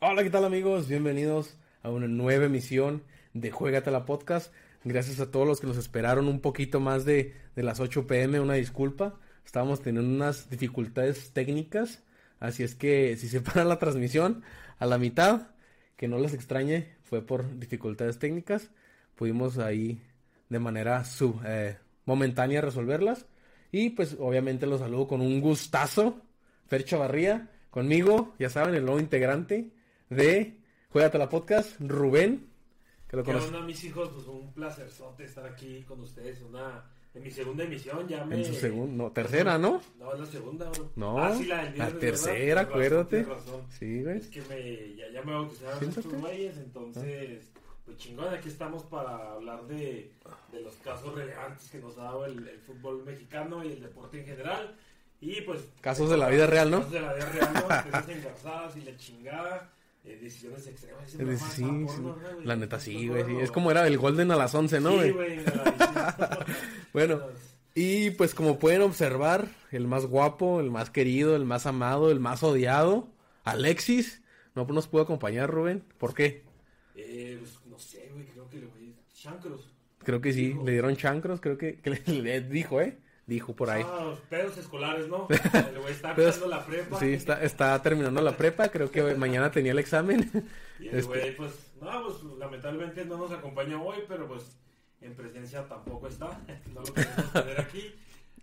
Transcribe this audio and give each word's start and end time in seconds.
Hola, 0.00 0.22
¿qué 0.22 0.30
tal 0.30 0.44
amigos? 0.44 0.88
Bienvenidos 0.88 1.56
a 1.82 1.90
una 1.90 2.06
nueva 2.06 2.44
emisión 2.44 3.02
de 3.32 3.50
la 3.86 4.04
Podcast. 4.04 4.52
Gracias 4.84 5.20
a 5.20 5.30
todos 5.30 5.46
los 5.46 5.60
que 5.60 5.66
nos 5.66 5.78
esperaron 5.78 6.28
un 6.28 6.40
poquito 6.40 6.80
más 6.80 7.06
de, 7.06 7.34
de 7.56 7.62
las 7.62 7.80
8 7.80 8.06
pm, 8.06 8.40
una 8.40 8.54
disculpa. 8.54 9.18
Estábamos 9.46 9.80
teniendo 9.80 10.14
unas 10.14 10.50
dificultades 10.50 11.32
técnicas, 11.32 12.02
así 12.40 12.62
es 12.62 12.74
que 12.74 13.16
si 13.16 13.28
se 13.28 13.40
para 13.42 13.64
la 13.64 13.78
transmisión 13.78 14.42
a 14.78 14.84
la 14.84 14.98
mitad, 14.98 15.48
que 15.96 16.08
no 16.08 16.18
les 16.18 16.34
extrañe, 16.34 16.92
fue 17.04 17.22
por 17.22 17.58
dificultades 17.58 18.18
técnicas. 18.18 18.70
Pudimos 19.14 19.56
ahí 19.56 20.02
de 20.50 20.58
manera 20.58 21.04
sub, 21.04 21.40
eh, 21.46 21.78
momentánea 22.04 22.60
resolverlas. 22.60 23.26
Y 23.72 23.90
pues 23.90 24.16
obviamente 24.20 24.66
los 24.66 24.80
saludo 24.80 25.08
con 25.08 25.20
un 25.22 25.40
gustazo. 25.40 26.20
Fer 26.66 26.84
Chavarría, 26.84 27.50
conmigo, 27.70 28.34
ya 28.38 28.48
saben, 28.48 28.74
el 28.74 28.84
nuevo 28.84 29.00
integrante 29.00 29.70
de 30.08 30.56
Juegate 30.90 31.18
la 31.18 31.28
Podcast, 31.28 31.78
Rubén. 31.80 32.46
Que 33.08 33.16
lo 33.16 33.24
¿Qué 33.24 33.34
onda, 33.34 33.60
mis 33.60 33.84
hijos? 33.84 34.10
Pues 34.14 34.26
un 34.26 34.52
placer 34.52 34.88
estar 35.18 35.46
aquí 35.46 35.82
con 35.82 36.00
ustedes. 36.00 36.40
Una, 36.42 36.84
en 37.14 37.22
mi 37.22 37.30
segunda 37.30 37.64
emisión 37.64 38.08
ya 38.08 38.24
me... 38.24 38.36
En 38.36 38.44
su 38.44 38.54
segunda, 38.54 39.04
no, 39.04 39.12
tercera, 39.12 39.58
¿no? 39.58 39.82
No, 39.98 40.14
es 40.14 40.20
la 40.20 40.26
segunda, 40.26 40.70
bro. 40.70 40.90
No, 40.96 41.18
ah, 41.18 41.36
sí, 41.36 41.44
la, 41.44 41.70
la 41.70 41.90
tercera, 41.98 42.62
acuérdate. 42.62 43.26
Sí, 43.78 44.02
güey. 44.02 44.18
Es 44.18 44.28
que 44.28 44.42
me, 44.42 44.96
ya, 44.96 45.10
ya 45.10 45.22
me 45.22 45.32
hago 45.32 45.50
que 45.50 45.56
sean 45.56 45.88
estos 45.88 46.06
güeyes, 46.06 46.56
entonces... 46.56 47.50
Pues 47.84 47.98
chingón, 47.98 48.32
aquí 48.32 48.48
estamos 48.48 48.82
para 48.84 49.32
hablar 49.32 49.66
de, 49.66 50.10
de 50.50 50.60
los 50.62 50.74
casos 50.76 51.14
relevantes 51.14 51.68
que 51.68 51.78
nos 51.78 51.98
ha 51.98 52.04
dado 52.04 52.24
el, 52.24 52.48
el, 52.48 52.58
fútbol 52.60 53.04
mexicano 53.04 53.62
y 53.62 53.72
el 53.72 53.82
deporte 53.82 54.20
en 54.20 54.24
general. 54.24 54.74
Y 55.24 55.40
pues. 55.40 55.62
Casos 55.80 56.10
de 56.10 56.18
la 56.18 56.28
vida 56.28 56.46
real, 56.46 56.70
¿no? 56.70 56.78
Casos 56.78 56.92
de 56.92 57.00
la 57.00 57.14
vida 57.14 57.30
real, 57.30 57.52
¿no? 57.54 58.12
engarzadas 58.12 58.76
y 58.76 58.80
la 58.82 58.96
chingada. 58.98 59.70
Eh, 60.04 60.18
decisiones 60.20 60.66
extremas. 60.66 61.10
Sí, 61.10 61.16
sí, 61.54 61.62
porno, 61.62 62.14
sí. 62.14 62.44
La 62.44 62.56
neta 62.56 62.78
sí, 62.78 63.08
güey. 63.08 63.24
Sí. 63.24 63.36
Es 63.40 63.50
como 63.50 63.70
era 63.70 63.86
el 63.86 63.96
Golden 63.96 64.30
a 64.32 64.36
las 64.36 64.54
11, 64.54 64.80
¿no, 64.80 64.92
güey? 64.92 65.14
Bueno. 66.92 67.22
Y 67.74 68.10
pues 68.10 68.34
como 68.34 68.58
pueden 68.58 68.82
observar, 68.82 69.48
el 69.72 69.88
más 69.88 70.06
guapo, 70.06 70.60
el 70.60 70.70
más 70.70 70.90
querido, 70.90 71.34
el 71.34 71.44
más 71.44 71.66
amado, 71.66 72.12
el 72.12 72.20
más 72.20 72.44
odiado, 72.44 73.08
Alexis, 73.42 74.22
no 74.54 74.64
nos 74.66 74.86
pudo 74.86 75.02
acompañar, 75.02 75.50
Rubén. 75.50 75.82
¿Por 75.98 76.14
qué? 76.14 76.44
Eh, 76.94 77.36
pues 77.40 77.58
no 77.66 77.76
sé, 77.78 78.10
güey, 78.12 78.26
creo 78.26 78.48
que 78.48 78.58
le 78.58 78.66
voy 78.66 78.94
a 78.94 79.12
chancros. 79.12 79.74
Creo 80.04 80.20
que 80.20 80.32
sí, 80.32 80.54
le 80.64 80.70
dieron 80.70 80.94
chancros, 80.96 81.40
creo 81.40 81.58
que, 81.58 81.80
que 81.80 81.90
le, 81.90 82.22
le, 82.22 82.40
dijo, 82.42 82.80
¿eh? 82.80 82.98
Dijo 83.26 83.56
por 83.56 83.70
ahí. 83.70 83.82
Ah, 83.86 84.04
los 84.04 84.18
pedos 84.20 84.58
escolares, 84.58 85.08
¿no? 85.08 85.26
El 85.70 85.80
güey 85.80 85.92
está 85.94 86.10
empezando 86.10 86.48
la 86.48 86.66
prepa. 86.66 86.98
Sí, 87.00 87.12
está, 87.14 87.42
está 87.42 87.80
terminando 87.82 88.20
la 88.20 88.36
prepa, 88.36 88.68
creo 88.68 88.90
que 88.90 89.14
mañana 89.14 89.50
tenía 89.50 89.72
el 89.72 89.78
examen. 89.78 90.30
Y 90.80 90.88
el 90.88 91.04
güey, 91.04 91.20
este... 91.20 91.32
pues, 91.32 91.52
no, 91.80 92.02
pues 92.02 92.22
lamentablemente 92.38 93.04
no 93.04 93.16
nos 93.16 93.30
acompaña 93.30 93.80
hoy, 93.80 93.98
pero 94.08 94.26
pues 94.26 94.58
en 95.00 95.14
presencia 95.14 95.66
tampoco 95.68 96.08
está. 96.08 96.40
No 96.74 96.80
lo 96.80 96.92
podemos 96.92 97.32
tener 97.32 97.60
aquí. 97.60 97.94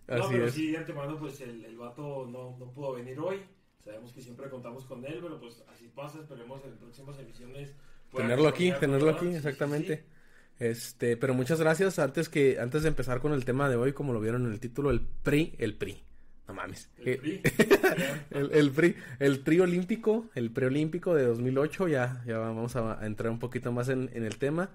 No, 0.08 0.24
Así 0.24 0.32
pero 0.32 0.46
es. 0.46 0.54
sí, 0.54 0.72
de 0.72 0.78
antemano, 0.78 1.18
pues 1.18 1.40
el, 1.42 1.64
el 1.64 1.76
vato 1.76 2.26
no, 2.28 2.56
no 2.58 2.72
pudo 2.72 2.94
venir 2.94 3.18
hoy. 3.20 3.42
Sabemos 3.84 4.12
que 4.12 4.22
siempre 4.22 4.48
contamos 4.48 4.84
con 4.86 5.04
él, 5.04 5.18
pero 5.22 5.38
pues 5.38 5.62
así 5.72 5.88
pasa. 5.88 6.20
Esperemos 6.20 6.64
en 6.64 6.76
próximas 6.76 7.18
emisiones 7.18 7.74
tenerlo 8.14 8.48
aquí, 8.48 8.72
tenerlo 8.78 9.10
aquí, 9.10 9.28
exactamente. 9.28 9.96
Sí, 9.96 10.02
sí. 10.02 10.08
Este, 10.62 11.16
pero 11.16 11.34
muchas 11.34 11.58
gracias. 11.58 11.98
Antes 11.98 12.28
que, 12.28 12.60
antes 12.60 12.84
de 12.84 12.88
empezar 12.88 13.18
con 13.18 13.32
el 13.32 13.44
tema 13.44 13.68
de 13.68 13.74
hoy, 13.74 13.92
como 13.92 14.12
lo 14.12 14.20
vieron 14.20 14.46
en 14.46 14.52
el 14.52 14.60
título, 14.60 14.92
el 14.92 15.00
PRI, 15.00 15.56
el 15.58 15.74
PRI. 15.74 16.00
No 16.46 16.54
mames. 16.54 16.88
El 16.98 17.18
PRI. 17.18 17.40
el, 18.30 18.52
el, 18.52 18.70
PRI, 18.70 18.94
el 19.18 19.42
tri 19.42 19.58
olímpico, 19.58 20.30
el 20.36 20.52
preolímpico 20.52 21.16
de 21.16 21.24
2008, 21.24 21.88
ya, 21.88 22.22
ya 22.24 22.38
vamos 22.38 22.76
a, 22.76 23.04
entrar 23.04 23.32
un 23.32 23.40
poquito 23.40 23.72
más 23.72 23.88
en, 23.88 24.08
en, 24.12 24.22
el 24.22 24.36
tema. 24.36 24.70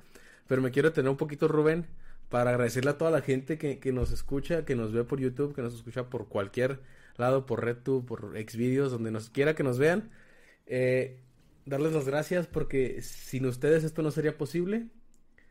Pero 0.45 0.61
me 0.61 0.71
quiero 0.71 0.91
tener 0.91 1.09
un 1.09 1.15
poquito, 1.15 1.47
Rubén, 1.47 1.85
para 2.27 2.49
agradecerle 2.49 2.89
a 2.91 2.97
toda 2.97 3.09
la 3.09 3.21
gente 3.21 3.57
que, 3.57 3.79
que 3.79 3.93
nos 3.93 4.11
escucha, 4.11 4.65
que 4.65 4.75
nos 4.75 4.91
ve 4.91 5.05
por 5.05 5.21
YouTube, 5.21 5.55
que 5.55 5.61
nos 5.61 5.73
escucha 5.73 6.09
por 6.09 6.27
cualquier 6.27 6.81
lado, 7.15 7.45
por 7.45 7.63
RedTube, 7.63 8.05
por 8.05 8.33
Xvideos, 8.37 8.91
donde 8.91 9.11
nos 9.11 9.29
quiera 9.29 9.55
que 9.55 9.63
nos 9.63 9.79
vean. 9.79 10.09
Eh, 10.65 11.21
darles 11.65 11.93
las 11.93 12.05
gracias 12.05 12.45
porque 12.45 13.01
sin 13.01 13.45
ustedes 13.45 13.85
esto 13.85 14.01
no 14.01 14.11
sería 14.11 14.37
posible. 14.37 14.87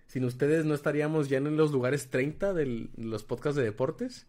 Sin 0.06 0.24
ustedes 0.24 0.64
no 0.64 0.74
estaríamos 0.74 1.28
ya 1.28 1.38
en 1.38 1.56
los 1.56 1.72
lugares 1.72 2.10
30 2.10 2.54
de 2.54 2.88
los 2.96 3.24
podcasts 3.24 3.56
de 3.56 3.64
deportes. 3.64 4.26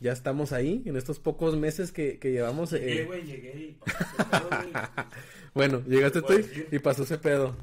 Ya 0.00 0.12
estamos 0.12 0.52
ahí, 0.52 0.82
en 0.84 0.96
estos 0.96 1.18
pocos 1.18 1.56
meses 1.56 1.90
que, 1.90 2.18
que 2.18 2.32
llevamos. 2.32 2.72
Llegué, 2.72 3.02
eh... 3.02 3.22
llegué. 3.24 3.76
bueno, 5.54 5.82
llegaste 5.86 6.20
tú 6.20 6.34
y 6.70 6.78
pasó 6.80 7.04
ese 7.04 7.16
pedo. 7.16 7.56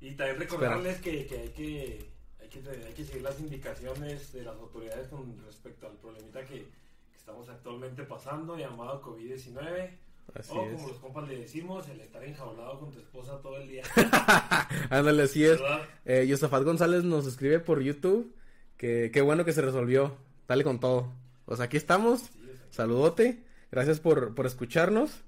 Y 0.00 0.12
también 0.12 0.38
recordarles 0.38 0.98
que, 1.00 1.26
que, 1.26 1.38
hay 1.38 1.48
que, 1.50 2.06
hay 2.40 2.48
que 2.48 2.70
hay 2.70 2.92
que 2.94 3.04
seguir 3.04 3.22
las 3.22 3.38
indicaciones 3.38 4.32
de 4.32 4.42
las 4.42 4.56
autoridades 4.56 5.08
con 5.08 5.38
respecto 5.44 5.86
al 5.86 5.96
problemita 5.98 6.40
que, 6.44 6.54
que 6.54 7.18
estamos 7.18 7.48
actualmente 7.48 8.02
pasando, 8.04 8.56
llamado 8.56 9.02
COVID-19 9.02 9.90
Así 10.34 10.52
o 10.52 10.70
como 10.70 10.88
los 10.88 10.98
compas 10.98 11.28
le 11.28 11.38
decimos, 11.38 11.88
el 11.88 12.00
estar 12.00 12.24
enjaulado 12.24 12.80
con 12.80 12.90
tu 12.90 12.98
esposa 12.98 13.38
todo 13.42 13.58
el 13.58 13.68
día. 13.68 13.82
Ándale, 14.90 15.24
así 15.24 15.44
es. 15.44 15.60
Eh, 16.04 16.26
Yosafat 16.26 16.64
González 16.64 17.04
nos 17.04 17.26
escribe 17.26 17.60
por 17.60 17.82
YouTube 17.82 18.34
que 18.76 19.10
qué 19.12 19.20
bueno 19.20 19.44
que 19.44 19.52
se 19.52 19.60
resolvió. 19.60 20.16
Dale 20.48 20.64
con 20.64 20.80
todo. 20.80 21.12
Pues 21.44 21.60
aquí 21.60 21.76
estamos. 21.76 22.20
Sí, 22.20 22.50
Saludote. 22.70 23.42
Gracias 23.70 24.00
por, 24.00 24.34
por 24.34 24.46
escucharnos. 24.46 25.22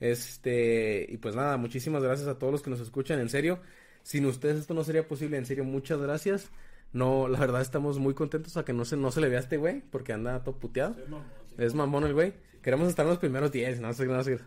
Este, 0.00 1.06
y 1.08 1.16
pues 1.18 1.34
nada, 1.34 1.56
muchísimas 1.56 2.02
gracias 2.02 2.28
a 2.28 2.38
todos 2.38 2.52
los 2.52 2.62
que 2.62 2.70
nos 2.70 2.80
escuchan, 2.80 3.20
en 3.20 3.28
serio. 3.28 3.60
Sin 4.02 4.26
ustedes 4.26 4.58
esto 4.58 4.74
no 4.74 4.84
sería 4.84 5.08
posible, 5.08 5.38
en 5.38 5.46
serio, 5.46 5.64
muchas 5.64 5.98
gracias. 6.00 6.50
No, 6.92 7.26
la 7.26 7.38
verdad 7.38 7.62
estamos 7.62 7.98
muy 7.98 8.14
contentos 8.14 8.56
a 8.56 8.64
que 8.64 8.72
no 8.72 8.84
se, 8.84 8.96
no 8.96 9.10
se 9.10 9.20
le 9.20 9.28
vea 9.28 9.38
a 9.38 9.42
este 9.42 9.56
güey, 9.56 9.80
porque 9.80 10.12
anda 10.12 10.44
todo 10.44 10.58
puteado. 10.58 10.94
Sí, 10.94 11.00
mamón, 11.08 11.24
sí. 11.48 11.54
Es 11.58 11.74
mamón 11.74 12.04
el 12.04 12.14
güey. 12.14 12.34
Queremos 12.64 12.88
estar 12.88 13.04
en 13.04 13.10
los 13.10 13.18
primeros 13.18 13.52
10, 13.52 13.80
no 13.80 13.92
sé, 13.92 14.06
no 14.06 14.24
sé. 14.24 14.40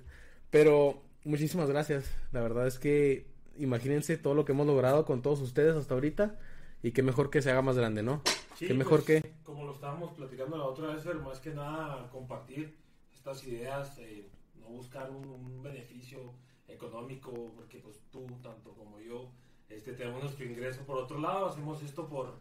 Pero 0.50 1.04
muchísimas 1.24 1.70
gracias. 1.70 2.12
La 2.32 2.42
verdad 2.42 2.66
es 2.66 2.80
que 2.80 3.28
imagínense 3.60 4.18
todo 4.18 4.34
lo 4.34 4.44
que 4.44 4.54
hemos 4.54 4.66
logrado 4.66 5.06
con 5.06 5.22
todos 5.22 5.40
ustedes 5.40 5.76
hasta 5.76 5.94
ahorita. 5.94 6.36
Y 6.82 6.94
qué 6.94 7.04
mejor 7.04 7.30
que 7.30 7.44
se 7.44 7.52
haga 7.52 7.62
más 7.62 7.78
grande, 7.78 8.02
¿no? 8.02 8.24
Sí, 8.56 8.66
qué 8.66 8.74
mejor 8.74 9.04
pues, 9.04 9.22
que... 9.22 9.34
Como 9.44 9.66
lo 9.66 9.72
estábamos 9.72 10.14
platicando 10.14 10.58
la 10.58 10.64
otra 10.64 10.96
vez, 10.96 11.04
pero 11.06 11.22
más 11.22 11.40
que 11.40 11.52
nada 11.52 12.10
compartir 12.10 12.76
estas 13.14 13.46
ideas, 13.46 14.00
eh, 14.00 14.28
no 14.60 14.70
buscar 14.70 15.12
un, 15.12 15.24
un, 15.24 15.62
beneficio 15.62 16.34
económico, 16.68 17.52
porque 17.56 17.78
pues 17.78 18.00
tú, 18.10 18.26
tanto 18.42 18.74
como 18.74 19.00
yo, 19.00 19.30
este, 19.70 19.94
tenemos 19.94 20.24
nuestro 20.24 20.44
ingreso 20.44 20.82
por 20.88 20.98
otro 20.98 21.20
lado, 21.20 21.46
hacemos 21.46 21.84
esto 21.84 22.08
por 22.10 22.34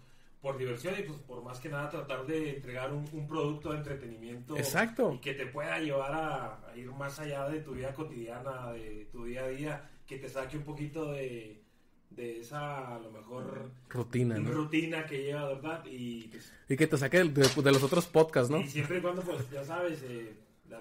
por 0.46 0.58
diversión 0.58 0.94
y 0.96 1.02
pues 1.02 1.18
por 1.18 1.42
más 1.42 1.58
que 1.58 1.68
nada 1.68 1.90
tratar 1.90 2.24
de 2.24 2.50
entregar 2.50 2.92
un, 2.92 3.04
un 3.12 3.26
producto 3.26 3.72
de 3.72 3.78
entretenimiento 3.78 4.56
Exacto. 4.56 5.12
y 5.12 5.18
que 5.18 5.34
te 5.34 5.46
pueda 5.46 5.80
llevar 5.80 6.12
a, 6.12 6.70
a, 6.70 6.76
ir 6.76 6.88
más 6.92 7.18
allá 7.18 7.48
de 7.48 7.62
tu 7.62 7.72
vida 7.72 7.92
cotidiana, 7.92 8.70
de 8.72 9.08
tu 9.10 9.24
día 9.24 9.42
a 9.42 9.48
día, 9.48 9.90
que 10.06 10.18
te 10.18 10.28
saque 10.28 10.56
un 10.56 10.62
poquito 10.62 11.10
de, 11.10 11.64
de 12.10 12.38
esa 12.38 12.94
a 12.94 12.98
lo 13.00 13.10
mejor 13.10 13.72
rutina, 13.88 14.38
¿no? 14.38 14.52
rutina 14.52 15.04
que 15.04 15.24
lleva, 15.24 15.48
¿verdad? 15.48 15.84
Y, 15.84 16.28
pues, 16.28 16.52
y 16.68 16.76
que 16.76 16.86
te 16.86 16.96
saque 16.96 17.24
de, 17.24 17.24
de, 17.24 17.72
los 17.72 17.82
otros 17.82 18.06
podcasts, 18.06 18.48
¿no? 18.48 18.60
Y 18.60 18.68
siempre 18.68 18.98
y 18.98 19.00
cuando, 19.00 19.22
pues 19.22 19.50
ya 19.50 19.64
sabes, 19.64 20.00
eh, 20.04 20.32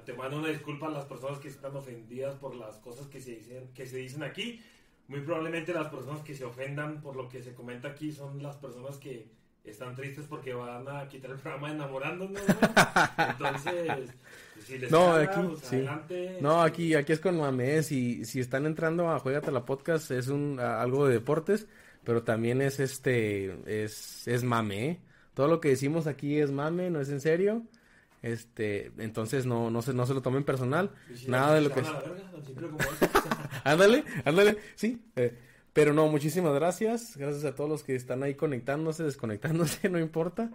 te 0.06 0.14
mando 0.14 0.38
una 0.38 0.50
disculpa 0.50 0.90
a 0.90 0.92
las 0.92 1.06
personas 1.06 1.40
que 1.40 1.48
están 1.48 1.76
ofendidas 1.76 2.36
por 2.36 2.56
las 2.56 2.78
cosas 2.78 3.08
que 3.08 3.20
se 3.20 3.32
dicen, 3.32 3.72
que 3.74 3.88
se 3.88 3.98
dicen 3.98 4.22
aquí. 4.22 4.62
Muy 5.08 5.22
probablemente 5.22 5.74
las 5.74 5.88
personas 5.88 6.22
que 6.22 6.36
se 6.36 6.46
ofendan 6.46 7.02
por 7.02 7.16
lo 7.16 7.30
que 7.30 7.42
se 7.42 7.56
comenta 7.56 7.90
aquí 7.90 8.12
son 8.12 8.42
las 8.42 8.58
personas 8.58 8.98
que 8.98 9.45
están 9.72 9.96
tristes 9.96 10.26
porque 10.28 10.54
van 10.54 10.88
a 10.88 11.08
quitar 11.08 11.32
el 11.32 11.38
programa 11.38 11.72
enamorándonos, 11.72 12.42
¿no? 12.48 12.56
Entonces, 13.30 14.10
si 14.66 14.78
les 14.78 14.92
no, 14.92 15.14
aquí, 15.14 15.42
pues, 15.42 15.60
sí. 15.60 15.76
adelante. 15.78 16.38
No, 16.42 16.62
aquí, 16.62 16.94
aquí 16.94 17.14
es 17.14 17.20
con 17.20 17.38
mamés 17.38 17.92
y 17.92 18.26
si 18.26 18.40
están 18.40 18.66
entrando 18.66 19.10
a 19.10 19.20
Juegate 19.20 19.52
la 19.52 19.66
Podcast 19.66 20.12
es 20.12 20.28
un 20.28 20.60
a, 20.60 20.82
algo 20.82 21.08
de 21.08 21.14
deportes, 21.14 21.68
pero 22.04 22.24
también 22.24 22.62
es 22.62 22.80
este, 22.80 23.84
es, 23.84 24.28
es 24.28 24.44
mame, 24.44 24.90
¿eh? 24.90 25.00
Todo 25.34 25.48
lo 25.48 25.60
que 25.60 25.70
decimos 25.70 26.08
aquí 26.08 26.40
es 26.40 26.52
mame, 26.52 26.90
no 26.90 27.02
es 27.02 27.10
en 27.10 27.20
serio. 27.20 27.64
Este, 28.22 28.92
entonces 28.98 29.46
no, 29.46 29.70
no 29.70 29.82
se, 29.82 29.94
no 29.94 30.06
se 30.08 30.14
lo 30.14 30.22
tomen 30.22 30.44
personal. 30.44 30.92
Si 31.14 31.28
Nada 31.28 31.56
de 31.56 31.62
lo 31.62 31.70
que... 31.72 31.84
ándale, 33.64 34.04
ándale, 34.24 34.58
sí. 34.76 35.00
Eh, 35.16 35.38
pero 35.76 35.94
no, 35.94 36.08
muchísimas 36.08 36.54
gracias. 36.54 37.18
Gracias 37.18 37.44
a 37.44 37.54
todos 37.54 37.70
los 37.70 37.84
que 37.84 37.96
están 37.96 38.24
ahí 38.24 38.36
conectándose, 38.36 39.04
desconectándose, 39.04 39.90
no 39.90 40.00
importa. 40.00 40.50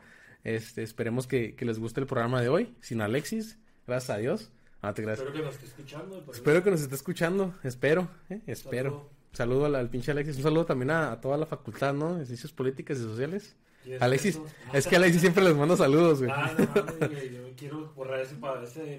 Este, 0.45 0.83
esperemos 0.83 1.27
que, 1.27 1.55
que 1.55 1.67
les 1.67 1.79
guste 1.79 2.01
el 2.01 2.07
programa 2.07 2.41
de 2.41 2.49
hoy. 2.49 2.75
Sin 2.81 3.03
Alexis, 3.03 3.59
gracias 3.87 4.17
a 4.17 4.17
Dios. 4.17 4.51
Ah, 4.81 4.95
te 4.95 5.03
gracias. 5.03 5.29
Espero 5.29 5.39
que 5.39 5.45
nos 5.45 5.55
esté 5.57 5.67
escuchando. 5.67 6.25
Espero 6.33 6.65
que 6.65 6.71
nos 6.71 6.81
esté 6.81 6.95
escuchando. 6.95 7.55
Espero, 7.63 8.09
eh, 8.31 8.41
espero. 8.47 8.91
Saludo, 8.91 9.11
saludo 9.33 9.65
al, 9.67 9.75
al, 9.75 9.91
pinche 9.91 10.11
Alexis. 10.11 10.37
Un 10.39 10.43
saludo 10.43 10.65
también 10.65 10.91
a, 10.91 11.13
a, 11.13 11.21
toda 11.21 11.37
la 11.37 11.45
facultad, 11.45 11.93
¿no? 11.93 12.17
De 12.17 12.25
Ciencias 12.25 12.53
Políticas 12.53 12.97
y 12.97 13.03
Sociales. 13.03 13.57
Alexis, 14.01 14.41
es 14.73 14.87
que 14.87 14.97
Alexis 14.97 15.21
siempre 15.21 15.45
les 15.45 15.55
manda 15.55 15.77
saludos, 15.77 16.21
güey. 16.21 16.31
Ah, 16.35 16.51
no 16.57 17.09
güey. 17.09 17.35
Yo 17.35 17.43
quiero 17.59 17.93
borrar 17.95 18.21
ese 18.21 18.37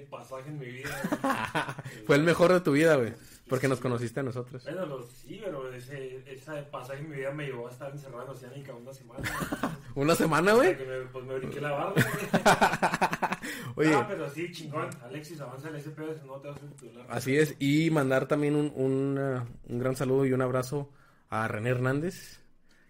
pasaje 0.08 0.50
en 0.50 0.58
mi 0.58 0.66
vida. 0.66 0.90
Fue 2.06 2.14
el 2.14 2.22
mejor 2.22 2.52
de 2.52 2.60
tu 2.60 2.72
vida, 2.72 2.94
güey. 2.94 3.12
Porque 3.52 3.68
nos 3.68 3.80
conociste 3.80 4.20
a 4.20 4.22
nosotros. 4.22 4.64
Bueno, 4.64 5.02
sí, 5.02 5.38
pero 5.44 5.70
ese, 5.72 6.22
ese 6.26 6.62
pasaje 6.70 7.00
en 7.02 7.10
mi 7.10 7.16
vida 7.16 7.30
me 7.32 7.44
llevó 7.44 7.68
a 7.68 7.70
estar 7.70 7.90
encerrado 7.92 8.24
en 8.24 8.30
Oceánica 8.30 8.72
una 8.74 8.92
semana. 8.94 9.22
Una 9.94 10.14
semana, 10.14 10.54
güey. 10.54 10.74
que 10.74 10.84
me, 10.86 11.00
pues 11.12 11.24
me 11.26 11.34
brinqué 11.38 11.60
la 11.60 11.90
güey. 11.92 12.04
Oye, 13.76 13.94
Ah, 13.94 14.06
pero 14.08 14.30
sí, 14.30 14.50
chingón. 14.52 14.88
Alexis, 15.02 15.38
avanza 15.40 15.68
pedo, 15.90 16.14
si 16.18 16.26
no 16.26 16.36
te 16.40 16.48
vas 16.48 16.56
a 16.56 16.66
titular. 16.66 17.06
así 17.10 17.36
es. 17.36 17.54
Y 17.58 17.90
mandar 17.90 18.26
también 18.26 18.56
un, 18.56 18.72
un, 18.74 19.18
uh, 19.18 19.42
un 19.72 19.78
gran 19.78 19.94
saludo 19.96 20.24
y 20.24 20.32
un 20.32 20.40
abrazo 20.40 20.90
a 21.28 21.46
René 21.46 21.68
Hernández, 21.70 22.40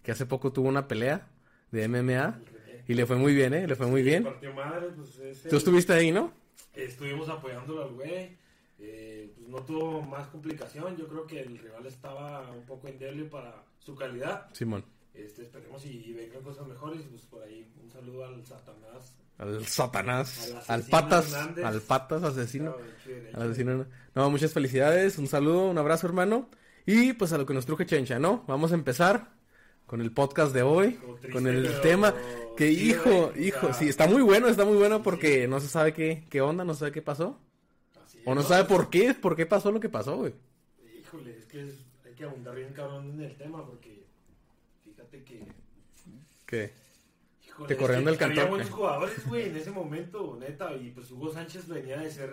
que 0.01 0.13
hace 0.13 0.25
poco 0.25 0.53
tuvo 0.53 0.69
una 0.69 0.87
pelea 0.87 1.27
de 1.71 1.87
MMA. 1.89 2.39
Y 2.87 2.93
le 2.93 3.05
fue 3.05 3.15
muy 3.17 3.33
bien, 3.33 3.53
¿eh? 3.53 3.67
Le 3.67 3.75
fue 3.75 3.87
muy 3.87 4.01
bien. 4.01 4.23
Partió 4.23 4.53
madre, 4.53 4.87
pues 4.95 5.17
ese- 5.19 5.49
Tú 5.49 5.57
estuviste 5.57 5.91
ahí, 5.93 6.11
¿no? 6.11 6.33
Estuvimos 6.73 7.27
apoyándolo 7.29 7.83
al 7.83 7.89
güey. 7.93 8.37
Eh, 8.85 9.31
pues 9.37 9.47
no 9.47 9.63
tuvo 9.63 10.01
más 10.01 10.27
complicación. 10.27 10.97
Yo 10.97 11.07
creo 11.07 11.25
que 11.25 11.39
el 11.39 11.57
rival 11.57 11.85
estaba 11.85 12.51
un 12.51 12.65
poco 12.65 12.89
endeble 12.89 13.23
para 13.25 13.63
su 13.79 13.95
calidad. 13.95 14.47
Simón. 14.51 14.83
Este, 15.13 15.43
esperemos 15.43 15.85
y, 15.85 16.11
vengan 16.11 16.43
cosas 16.43 16.67
mejores. 16.67 17.01
Pues 17.09 17.21
por 17.23 17.43
ahí 17.43 17.71
un 17.81 17.89
saludo 17.89 18.25
al 18.25 18.45
Satanás. 18.45 19.15
Al 19.37 19.65
Satanás. 19.65 20.53
Al 20.67 20.81
Al 20.81 20.89
Patas. 20.89 21.31
Hernández. 21.31 21.65
Al 21.65 21.81
Patas 21.81 22.23
asesino. 22.23 22.75
Claro, 22.75 23.21
y. 23.31 23.35
Al 23.35 23.41
asesino. 23.43 23.85
No, 24.15 24.29
muchas 24.29 24.51
felicidades. 24.51 25.17
Un 25.17 25.27
saludo, 25.27 25.69
un 25.69 25.77
abrazo, 25.77 26.07
hermano. 26.07 26.49
Y 26.85 27.13
pues 27.13 27.31
a 27.31 27.37
lo 27.37 27.45
que 27.45 27.53
nos 27.53 27.65
truje 27.65 27.85
Chencha, 27.85 28.19
¿no? 28.19 28.43
Vamos 28.47 28.73
a 28.73 28.75
empezar 28.75 29.31
con 29.85 30.01
el 30.01 30.11
podcast 30.11 30.53
de 30.53 30.63
hoy. 30.63 30.91
Triste, 30.91 31.29
Con 31.31 31.47
el 31.47 31.63
pero 31.67 31.81
tema. 31.81 32.13
Que 32.57 32.67
sí, 32.67 32.89
hijo, 32.89 33.31
hijo. 33.37 33.73
Sí, 33.73 33.87
está 33.87 34.07
muy 34.07 34.21
bueno, 34.21 34.49
está 34.49 34.65
muy 34.65 34.75
bueno 34.75 35.01
porque 35.01 35.47
no 35.47 35.61
se 35.61 35.69
sabe 35.69 35.93
qué, 35.93 36.25
qué 36.29 36.41
onda, 36.41 36.65
no 36.65 36.73
se 36.73 36.79
sabe 36.79 36.91
qué 36.91 37.01
pasó. 37.01 37.39
O 38.25 38.35
no 38.35 38.41
sabe 38.43 38.65
por 38.65 38.89
qué, 38.89 39.13
por 39.13 39.35
qué 39.35 39.45
pasó 39.45 39.71
lo 39.71 39.79
que 39.79 39.89
pasó, 39.89 40.17
güey. 40.17 40.33
Híjole, 40.99 41.37
es 41.37 41.45
que 41.45 41.61
es- 41.61 41.75
hay 42.05 42.13
que 42.13 42.23
abundar 42.23 42.55
bien 42.55 42.73
cabrón 42.73 43.11
en 43.11 43.21
el 43.21 43.35
tema 43.35 43.65
porque 43.65 44.03
fíjate 44.83 45.23
que 45.23 45.43
¿Qué? 46.45 46.71
Híjole, 47.47 47.67
Te 47.67 47.77
corrieron 47.77 48.05
del 48.05 48.17
cantón, 48.17 48.39
Había 48.39 48.49
buenos 48.49 48.69
jugadores, 48.69 49.27
güey, 49.27 49.47
en 49.49 49.55
ese 49.57 49.71
momento, 49.71 50.37
neta. 50.39 50.73
Y 50.75 50.89
pues 50.91 51.09
Hugo 51.11 51.31
Sánchez 51.31 51.67
venía 51.67 51.97
de 51.99 52.11
ser 52.11 52.31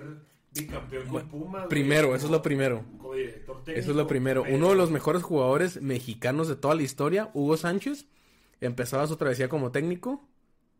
bicampeón 0.55 1.09
con 1.09 1.29
Pumas. 1.29 1.67
Primero, 1.69 2.15
eso 2.15 2.27
es 2.27 2.31
lo 2.33 2.43
primero. 2.43 2.79
técnico, 2.79 3.15
Eso 3.15 3.91
es 3.91 3.97
lo 3.97 4.07
primero. 4.07 4.45
Uno 4.49 4.71
de 4.71 4.77
los 4.77 4.91
mejores 4.91 5.23
jugadores 5.23 5.81
mexicanos 5.81 6.49
de 6.49 6.57
toda 6.57 6.75
la 6.75 6.83
historia, 6.83 7.31
Hugo 7.35 7.57
Sánchez, 7.57 8.07
empezaba 8.61 9.07
su 9.07 9.17
travesía 9.17 9.49
como 9.49 9.71
técnico, 9.73 10.27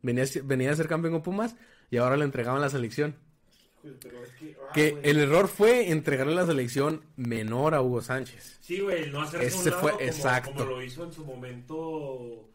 venía, 0.03 0.25
venía 0.45 0.71
a 0.73 0.77
ser 0.77 0.89
campeón 0.89 1.15
con 1.15 1.23
Pumas 1.23 1.57
y 1.91 1.97
ahora 1.99 2.17
le 2.17 2.25
entregaban 2.25 2.61
la 2.61 2.69
selección. 2.71 3.15
Híjole, 3.83 3.99
pero 4.03 4.23
es 4.25 4.31
que, 4.33 4.57
ah, 4.69 4.73
Que 4.73 4.99
el 5.03 5.19
error 5.19 5.49
fue 5.49 5.91
entregarle 5.91 6.35
la 6.35 6.47
selección 6.47 7.03
menor 7.17 7.75
a 7.75 7.83
Hugo 7.83 8.03
Sánchez. 8.03 8.59
Sí, 8.61 8.81
güey, 8.81 9.11
no 9.11 9.23
hacerse 9.23 9.47
Ese 9.47 9.59
un 9.59 9.65
lado 9.71 9.81
fue- 9.81 9.91
como, 9.93 10.03
exacto. 10.05 10.53
como 10.53 10.65
lo 10.67 10.83
hizo 10.83 11.05
en 11.05 11.13
su 11.13 11.25
momento 11.25 12.49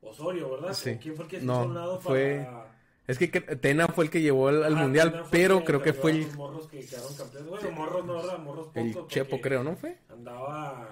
Osorio, 0.00 0.50
¿verdad? 0.50 0.72
Sí. 0.74 0.96
¿Quién 1.00 1.16
fue 1.16 1.24
el 1.24 1.30
que 1.30 1.40
se 1.40 1.46
No, 1.46 1.54
hizo 1.60 1.68
un 1.68 1.74
lado 1.74 2.00
fue- 2.00 2.42
para... 2.44 2.74
Es 3.08 3.16
que 3.18 3.28
Tena 3.28 3.88
fue 3.88 4.04
el 4.04 4.10
que 4.10 4.20
llevó 4.20 4.48
al, 4.48 4.64
Ah, 4.64 4.68
mundial, 4.70 5.24
pero 5.30 5.64
creo 5.64 5.80
que 5.80 5.94
fue 5.94 6.10
el, 6.10 6.20
los 6.24 6.34
morros 6.36 6.66
que 6.68 6.80
quedaron 6.84 7.16
campeones. 7.16 7.48
Bueno, 7.48 7.70
morros 7.70 8.04
no, 8.04 8.14
¿verdad? 8.16 8.38
Morros 8.38 8.68
el 8.74 9.06
Chepo, 9.06 9.40
creo, 9.40 9.64
¿no 9.64 9.74
fue? 9.76 9.96
Andaba, 10.10 10.90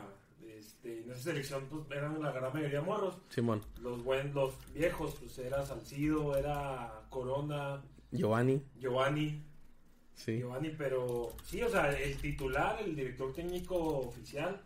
este, 0.49 1.03
en 1.03 1.11
esa 1.11 1.21
selección, 1.25 1.67
pues 1.69 1.83
eran 1.91 2.23
la 2.23 2.33
gran 2.33 2.55
mayoría 2.55 2.81
morros. 2.81 3.19
Simón, 3.29 3.61
Los 3.83 4.03
buen, 4.03 4.33
los 4.33 4.55
viejos, 4.73 5.15
pues 5.21 5.39
era 5.39 5.67
Salcido, 5.67 6.35
era 6.39 7.03
Corona, 7.11 7.83
Giovanni, 8.11 8.63
Giovanni, 8.81 9.45
sí. 10.17 10.39
Giovanni, 10.39 10.71
pero 10.77 11.33
sí, 11.45 11.63
o 11.63 11.71
sea, 11.71 11.93
el 11.97 12.17
titular, 12.17 12.81
el 12.83 12.97
director 12.97 13.33
técnico 13.33 13.77
oficial 14.01 14.61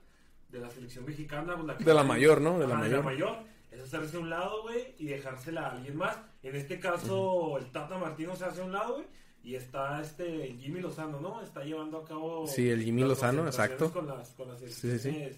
de 0.50 0.58
la 0.60 0.70
selección 0.70 1.04
mexicana, 1.04 1.54
pues, 1.56 1.84
De 1.84 1.94
la 1.94 2.02
mayor, 2.02 2.40
¿no? 2.40 2.58
De 2.58 2.66
la 2.66 2.78
Ajá, 2.78 3.02
mayor. 3.02 3.36
es 3.70 3.80
hacerse 3.82 4.16
a 4.16 4.20
un 4.20 4.30
lado, 4.30 4.62
güey, 4.62 4.94
y 4.98 5.06
dejársela 5.06 5.66
a 5.66 5.72
alguien 5.72 5.96
más. 5.96 6.16
En 6.42 6.56
este 6.56 6.80
caso, 6.80 7.58
el 7.58 7.66
Tata 7.70 7.98
Martino 7.98 8.34
se 8.34 8.46
hace 8.46 8.62
a 8.62 8.64
un 8.64 8.72
lado, 8.72 8.94
güey, 8.94 9.06
y 9.42 9.54
está 9.54 10.00
este 10.00 10.54
Jimmy 10.58 10.80
Lozano, 10.80 11.20
¿no? 11.20 11.42
Está 11.42 11.62
llevando 11.64 11.98
a 11.98 12.04
cabo. 12.04 12.46
Sí, 12.46 12.68
el 12.68 12.82
Jimmy 12.82 13.02
Lozano, 13.02 13.46
exacto. 13.46 13.92
Con 13.92 14.06
las, 14.08 14.30
con 14.30 14.48
las 14.48 14.60
Sí, 14.60 14.98
sí, 14.98 15.28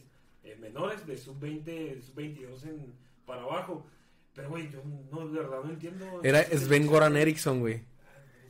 eh, 0.45 0.57
menores 0.61 1.07
de 1.07 1.17
sub-20, 1.17 2.01
sub-22 2.01 2.65
en, 2.65 2.95
para 3.27 3.43
abajo. 3.43 3.87
Pero, 4.35 4.49
güey, 4.49 4.71
yo 4.71 4.81
no, 5.11 5.29
de 5.29 5.39
verdad 5.41 5.63
no 5.63 5.71
entiendo. 5.71 6.21
Era 6.23 6.43
Sven 6.45 6.87
Goran 6.87 7.17
Eriksson, 7.17 7.61
güey. 7.61 7.83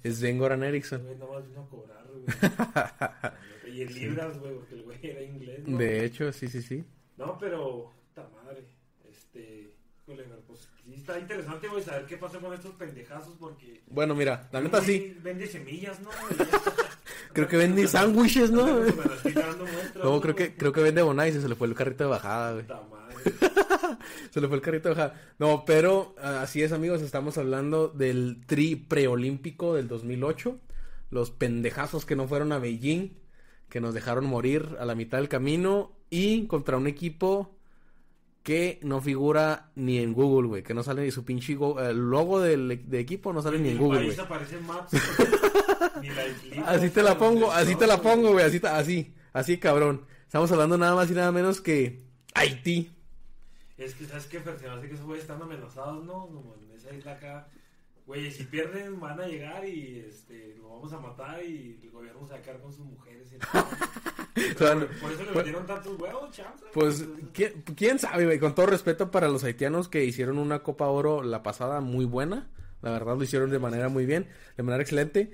Sven 0.04 0.38
Goran 0.38 0.62
Eriksson. 0.62 1.02
Güey, 1.04 1.16
nomás 1.16 1.46
vino 1.46 1.62
a 1.62 1.68
cobrar, 1.68 2.04
güey. 2.08 3.74
y 3.76 3.82
en 3.82 3.94
libras, 3.94 4.38
güey, 4.38 4.54
porque 4.54 4.74
el 4.74 4.82
güey 4.82 4.98
era 5.02 5.22
inglés, 5.22 5.66
¿no? 5.66 5.78
De 5.78 6.04
hecho, 6.04 6.32
sí, 6.32 6.48
sí, 6.48 6.62
sí. 6.62 6.84
No, 7.16 7.38
pero, 7.38 7.92
puta 8.08 8.28
madre, 8.34 8.64
este, 9.10 9.70
pues, 10.46 10.68
sí 10.84 10.94
está 10.94 11.18
interesante, 11.18 11.68
güey, 11.68 11.82
saber 11.82 12.06
qué 12.06 12.16
pasó 12.16 12.40
con 12.40 12.52
estos 12.52 12.74
pendejazos, 12.74 13.34
porque... 13.38 13.82
Bueno, 13.88 14.14
mira, 14.14 14.48
la 14.52 14.60
neta 14.60 14.80
sí. 14.80 15.16
Vende 15.22 15.46
semillas, 15.46 16.00
¿no? 16.00 16.10
Creo 17.32 17.48
que 17.48 17.56
vende 17.56 17.86
sándwiches, 17.86 18.50
¿no? 18.50 18.66
No, 18.66 20.04
¿no? 20.04 20.20
creo 20.20 20.34
que, 20.34 20.54
creo 20.54 20.70
que 20.70 20.82
vende 20.82 21.00
Bonais 21.00 21.34
y 21.34 21.40
se 21.40 21.48
le 21.48 21.54
fue 21.54 21.66
el 21.66 21.74
carrito 21.74 22.04
de 22.04 22.10
bajada, 22.10 22.52
güey. 22.52 22.66
Se 24.30 24.40
le 24.40 24.48
fue 24.48 24.56
el 24.56 24.62
carrito 24.62 24.88
de 24.88 24.94
bajada. 24.94 25.20
No, 25.38 25.64
pero 25.64 26.14
ah, 26.20 26.42
así 26.42 26.62
es, 26.62 26.72
amigos. 26.72 27.02
Estamos 27.02 27.38
hablando 27.38 27.88
del 27.88 28.40
tri 28.46 28.76
preolímpico 28.76 29.74
del 29.74 29.88
2008. 29.88 30.58
Los 31.10 31.30
pendejazos 31.30 32.04
que 32.04 32.16
no 32.16 32.26
fueron 32.26 32.52
a 32.52 32.58
Beijing, 32.58 33.12
que 33.68 33.80
nos 33.80 33.94
dejaron 33.94 34.24
morir 34.24 34.76
a 34.80 34.84
la 34.84 34.94
mitad 34.94 35.18
del 35.18 35.28
camino. 35.28 35.92
Y 36.10 36.46
contra 36.46 36.76
un 36.76 36.86
equipo 36.86 37.56
que 38.42 38.80
no 38.82 39.00
figura 39.00 39.70
ni 39.74 39.98
en 39.98 40.12
Google, 40.12 40.48
güey. 40.48 40.62
Que 40.62 40.74
no 40.74 40.82
sale 40.82 41.02
ni 41.02 41.10
su 41.10 41.24
pinche 41.24 41.52
el 41.52 42.10
logo 42.10 42.40
del 42.40 42.88
de 42.88 42.98
equipo, 42.98 43.32
no 43.32 43.42
sale 43.42 43.58
ni 43.58 43.70
en 43.70 43.78
Google, 43.78 44.06
país 44.06 44.18
aparece 44.18 44.58
Maps. 44.58 44.92
ni 46.00 46.08
la 46.08 46.66
Así 46.66 46.90
te 46.90 47.02
la 47.02 47.16
pongo, 47.16 47.52
así 47.52 47.76
te 47.76 47.86
la 47.86 48.00
pongo, 48.00 48.32
güey. 48.32 48.44
Así, 48.44 48.60
así, 48.64 49.14
así, 49.32 49.58
cabrón. 49.58 50.06
Estamos 50.24 50.50
hablando 50.50 50.78
nada 50.78 50.94
más 50.94 51.10
y 51.10 51.14
nada 51.14 51.30
menos 51.30 51.60
que 51.60 52.02
Haití. 52.34 52.90
Es 53.84 53.94
que, 53.94 54.04
¿sabes 54.06 54.26
qué? 54.26 54.38
Hace 54.38 54.88
que 54.88 54.94
esos 54.94 55.06
güeyes 55.06 55.24
están 55.24 55.42
amenazados, 55.42 56.04
¿no? 56.04 56.26
Como 56.26 56.54
en 56.62 56.76
esa 56.76 56.94
isla 56.94 57.12
acá. 57.12 57.48
Güey, 58.06 58.30
si 58.32 58.44
pierden 58.44 58.98
van 58.98 59.20
a 59.20 59.26
llegar 59.26 59.64
y 59.64 60.04
este, 60.08 60.56
lo 60.58 60.70
vamos 60.70 60.92
a 60.92 60.98
matar 60.98 61.42
y 61.44 61.78
el 61.82 61.90
gobierno 61.90 62.26
se 62.26 62.32
va 62.32 62.38
a 62.38 62.42
quedar 62.42 62.60
con 62.60 62.72
sus 62.72 62.84
mujeres. 62.84 63.28
y 63.32 63.36
O 64.54 64.58
sea, 64.58 64.74
Por 64.74 65.12
eso 65.12 65.22
le 65.24 65.32
pues- 65.32 65.34
metieron 65.36 65.66
tantos 65.66 66.00
huevos. 66.00 66.30
Pues, 66.72 67.04
¿quién, 67.32 67.62
quién 67.76 67.98
sabe, 67.98 68.24
güey? 68.24 68.38
Con 68.40 68.54
todo 68.54 68.66
respeto 68.66 69.10
para 69.10 69.28
los 69.28 69.44
haitianos 69.44 69.88
que 69.88 70.04
hicieron 70.04 70.38
una 70.38 70.62
Copa 70.64 70.86
Oro 70.88 71.22
la 71.22 71.42
pasada 71.42 71.80
muy 71.80 72.04
buena. 72.04 72.48
La 72.80 72.90
verdad 72.90 73.16
lo 73.16 73.22
hicieron 73.22 73.50
de 73.50 73.60
manera 73.60 73.88
muy 73.88 74.04
bien, 74.06 74.26
de 74.56 74.62
manera 74.64 74.82
excelente. 74.82 75.30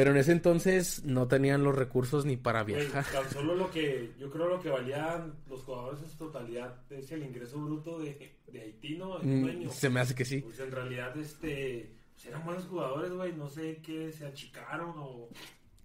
Pero 0.00 0.12
en 0.12 0.16
ese 0.16 0.32
entonces 0.32 1.04
no 1.04 1.28
tenían 1.28 1.62
los 1.62 1.74
recursos 1.76 2.24
ni 2.24 2.38
para 2.38 2.64
viajar. 2.64 3.04
tan 3.12 3.28
solo 3.30 3.54
lo 3.54 3.70
que, 3.70 4.14
yo 4.18 4.30
creo 4.30 4.48
lo 4.48 4.58
que 4.58 4.70
valían 4.70 5.34
los 5.46 5.62
jugadores 5.62 6.00
en 6.00 6.08
su 6.08 6.16
totalidad 6.16 6.74
es 6.88 7.12
el 7.12 7.22
ingreso 7.22 7.58
bruto 7.60 7.98
de, 7.98 8.32
de 8.50 8.60
Haití, 8.62 8.96
¿no? 8.96 9.20
En 9.20 9.28
un 9.28 9.42
Mm, 9.44 9.48
año. 9.50 9.70
Se 9.70 9.90
me 9.90 10.00
hace 10.00 10.14
que 10.14 10.24
sí. 10.24 10.40
Pues 10.40 10.58
en 10.58 10.70
realidad, 10.70 11.14
este, 11.18 11.92
pues 12.14 12.24
eran 12.24 12.42
buenos 12.46 12.64
jugadores, 12.64 13.12
güey, 13.12 13.34
no 13.34 13.50
sé 13.50 13.82
qué, 13.84 14.10
se 14.10 14.24
achicaron 14.24 14.94
o... 14.96 15.28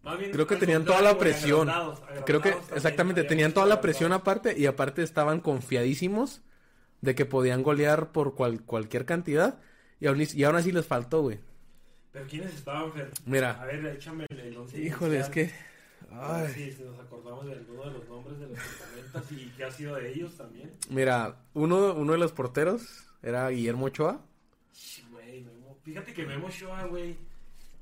Más 0.02 0.18
bien, 0.18 0.32
Creo 0.32 0.48
que 0.48 0.56
tenían 0.56 0.86
toda 0.86 1.02
la 1.02 1.18
presión. 1.18 1.68
agrandados, 1.68 2.00
agrandados 2.00 2.26
Creo 2.26 2.42
que 2.42 2.52
también, 2.52 2.74
exactamente 2.78 3.24
tenían 3.26 3.52
toda 3.54 3.66
la 3.66 3.82
presión 3.82 4.14
aparte 4.14 4.58
y 4.58 4.66
aparte 4.66 5.04
estaban 5.04 5.42
confiadísimos 5.42 6.42
de 7.02 7.16
que 7.16 7.26
podían 7.26 7.64
golear 7.64 8.14
por 8.14 8.34
cual- 8.34 8.62
cualquier 8.64 9.04
cantidad 9.06 9.60
y 10.00 10.08
aún, 10.08 10.24
y 10.34 10.44
aún 10.46 10.56
así 10.56 10.72
les 10.72 10.86
faltó, 10.86 11.22
güey. 11.22 11.40
Pero 12.16 12.28
¿quiénes 12.28 12.56
estaban, 12.56 12.94
Fer? 12.94 13.12
Mira. 13.26 13.62
A 13.62 13.66
ver, 13.66 13.86
échame 13.88 14.26
el, 14.30 14.56
once 14.56 14.82
Híjole, 14.82 15.20
es 15.20 15.28
que... 15.28 15.52
Ay. 16.10 16.74
si 16.74 16.82
nos 16.82 16.98
acordamos 16.98 17.46
de 17.46 17.52
alguno 17.52 17.84
de 17.84 17.92
los 17.92 18.08
nombres 18.08 18.40
de 18.40 18.48
los 18.48 19.32
y 19.34 19.52
qué 19.58 19.66
ha 19.66 19.72
sido 19.72 19.96
de 19.96 20.14
ellos 20.14 20.38
también. 20.38 20.72
Mira, 20.90 21.36
uno, 21.54 21.94
uno 21.94 22.14
de 22.14 22.18
los 22.18 22.32
porteros 22.32 23.06
era 23.22 23.50
Guillermo 23.50 23.88
Ochoa. 23.88 24.22
Güey, 25.12 25.42
Memo. 25.42 25.78
Fíjate 25.84 26.14
que 26.14 26.26
Memo 26.26 26.48
Ochoa, 26.48 26.86
güey, 26.86 27.18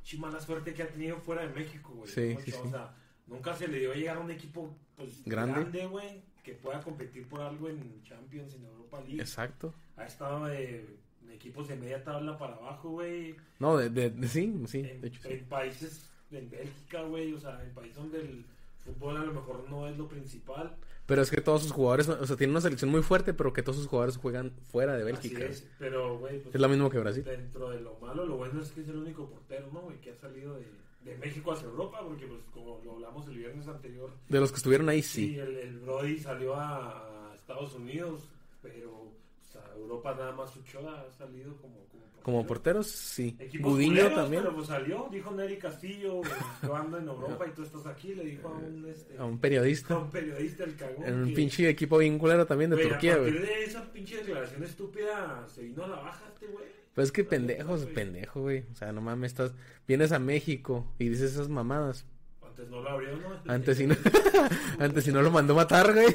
sí 0.02 0.18
mala 0.18 0.42
suerte 0.42 0.74
que 0.74 0.82
ha 0.82 0.88
tenido 0.88 1.18
fuera 1.20 1.44
de 1.44 1.54
México, 1.54 1.94
güey. 1.94 2.10
Sí, 2.10 2.36
sí. 2.44 2.56
O 2.60 2.72
sea, 2.72 2.92
nunca 3.28 3.54
se 3.56 3.68
le 3.68 3.82
dio 3.82 3.92
a 3.92 3.96
llegar 3.96 4.18
a 4.18 4.22
un 4.22 4.32
equipo, 4.32 4.76
pues, 4.96 5.24
Grande. 5.26 5.86
güey, 5.86 6.24
que 6.44 6.54
pueda 6.54 6.82
competir 6.82 7.30
por 7.30 7.40
algo 7.40 7.70
en 7.70 8.02
Champions, 8.02 8.56
en 8.56 8.66
Europa 8.66 9.00
League. 9.02 9.22
Exacto. 9.22 9.76
Ha 9.96 10.06
estado 10.06 10.46
de 10.46 11.03
equipos 11.34 11.68
de 11.68 11.76
media 11.76 12.04
tabla 12.04 12.38
para 12.38 12.56
abajo, 12.56 12.90
güey. 12.92 13.36
No, 13.60 13.78
de, 13.78 13.90
de- 13.90 14.10
de- 14.12 14.28
sí, 14.28 14.54
sí, 14.68 14.80
En, 14.80 15.02
de 15.02 15.08
hecho 15.08 15.22
sí. 15.22 15.30
en 15.34 15.46
países, 15.46 16.10
en 16.32 16.50
Bélgica, 16.50 17.02
güey, 17.04 17.34
o 17.34 17.40
sea, 17.40 17.62
en 17.64 17.72
países 17.74 17.96
donde 17.98 18.20
el 18.22 18.46
fútbol 18.84 19.18
a 19.18 19.24
lo 19.24 19.34
mejor 19.34 19.66
no 19.70 19.88
es 19.88 19.98
lo 19.98 20.08
principal. 20.08 20.76
Pero 21.06 21.22
es 21.22 21.30
que 21.30 21.42
todos 21.42 21.64
sus 21.64 21.72
jugadores, 21.74 22.08
o 22.08 22.26
sea, 22.26 22.38
tienen 22.38 22.52
una 22.52 22.62
selección 22.62 22.90
muy 22.90 23.02
fuerte, 23.02 23.34
pero 23.34 23.52
que 23.52 23.62
todos 23.62 23.76
sus 23.78 23.88
jugadores 23.88 24.16
juegan 24.18 24.52
fuera 24.72 24.94
de 24.96 25.04
Así 25.04 25.30
Bélgica. 25.30 25.46
es, 25.46 25.68
pero, 25.78 26.18
güey, 26.18 26.40
pues, 26.42 26.56
Es 26.56 26.62
lo 26.62 26.70
mismo 26.70 26.90
que 26.90 27.00
Brasil. 27.00 27.24
dentro 27.26 27.70
de 27.72 27.82
lo 27.82 27.96
malo, 28.00 28.26
lo 28.26 28.38
bueno 28.38 28.62
es 28.62 28.72
que 28.72 28.82
es 28.82 28.88
el 28.88 28.96
único 28.98 29.28
portero, 29.30 29.68
¿no, 29.74 29.82
güey? 29.82 30.00
Que 30.00 30.12
ha 30.12 30.16
salido 30.16 30.56
de, 30.56 30.66
de 31.04 31.18
México 31.18 31.52
hacia 31.52 31.68
Europa, 31.68 32.00
porque, 32.08 32.26
pues, 32.26 32.40
como 32.54 32.80
lo 32.86 32.94
hablamos 32.94 33.28
el 33.28 33.38
viernes 33.38 33.68
anterior, 33.68 34.12
De 34.30 34.40
los 34.40 34.52
que 34.52 34.58
estuvieron 34.58 34.88
ahí, 34.88 35.02
sí, 35.02 35.28
sí. 35.34 35.40
el, 35.40 35.58
el 35.58 35.80
Brody 35.80 36.20
salió 36.20 36.56
a 36.56 37.34
Estados 37.36 37.74
Unidos, 37.74 38.30
pero 38.62 39.12
pues, 39.54 39.66
a 39.66 39.76
Europa 39.76 40.16
nada 40.16 40.32
más 40.34 40.56
Ochoa 40.58 41.02
ha 41.08 41.12
salido 41.12 41.56
como, 41.58 41.76
como 41.76 41.88
portero. 42.04 42.24
Como 42.24 42.46
porteros, 42.48 42.88
sí. 42.88 43.38
Gudiño 43.60 44.10
también. 44.14 44.44
Pero 44.44 44.56
pues 44.56 44.68
salió, 44.68 45.08
dijo 45.12 45.32
Neri 45.32 45.58
Castillo, 45.58 46.22
yo 46.64 46.76
ando 46.76 46.98
en 46.98 47.08
Europa 47.08 47.46
y 47.48 47.52
tú 47.52 47.64
estás 47.64 47.86
aquí, 47.86 48.14
le 48.16 48.24
dijo 48.26 48.48
a 48.48 48.52
un, 48.58 48.86
este, 48.90 49.18
A 49.18 49.26
un 49.26 49.36
a 49.36 49.42
periodista. 49.42 49.98
un 49.98 50.10
periodista 50.10 50.64
el 50.64 50.76
cagón. 50.76 51.06
En 51.06 51.14
un 51.16 51.28
que- 51.30 51.34
pinche 51.36 51.68
equipo 51.70 51.98
bien 51.98 52.18
también 52.46 52.70
de 52.72 52.78
Güey, 52.78 52.88
Turquía, 52.90 53.14
a 53.14 53.18
partir 53.18 53.34
güey. 53.40 53.46
de 53.46 53.64
esa 53.66 53.92
pinche 53.92 54.18
declaración 54.18 54.64
estúpida 54.64 55.46
se 55.48 55.64
vino 55.64 55.84
a 55.84 55.88
la 55.88 55.96
baja 55.98 56.24
este 56.34 56.48
güey. 56.48 56.66
Pues 56.96 57.08
es 57.08 57.12
que 57.12 57.24
pendejos, 57.24 57.86
pendejo, 57.88 58.42
güey. 58.42 58.66
O 58.72 58.76
sea, 58.76 58.92
no 58.92 59.02
mames, 59.02 59.32
estás... 59.32 59.54
Vienes 59.88 60.12
a 60.12 60.20
México 60.20 60.94
y 61.00 61.10
dices 61.10 61.32
esas 61.34 61.50
mamadas. 61.50 62.06
Antes 62.46 62.70
no 62.70 62.82
lo 62.82 62.90
abrió, 62.92 63.18
¿no? 63.18 63.52
Antes 63.52 63.78
si 63.78 63.88
no... 63.88 63.96
Antes 64.80 65.04
si 65.04 65.12
no 65.12 65.22
lo 65.24 65.32
mandó 65.32 65.56
matar, 65.56 65.92
güey. 65.92 66.06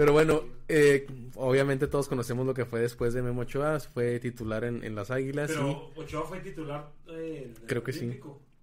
Pero 0.00 0.14
bueno, 0.14 0.44
eh, 0.66 1.06
obviamente 1.34 1.86
todos 1.86 2.08
conocemos 2.08 2.46
lo 2.46 2.54
que 2.54 2.64
fue 2.64 2.80
después 2.80 3.12
de 3.12 3.20
Memo 3.20 3.42
Ochoa. 3.42 3.78
Fue 3.80 4.18
titular 4.18 4.64
en, 4.64 4.82
en 4.82 4.94
las 4.94 5.10
Águilas 5.10 5.50
y... 5.50 5.52
Pero 5.52 5.92
Ochoa 5.94 6.24
fue 6.24 6.40
titular 6.40 6.90
eh, 7.08 7.42
en 7.44 7.50
el 7.50 7.66
Creo 7.66 7.84
que 7.84 7.92
sí. 7.92 8.18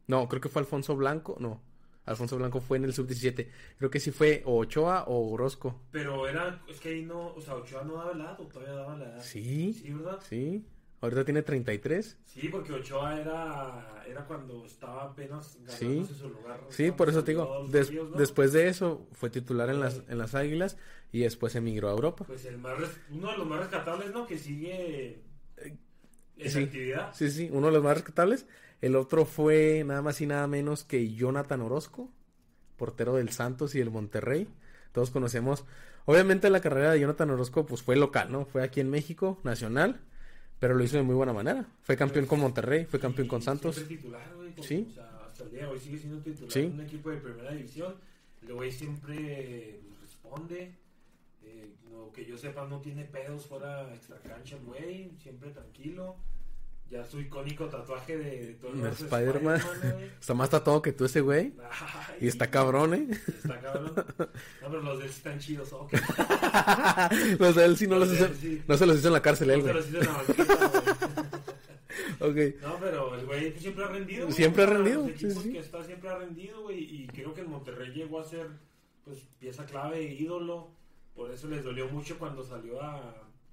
No, 0.08 0.28
creo 0.28 0.42
que 0.42 0.50
fue 0.50 0.62
Alfonso 0.64 0.96
Blanco. 0.96 1.38
No, 1.40 1.62
Alfonso 2.08 2.38
Blanco 2.38 2.60
fue 2.60 2.78
en 2.78 2.86
el 2.86 2.94
sub-17. 2.96 3.50
Creo 3.78 3.92
que 3.92 4.00
sí 4.00 4.10
fue 4.10 4.42
o 4.46 4.58
Ochoa 4.58 5.04
o 5.04 5.32
Orozco. 5.32 5.80
Pero 5.92 6.28
era, 6.28 6.60
es 6.68 6.80
que 6.80 6.90
ahí 6.90 7.04
no, 7.04 7.36
o 7.36 7.40
sea, 7.40 7.54
Ochoa 7.54 7.84
no 7.84 7.98
daba 7.98 8.14
el 8.14 8.18
lado, 8.18 8.44
todavía 8.48 8.74
daba 8.74 8.98
la 8.98 9.06
edad. 9.06 9.22
Sí, 9.22 9.74
Sí, 9.74 9.94
¿verdad? 9.94 10.20
sí. 10.28 10.66
Ahorita 11.00 11.24
tiene 11.26 11.44
33. 11.44 12.18
Sí, 12.26 12.50
porque 12.50 12.74
Ochoa 12.74 13.20
era, 13.22 14.04
era 14.08 14.26
cuando 14.26 14.66
estaba 14.66 15.04
apenas 15.04 15.58
ganándose 15.64 16.16
su 16.16 16.30
lugar. 16.30 16.60
Sí, 16.70 16.90
por 16.92 17.10
eso 17.10 17.24
te 17.24 17.32
digo. 17.32 17.44
a 17.54 17.60
los 17.60 17.72
des- 17.72 17.90
Ríos, 17.90 18.10
¿no? 18.10 18.18
Después 18.18 18.52
de 18.52 18.68
eso 18.68 19.08
fue 19.14 19.30
titular 19.30 19.70
en 19.70 19.80
las, 19.80 20.02
en 20.08 20.18
las 20.18 20.34
Águilas 20.34 20.78
y 21.12 21.20
después 21.20 21.56
emigró 21.56 21.90
a 21.90 21.92
Europa. 21.92 22.26
Pues 22.26 22.46
el 22.46 22.58
más, 22.58 22.78
uno 23.12 23.32
de 23.32 23.38
los 23.38 23.46
más 23.48 23.60
rescatables, 23.60 24.12
¿no? 24.12 24.26
Que 24.26 24.38
sigue 24.40 25.22
en 26.38 26.52
sí. 26.52 26.64
actividad. 26.64 27.14
Sí, 27.14 27.30
sí, 27.30 27.50
uno 27.52 27.68
de 27.68 27.74
los 27.74 27.84
más 27.84 27.94
rescatables. 27.96 28.48
El 28.82 28.96
otro 28.96 29.26
fue 29.26 29.84
nada 29.86 30.02
más 30.02 30.20
y 30.22 30.26
nada 30.28 30.48
menos 30.48 30.84
que 30.84 31.14
Jonathan 31.14 31.62
Orozco, 31.62 32.12
portero 32.76 33.16
del 33.16 33.30
Santos 33.30 33.76
y 33.76 33.80
del 33.80 33.90
Monterrey. 33.92 34.48
Todos 34.92 35.12
conocemos. 35.12 35.66
Obviamente 36.06 36.50
la 36.50 36.62
carrera 36.62 36.92
de 36.92 37.00
Jonathan 37.00 37.30
Orozco 37.32 37.66
pues 37.66 37.82
fue 37.84 37.96
local, 37.96 38.32
¿no? 38.32 38.46
Fue 38.46 38.64
aquí 38.64 38.80
en 38.80 38.90
México, 38.90 39.40
nacional, 39.44 40.00
pero 40.60 40.76
lo 40.76 40.84
hizo 40.84 40.98
de 40.98 41.04
muy 41.04 41.16
buena 41.16 41.34
manera. 41.34 41.66
Fue 41.84 41.96
campeón 41.96 42.26
con 42.26 42.40
Monterrey, 42.40 42.86
fue 42.86 43.00
campeón 43.00 43.28
con 43.28 43.42
Santos. 43.42 43.76
titular, 43.88 44.34
güey. 44.36 44.52
como- 44.52 44.64
Sí. 44.68 44.88
O 44.90 44.94
sea, 44.94 45.26
hasta 45.28 45.44
el 45.44 45.52
día 45.52 45.62
de 45.62 45.68
hoy 45.68 45.80
sigue 45.80 45.98
siendo 46.00 46.20
titular 46.22 46.52
Sí. 46.52 46.60
en 46.62 46.74
un 46.74 46.82
equipo 46.82 47.10
de 47.12 47.18
primera 47.18 47.52
división. 47.54 47.96
El 48.42 48.54
güey 48.54 48.72
siempre 48.72 49.80
pues, 49.88 50.02
responde. 50.02 50.72
Eh, 51.44 51.70
lo 51.92 52.12
que 52.12 52.26
yo 52.26 52.38
sepa, 52.38 52.66
no 52.68 52.80
tiene 52.82 53.06
pedos 53.06 53.46
fuera 53.46 53.94
extra 53.94 54.18
cancha, 54.20 54.56
el 54.58 54.64
güey. 54.64 55.12
Siempre 55.22 55.52
tranquilo. 55.52 56.16
Ya 56.90 57.04
su 57.06 57.20
icónico 57.20 57.66
tatuaje 57.66 58.18
de, 58.18 58.54
todo 58.62 58.72
el 58.72 58.86
Spider-Man. 58.94 59.62
Está 60.22 60.34
más 60.34 60.50
tatuado 60.50 60.82
que 60.82 60.94
tú 60.94 61.04
ese 61.06 61.20
güey. 61.22 61.54
Ay, 61.70 62.16
Y 62.22 62.28
está 62.28 62.50
cabrón, 62.50 62.94
¿eh? 62.94 63.08
Está 63.28 63.60
cabrón. 63.60 63.94
No, 64.62 64.70
pero 64.70 64.82
los 64.82 65.00
de 65.00 65.06
él 65.06 65.12
sí 65.12 65.18
están 65.18 65.40
chidos. 65.40 65.74
ok. 65.74 65.94
Los 67.40 67.56
de 67.56 67.66
él 67.66 67.78
sí 67.78 67.88
no 67.88 67.98
los 67.98 68.08
Los 68.08 68.18
hizo, 68.18 68.26
él 68.28 68.36
sí. 68.40 68.62
no 68.68 68.78
se 68.78 68.86
los 68.86 68.98
hizo 69.00 69.08
en 69.08 69.14
la 69.14 69.22
cárcel 69.22 69.50
él, 69.52 69.60
No 69.60 69.66
se 69.66 69.72
güey. 69.74 69.76
los 69.76 69.90
hizo 69.90 69.98
en 70.00 70.06
la 70.06 70.14
banqueta, 70.14 70.56
güey. 70.56 71.38
Ok. 72.20 72.62
No, 72.62 72.78
pero 72.80 73.16
el 73.16 73.26
güey 73.26 73.60
siempre 73.60 73.84
ha 73.84 73.88
rendido. 73.88 74.26
güey. 74.26 74.36
Siempre 74.36 74.64
ha 74.64 74.66
rendido, 74.68 75.02
los 75.02 75.10
equipos 75.12 75.34
sí, 75.36 75.42
sí. 75.44 75.52
que 75.52 75.60
está 75.60 75.84
siempre 75.84 76.10
ha 76.10 76.18
rendido, 76.18 76.62
güey. 76.64 76.80
Y 77.04 77.08
creo 77.08 77.34
que 77.34 77.42
el 77.42 77.48
Monterrey 77.48 77.92
llegó 77.92 78.20
a 78.22 78.26
ser, 78.26 78.48
pues, 79.04 79.20
pieza 79.40 79.66
clave, 79.66 80.02
ídolo. 80.04 80.70
Por 81.16 81.32
eso 81.32 81.48
les 81.48 81.64
dolió 81.64 81.88
mucho 81.90 82.18
cuando 82.18 82.44
salió 82.44 82.82
a, 82.82 82.98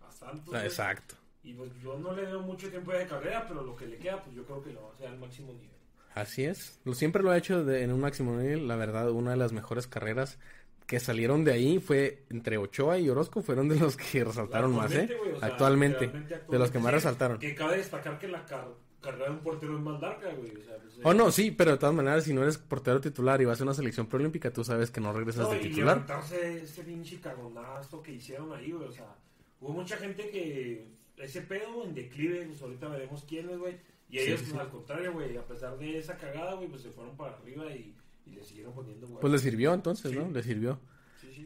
a 0.06 0.12
Santos. 0.12 0.54
Ah, 0.54 0.64
Exacto. 0.64 1.14
Y 1.44 1.52
pues 1.54 1.70
yo 1.82 1.98
no 1.98 2.12
le 2.14 2.22
veo 2.22 2.40
mucho 2.40 2.68
tiempo 2.70 2.90
de 2.92 3.06
carrera, 3.06 3.44
pero 3.46 3.62
lo 3.62 3.76
que 3.76 3.86
le 3.86 3.98
queda, 3.98 4.22
pues 4.22 4.34
yo 4.34 4.44
creo 4.44 4.62
que 4.62 4.72
lo 4.72 4.82
va 4.82 4.88
a 4.90 4.92
hacer 4.94 5.06
al 5.08 5.18
máximo 5.18 5.52
nivel. 5.52 5.68
Así 6.14 6.44
es. 6.44 6.80
Lo, 6.84 6.94
siempre 6.94 7.22
lo 7.22 7.30
ha 7.30 7.36
hecho 7.38 7.64
de- 7.64 7.82
en 7.82 7.92
un 7.92 8.00
máximo 8.00 8.36
nivel. 8.36 8.66
La 8.66 8.76
verdad, 8.76 9.10
una 9.10 9.32
de 9.32 9.36
las 9.36 9.52
mejores 9.52 9.86
carreras 9.86 10.38
que 10.86 11.00
salieron 11.00 11.44
de 11.44 11.52
ahí 11.52 11.78
fue 11.80 12.22
entre 12.30 12.56
Ochoa 12.56 12.98
y 12.98 13.08
Orozco. 13.10 13.42
Fueron 13.42 13.68
de 13.68 13.78
los 13.78 13.96
que 13.96 14.24
resaltaron 14.24 14.74
más, 14.74 14.92
¿eh? 14.92 15.02
Actualmente, 15.02 15.16
güey, 15.16 15.32
o 15.32 15.38
sea, 15.38 15.48
actualmente. 15.48 16.00
literalmente 16.06 16.52
De 16.52 16.58
los 16.58 16.70
que 16.70 16.78
más 16.78 16.90
sí, 16.90 16.94
resaltaron. 16.94 17.38
Que 17.38 17.54
cabe 17.54 17.76
destacar 17.78 18.18
que 18.18 18.28
la 18.28 18.44
car- 18.46 18.68
carrera 19.02 19.26
de 19.26 19.30
un 19.32 19.38
portero 19.40 19.76
es 19.76 19.82
más 19.82 20.00
larga, 20.00 20.32
güey. 20.34 20.50
O 20.56 20.62
sea, 20.64 20.76
pues, 20.78 20.94
Oh, 21.02 21.12
eh, 21.12 21.14
no, 21.14 21.30
sí, 21.30 21.50
pero 21.50 21.72
de 21.72 21.76
todas 21.78 21.94
maneras, 21.94 22.24
si 22.24 22.32
no 22.32 22.42
eres 22.42 22.56
portero 22.56 23.00
titular 23.02 23.42
y 23.42 23.44
vas 23.44 23.60
a 23.60 23.64
una 23.64 23.74
selección 23.74 24.06
preolímpica, 24.06 24.50
tú 24.50 24.64
sabes 24.64 24.90
que 24.90 25.00
no 25.02 25.12
regresas 25.12 25.44
No, 25.44 25.50
de 25.50 25.56
y 25.58 25.60
titular. 25.68 25.96
levantarse 25.98 26.62
ese 26.62 26.82
pinche 26.84 27.20
cagonazo 27.20 28.00
que 28.02 28.12
hicieron 28.12 28.52
ahí, 28.54 28.70
güey. 28.72 28.88
O 28.88 28.92
sea, 28.92 29.14
hubo 29.60 29.72
mucha 29.74 29.96
gente 29.98 30.30
que 30.30 30.86
ese 31.18 31.40
pedo 31.42 31.84
en 31.84 31.94
declive, 31.94 32.44
pues 32.46 32.60
ahorita 32.62 32.88
veremos 32.88 33.24
quiénes, 33.24 33.58
güey. 33.58 33.76
Y 34.08 34.18
ellos, 34.18 34.40
sí, 34.40 34.46
pues, 34.50 34.60
al 34.60 34.70
contrario, 34.70 35.12
güey, 35.12 35.36
a 35.36 35.46
pesar 35.46 35.78
de 35.78 35.98
esa 35.98 36.16
cagada, 36.16 36.54
güey, 36.54 36.68
pues 36.68 36.82
se 36.82 36.90
fueron 36.90 37.16
para 37.16 37.36
arriba 37.36 37.66
y, 37.74 37.94
y 38.26 38.30
le 38.30 38.44
siguieron 38.44 38.74
poniendo, 38.74 39.06
güey. 39.06 39.20
Pues 39.20 39.32
le 39.32 39.38
sirvió 39.38 39.72
entonces, 39.74 40.10
Sí. 40.10 40.16
¿no? 40.18 40.30
Le 40.30 40.42
sirvió. 40.42 40.78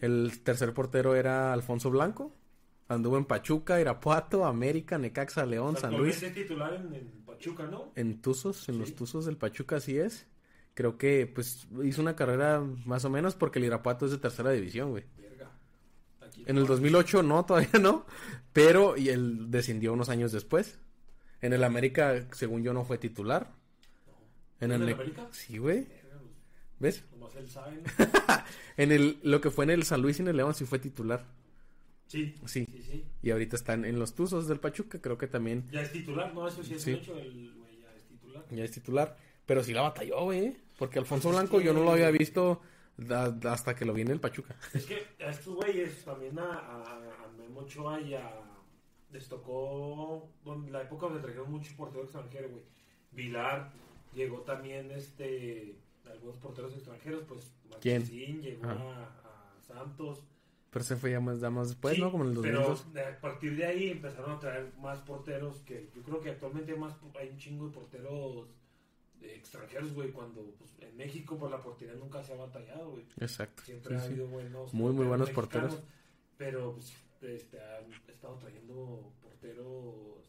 El 0.00 0.40
tercer 0.42 0.74
portero 0.74 1.14
era 1.14 1.52
Alfonso 1.52 1.90
Blanco. 1.90 2.32
Anduvo 2.88 3.18
en 3.18 3.24
Pachuca, 3.26 3.80
Irapuato, 3.80 4.44
América, 4.44 4.96
Necaxa, 4.98 5.44
León, 5.44 5.76
San 5.76 5.96
Luis. 5.96 6.14
Actualmente 6.16 6.40
es 6.40 6.48
titular 6.48 6.74
en, 6.74 6.94
en 6.94 7.08
Pachuca, 7.26 7.66
¿no? 7.66 7.92
En 7.96 8.20
Tuzos, 8.22 8.68
en 8.68 8.78
los 8.78 8.94
Tuzos 8.94 9.26
del 9.26 9.36
Pachuca, 9.36 9.76
así 9.76 9.98
es. 9.98 10.26
Creo 10.74 10.96
que, 10.96 11.26
pues, 11.26 11.68
hizo 11.84 12.00
una 12.00 12.16
carrera 12.16 12.60
más 12.86 13.04
o 13.04 13.10
menos 13.10 13.34
porque 13.34 13.58
el 13.58 13.66
Irapuato 13.66 14.06
es 14.06 14.12
de 14.12 14.18
tercera 14.18 14.50
división, 14.52 14.90
güey. 14.90 15.04
Verga. 15.18 15.27
En 16.46 16.56
el 16.58 16.66
2008 16.66 17.22
no, 17.22 17.44
todavía 17.44 17.70
no, 17.80 18.06
pero 18.52 18.96
y 18.96 19.08
él 19.08 19.50
descendió 19.50 19.92
unos 19.92 20.08
años 20.08 20.32
después. 20.32 20.78
En 21.40 21.52
el 21.52 21.62
América, 21.64 22.26
según 22.32 22.62
yo, 22.62 22.72
no 22.72 22.84
fue 22.84 22.98
titular. 22.98 23.52
En 24.60 24.72
¿En 24.72 24.82
el 24.82 24.92
América? 24.94 25.28
Sí, 25.30 25.58
güey. 25.58 25.86
¿Ves? 26.80 27.04
Nomás 27.12 27.34
él 27.36 27.48
sabe, 27.48 27.76
¿no? 27.98 28.44
En 28.76 28.92
el 28.92 29.18
lo 29.22 29.40
que 29.40 29.50
fue 29.50 29.64
en 29.64 29.70
el 29.70 29.82
San 29.84 30.00
Luis 30.02 30.18
y 30.18 30.22
en 30.22 30.28
el 30.28 30.36
León 30.36 30.54
sí 30.54 30.64
fue 30.64 30.78
titular. 30.78 31.24
Sí. 32.06 32.34
Sí. 32.46 32.64
Sí, 32.72 32.82
sí. 32.82 33.04
Y 33.22 33.30
ahorita 33.30 33.56
están 33.56 33.84
en 33.84 33.98
los 33.98 34.14
Tuzos 34.14 34.48
del 34.48 34.60
Pachuca, 34.60 35.00
creo 35.00 35.18
que 35.18 35.26
también 35.26 35.64
Ya 35.70 35.82
es 35.82 35.92
titular, 35.92 36.32
¿no? 36.34 36.46
Eso 36.48 36.62
sí 36.62 36.74
es 36.74 36.82
Sí. 36.82 36.92
hecho, 36.92 37.16
el 37.18 37.52
güey 37.54 37.80
ya 37.80 37.92
es 37.94 38.04
titular. 38.06 38.44
ya 38.50 38.64
es 38.64 38.70
titular. 38.70 39.16
Pero 39.46 39.62
sí 39.64 39.72
la 39.72 39.82
batalló, 39.82 40.22
güey. 40.24 40.38
¿eh? 40.46 40.56
Porque 40.78 40.98
Alfonso 40.98 41.28
Pues 41.28 41.42
es 41.42 41.50
Blanco 41.50 41.60
yo 41.64 41.72
no 41.74 41.82
lo 41.84 41.92
había 41.92 42.10
visto 42.10 42.60
da- 42.98 43.52
hasta 43.52 43.74
que 43.74 43.84
lo 43.84 43.92
vi 43.94 44.02
en 44.02 44.08
el 44.10 44.20
Pachuca. 44.20 44.54
Es 44.74 44.84
que 44.86 45.06
a 45.24 45.30
estos 45.30 45.54
güeyes 45.54 46.04
también 46.04 46.38
a, 46.38 46.52
a, 46.52 46.82
a 47.24 47.28
Memo 47.38 47.60
Ochoa 47.60 48.00
y 48.00 48.14
a 48.14 48.28
les 49.10 49.26
tocó 49.28 50.28
donde, 50.44 50.70
la 50.70 50.82
época 50.82 51.06
donde 51.06 51.22
trajeron 51.22 51.50
muchos 51.50 51.72
porteros 51.74 52.04
extranjeros, 52.08 52.50
güey. 52.50 52.62
Vilar, 53.12 53.72
llegó 54.14 54.40
también 54.42 54.90
este 54.90 55.76
algunos 56.04 56.36
porteros 56.36 56.74
extranjeros, 56.74 57.22
pues 57.28 57.52
¿Quién? 57.80 58.02
Marchesín, 58.02 58.42
llegó 58.42 58.68
a, 58.68 59.04
a 59.04 59.60
Santos. 59.66 60.20
Pero 60.70 60.84
se 60.84 60.96
fue 60.96 61.12
ya 61.12 61.20
más, 61.20 61.40
ya 61.40 61.48
más 61.48 61.68
después, 61.68 61.94
Sí, 61.94 62.00
¿no? 62.02 62.10
Como 62.12 62.24
en 62.24 62.30
el 62.32 62.40
pero 62.42 62.60
2002. 62.68 62.92
de- 62.92 63.04
a 63.06 63.20
partir 63.20 63.56
de 63.56 63.64
ahí 63.64 63.88
empezaron 63.90 64.32
a 64.32 64.38
traer 64.38 64.72
más 64.78 65.00
porteros 65.00 65.56
que 65.60 65.90
yo 65.94 66.02
creo 66.02 66.20
que 66.20 66.30
actualmente 66.30 66.72
hay 66.72 66.78
más 66.78 66.94
hay 67.18 67.28
un 67.30 67.38
chingo 67.38 67.66
de 67.68 67.72
porteros 67.72 68.48
extranjeros, 69.22 69.92
güey, 69.94 70.10
cuando 70.10 70.42
pues, 70.58 70.70
en 70.80 70.96
México 70.96 71.36
por 71.38 71.50
la 71.50 71.62
portería 71.62 71.94
nunca 71.94 72.22
se 72.22 72.32
ha 72.32 72.36
batallado, 72.36 72.90
güey. 72.90 73.04
Exacto. 73.20 73.62
Siempre 73.64 73.90
sí, 73.90 73.96
ha 73.96 74.00
sí. 74.00 74.06
habido 74.08 74.26
buenos 74.28 74.74
Muy, 74.74 74.92
muy 74.92 75.06
buenos 75.06 75.30
porteros. 75.30 75.78
Pero 76.36 76.74
pues, 76.74 76.92
este, 77.22 77.60
han 77.60 77.84
estado 78.08 78.36
trayendo 78.36 79.12
porteros 79.22 80.28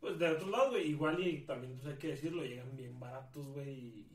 pues 0.00 0.18
de 0.18 0.28
otro 0.28 0.50
lado, 0.50 0.70
güey. 0.70 0.90
Igual 0.90 1.26
y 1.26 1.40
también 1.40 1.74
pues, 1.74 1.86
hay 1.86 1.98
que 1.98 2.08
decirlo, 2.08 2.44
llegan 2.44 2.76
bien 2.76 2.98
baratos, 2.98 3.46
güey. 3.48 3.68
Y, 3.68 4.06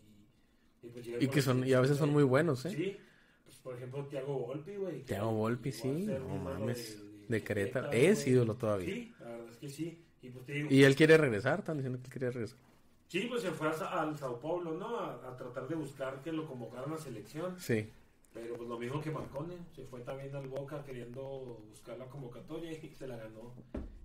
y, 0.82 0.88
y, 0.88 0.90
pues, 0.90 1.08
Y 1.08 1.28
que 1.28 1.42
son, 1.42 1.68
y 1.68 1.74
a 1.74 1.82
veces 1.82 1.98
son 1.98 2.12
muy 2.12 2.24
buenos, 2.24 2.66
¿eh? 2.66 2.72
Sí, 2.72 2.98
pues 3.44 3.58
por 3.58 3.76
ejemplo, 3.76 4.06
Thiago 4.06 4.38
Volpi, 4.40 4.76
güey. 4.76 5.00
que 5.00 5.06
Thiago 5.06 5.32
Volpi, 5.32 5.72
sí, 5.72 5.88
no 5.88 6.38
mames. 6.38 7.02
De 7.28 7.42
Querétaro. 7.42 7.92
Es 7.92 8.24
güey. 8.24 8.34
ídolo 8.34 8.56
todavía. 8.56 8.94
Sí, 8.94 9.14
la 9.20 9.30
verdad 9.30 9.50
es 9.50 9.58
que 9.58 9.70
sí. 9.70 10.04
Y 10.22 10.30
pues 10.30 10.46
te 10.46 10.54
digo, 10.54 10.70
Y 10.72 10.84
él 10.84 10.96
quiere 10.96 11.18
regresar, 11.18 11.60
están 11.60 11.78
diciendo 11.78 12.00
que 12.00 12.06
él 12.06 12.12
quiere 12.12 12.32
regresar. 12.32 12.58
Sí, 13.20 13.28
pues 13.30 13.42
se 13.44 13.52
fue 13.52 13.68
al 13.70 14.18
Sao 14.18 14.40
Paulo, 14.40 14.72
¿no? 14.74 14.98
A, 15.00 15.14
a 15.30 15.38
tratar 15.38 15.68
de 15.68 15.76
buscar 15.76 16.20
que 16.24 16.32
lo 16.32 16.48
convocaran 16.48 16.90
a 16.92 16.96
la 16.96 16.98
selección. 17.00 17.56
Sí. 17.60 17.88
Pero 18.34 18.56
pues 18.58 18.68
lo 18.68 18.80
mismo 18.80 19.00
que 19.00 19.12
Marcone, 19.12 19.54
se 19.76 19.84
fue 19.86 20.00
también 20.02 20.36
al 20.36 20.48
Boca 20.48 20.84
queriendo 20.84 21.62
buscar 21.70 21.96
la 22.00 22.06
convocatoria 22.06 22.72
y 22.72 22.90
se 22.90 23.06
la 23.08 23.16
ganó 23.18 23.54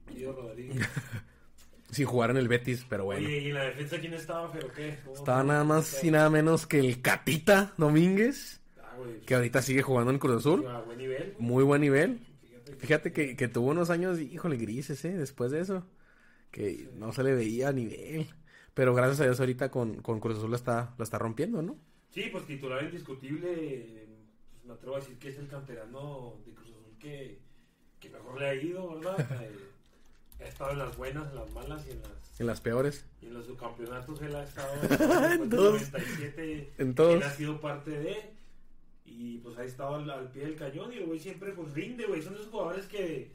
Guido 0.07 0.33
Rodríguez. 0.35 0.87
Sin 1.91 2.05
jugar 2.05 2.31
en 2.33 2.37
el 2.37 2.49
Betis, 2.49 2.85
pero 2.87 3.07
bueno. 3.07 3.27
Oye, 3.27 3.39
¿y 3.39 3.51
la 3.53 3.65
defensa 3.65 3.99
quién 3.99 4.13
estaba? 4.13 4.53
¿Pero 4.53 4.71
qué? 4.75 4.99
¿Cómo- 5.05 5.17
Estaba 5.17 5.43
nada 5.43 5.65
más 5.65 6.05
y 6.05 6.11
nada 6.11 6.29
menos 6.29 6.67
que 6.67 6.79
el 6.81 7.01
Catita 7.01 7.73
Domínguez. 7.79 8.61
Ah, 8.79 8.95
güey. 8.99 9.21
que 9.23 9.35
ahorita 9.35 9.63
sigue 9.63 9.81
jugando 9.81 10.11
en 10.11 10.19
Cruz 10.19 10.37
Azul. 10.41 10.67
A 10.67 10.81
buen 10.83 10.99
nivel. 10.99 11.33
güey. 11.39 11.49
Muy 11.49 11.65
buen 11.65 11.81
nivel. 11.81 12.21
Fíjate 12.43 12.71
que- 12.73 12.77
Fíjate 12.77 13.13
que, 13.15 13.37
que 13.37 13.49
tuvo 13.49 13.69
unos 13.71 13.89
años, 13.89 14.19
híjole, 14.21 14.59
grises, 14.59 15.03
¿eh? 15.07 15.17
Después 15.17 15.51
de 15.51 15.61
eso. 15.61 15.87
Que 16.51 16.91
no 16.97 17.11
se 17.13 17.23
le 17.23 17.35
veía 17.35 17.69
a 17.69 17.73
nivel. 17.73 18.27
Pero 18.79 18.95
gracias 18.95 19.19
a 19.19 19.25
Dios 19.25 19.41
ahorita 19.41 19.73
con, 19.73 20.01
con 20.03 20.21
Cruz 20.21 20.39
Azul 20.39 20.51
la 20.53 20.57
está, 20.57 20.95
la 20.99 21.03
está 21.03 21.19
rompiendo, 21.19 21.63
¿no? 21.63 21.77
Sí, 22.11 22.29
pues 22.31 22.47
titular 22.47 22.85
indiscutible, 22.85 24.07
pues 24.55 24.65
me 24.67 24.73
atrevo 24.75 24.95
a 24.95 25.01
decir 25.01 25.19
que 25.19 25.31
es 25.31 25.39
el 25.41 25.49
canterano 25.49 26.37
de 26.47 26.53
Cruz 26.53 26.69
Azul 26.71 26.97
que, 27.01 27.41
que 27.99 28.09
mejor 28.09 28.39
le 28.39 28.47
ha 28.47 28.55
ido, 28.55 28.95
¿verdad? 28.95 29.17
Eh, 30.41 30.45
ha 30.45 30.49
estado 30.49 30.71
en 30.71 30.79
las 30.79 30.97
buenas, 30.97 31.29
en 31.31 31.35
las 31.35 31.51
malas 31.51 31.85
y 31.89 31.91
en, 31.91 32.03
las, 32.03 32.41
En 32.41 32.47
las 32.47 32.61
peores. 32.61 33.05
y 33.21 33.27
en 33.27 33.35
los 33.35 33.47
subcampeonatos 33.47 34.23
él 34.23 34.37
ha 34.37 34.45
estado 34.45 34.73
En 35.33 35.43
en 35.43 35.51
todos. 35.51 35.91
97, 35.91 36.73
En 36.79 36.95
todos. 36.95 37.15
él 37.17 37.23
ha 37.25 37.31
sido 37.31 37.61
parte 37.61 37.91
de 37.91 38.31
y 39.05 39.39
pues 39.39 39.59
ha 39.59 39.65
estado 39.65 39.97
al, 39.97 40.09
al 40.09 40.31
pie 40.31 40.45
del 40.45 40.55
cañón 40.55 40.93
y 40.93 40.99
el 40.99 41.07
güey 41.07 41.19
siempre 41.19 41.51
pues 41.51 41.73
rinde, 41.75 42.07
güey, 42.07 42.23
son 42.23 42.35
esos 42.35 42.47
jugadores 42.47 42.87
que, 42.87 43.33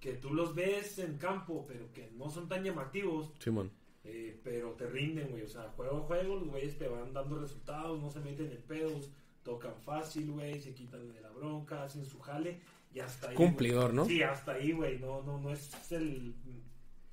que 0.00 0.14
tú 0.14 0.34
los 0.34 0.56
ves 0.56 0.98
en 0.98 1.16
campo, 1.18 1.64
pero 1.68 1.92
que 1.92 2.10
no 2.16 2.28
son 2.28 2.48
tan 2.48 2.64
llamativos, 2.64 3.30
Simón. 3.38 3.70
Eh, 4.04 4.40
pero 4.42 4.70
te 4.72 4.86
rinden, 4.86 5.28
güey. 5.30 5.42
O 5.42 5.48
sea, 5.48 5.62
juego 5.76 5.98
a 5.98 6.00
juego, 6.02 6.36
los 6.36 6.48
güeyes 6.48 6.76
te 6.78 6.88
van 6.88 7.12
dando 7.12 7.38
resultados, 7.38 8.00
no 8.00 8.10
se 8.10 8.20
meten 8.20 8.50
en 8.50 8.62
pedos, 8.62 9.10
tocan 9.42 9.74
fácil, 9.84 10.30
güey, 10.32 10.60
se 10.60 10.74
quitan 10.74 11.12
de 11.12 11.20
la 11.20 11.30
bronca, 11.30 11.84
hacen 11.84 12.04
su 12.04 12.18
jale 12.20 12.60
y 12.94 13.00
hasta 13.00 13.30
ahí. 13.30 13.34
Cumplidor. 13.36 13.92
¿no? 13.94 14.04
Sí, 14.04 14.22
hasta 14.22 14.52
ahí, 14.52 14.72
güey. 14.72 14.98
No, 14.98 15.22
no, 15.22 15.38
no 15.38 15.50
es 15.52 15.70
el 15.92 16.34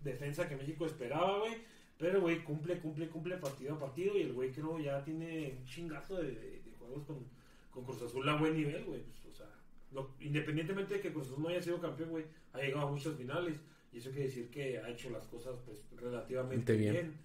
defensa 0.04 0.48
que 0.48 0.56
México 0.56 0.86
esperaba, 0.86 1.40
güey. 1.40 1.58
Pero, 1.98 2.22
güey, 2.22 2.44
cumple, 2.44 2.80
cumple, 2.80 3.10
cumple 3.10 3.38
partido 3.38 3.76
a 3.76 3.80
partido 3.80 4.18
y 4.18 4.22
el 4.22 4.34
güey 4.34 4.52
creo 4.52 4.80
ya 4.80 5.04
tiene 5.04 5.56
un 5.60 5.66
chingazo 5.66 6.16
de, 6.18 6.32
de- 6.32 6.62
de 6.62 6.72
juegos 6.80 7.04
con, 7.06 7.18
con 7.72 7.84
Cruz 7.84 8.02
Azul 8.02 8.28
a 8.30 8.36
buen 8.36 8.56
nivel, 8.56 8.86
güey. 8.86 9.02
Pues, 9.02 9.34
o 9.34 9.38
sea, 9.38 9.48
lo- 9.92 10.12
independientemente 10.22 10.94
de 10.96 11.02
que 11.02 11.12
Cruz 11.12 11.28
Azul 11.28 11.42
no 11.44 11.50
haya 11.50 11.62
sido 11.62 11.82
campeón, 11.82 12.10
güey, 12.12 12.26
ha 12.54 12.60
llegado 12.60 12.88
a 12.88 12.92
muchos 12.92 13.18
finales. 13.18 13.58
Y 13.92 13.98
eso 13.98 14.10
quiere 14.12 14.26
decir 14.26 14.50
que 14.50 14.78
ha 14.80 14.90
hecho 14.90 15.10
las 15.10 15.26
cosas, 15.28 15.56
pues, 15.66 15.80
relativamente 16.00 16.76
Bien. 16.76 17.16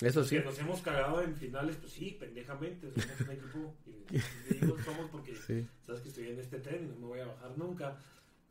Eso 0.00 0.22
sí. 0.24 0.36
Que 0.38 0.44
nos 0.44 0.58
hemos 0.60 0.80
cagado 0.80 1.20
en 1.22 1.34
finales, 1.34 1.76
pues 1.76 1.92
sí, 1.92 2.16
pendejamente. 2.18 2.88
Somos 2.90 3.20
un 3.20 3.30
equipo. 3.32 3.74
Y, 3.86 4.54
digo 4.54 4.78
somos 4.84 5.10
porque 5.10 5.34
Sí. 5.34 5.66
sabes 5.84 6.00
que 6.02 6.08
estoy 6.08 6.28
en 6.28 6.38
este 6.38 6.60
tren 6.60 6.84
y 6.84 6.88
no 6.88 6.94
me 7.00 7.06
voy 7.06 7.20
a 7.20 7.26
bajar 7.26 7.58
nunca. 7.58 7.98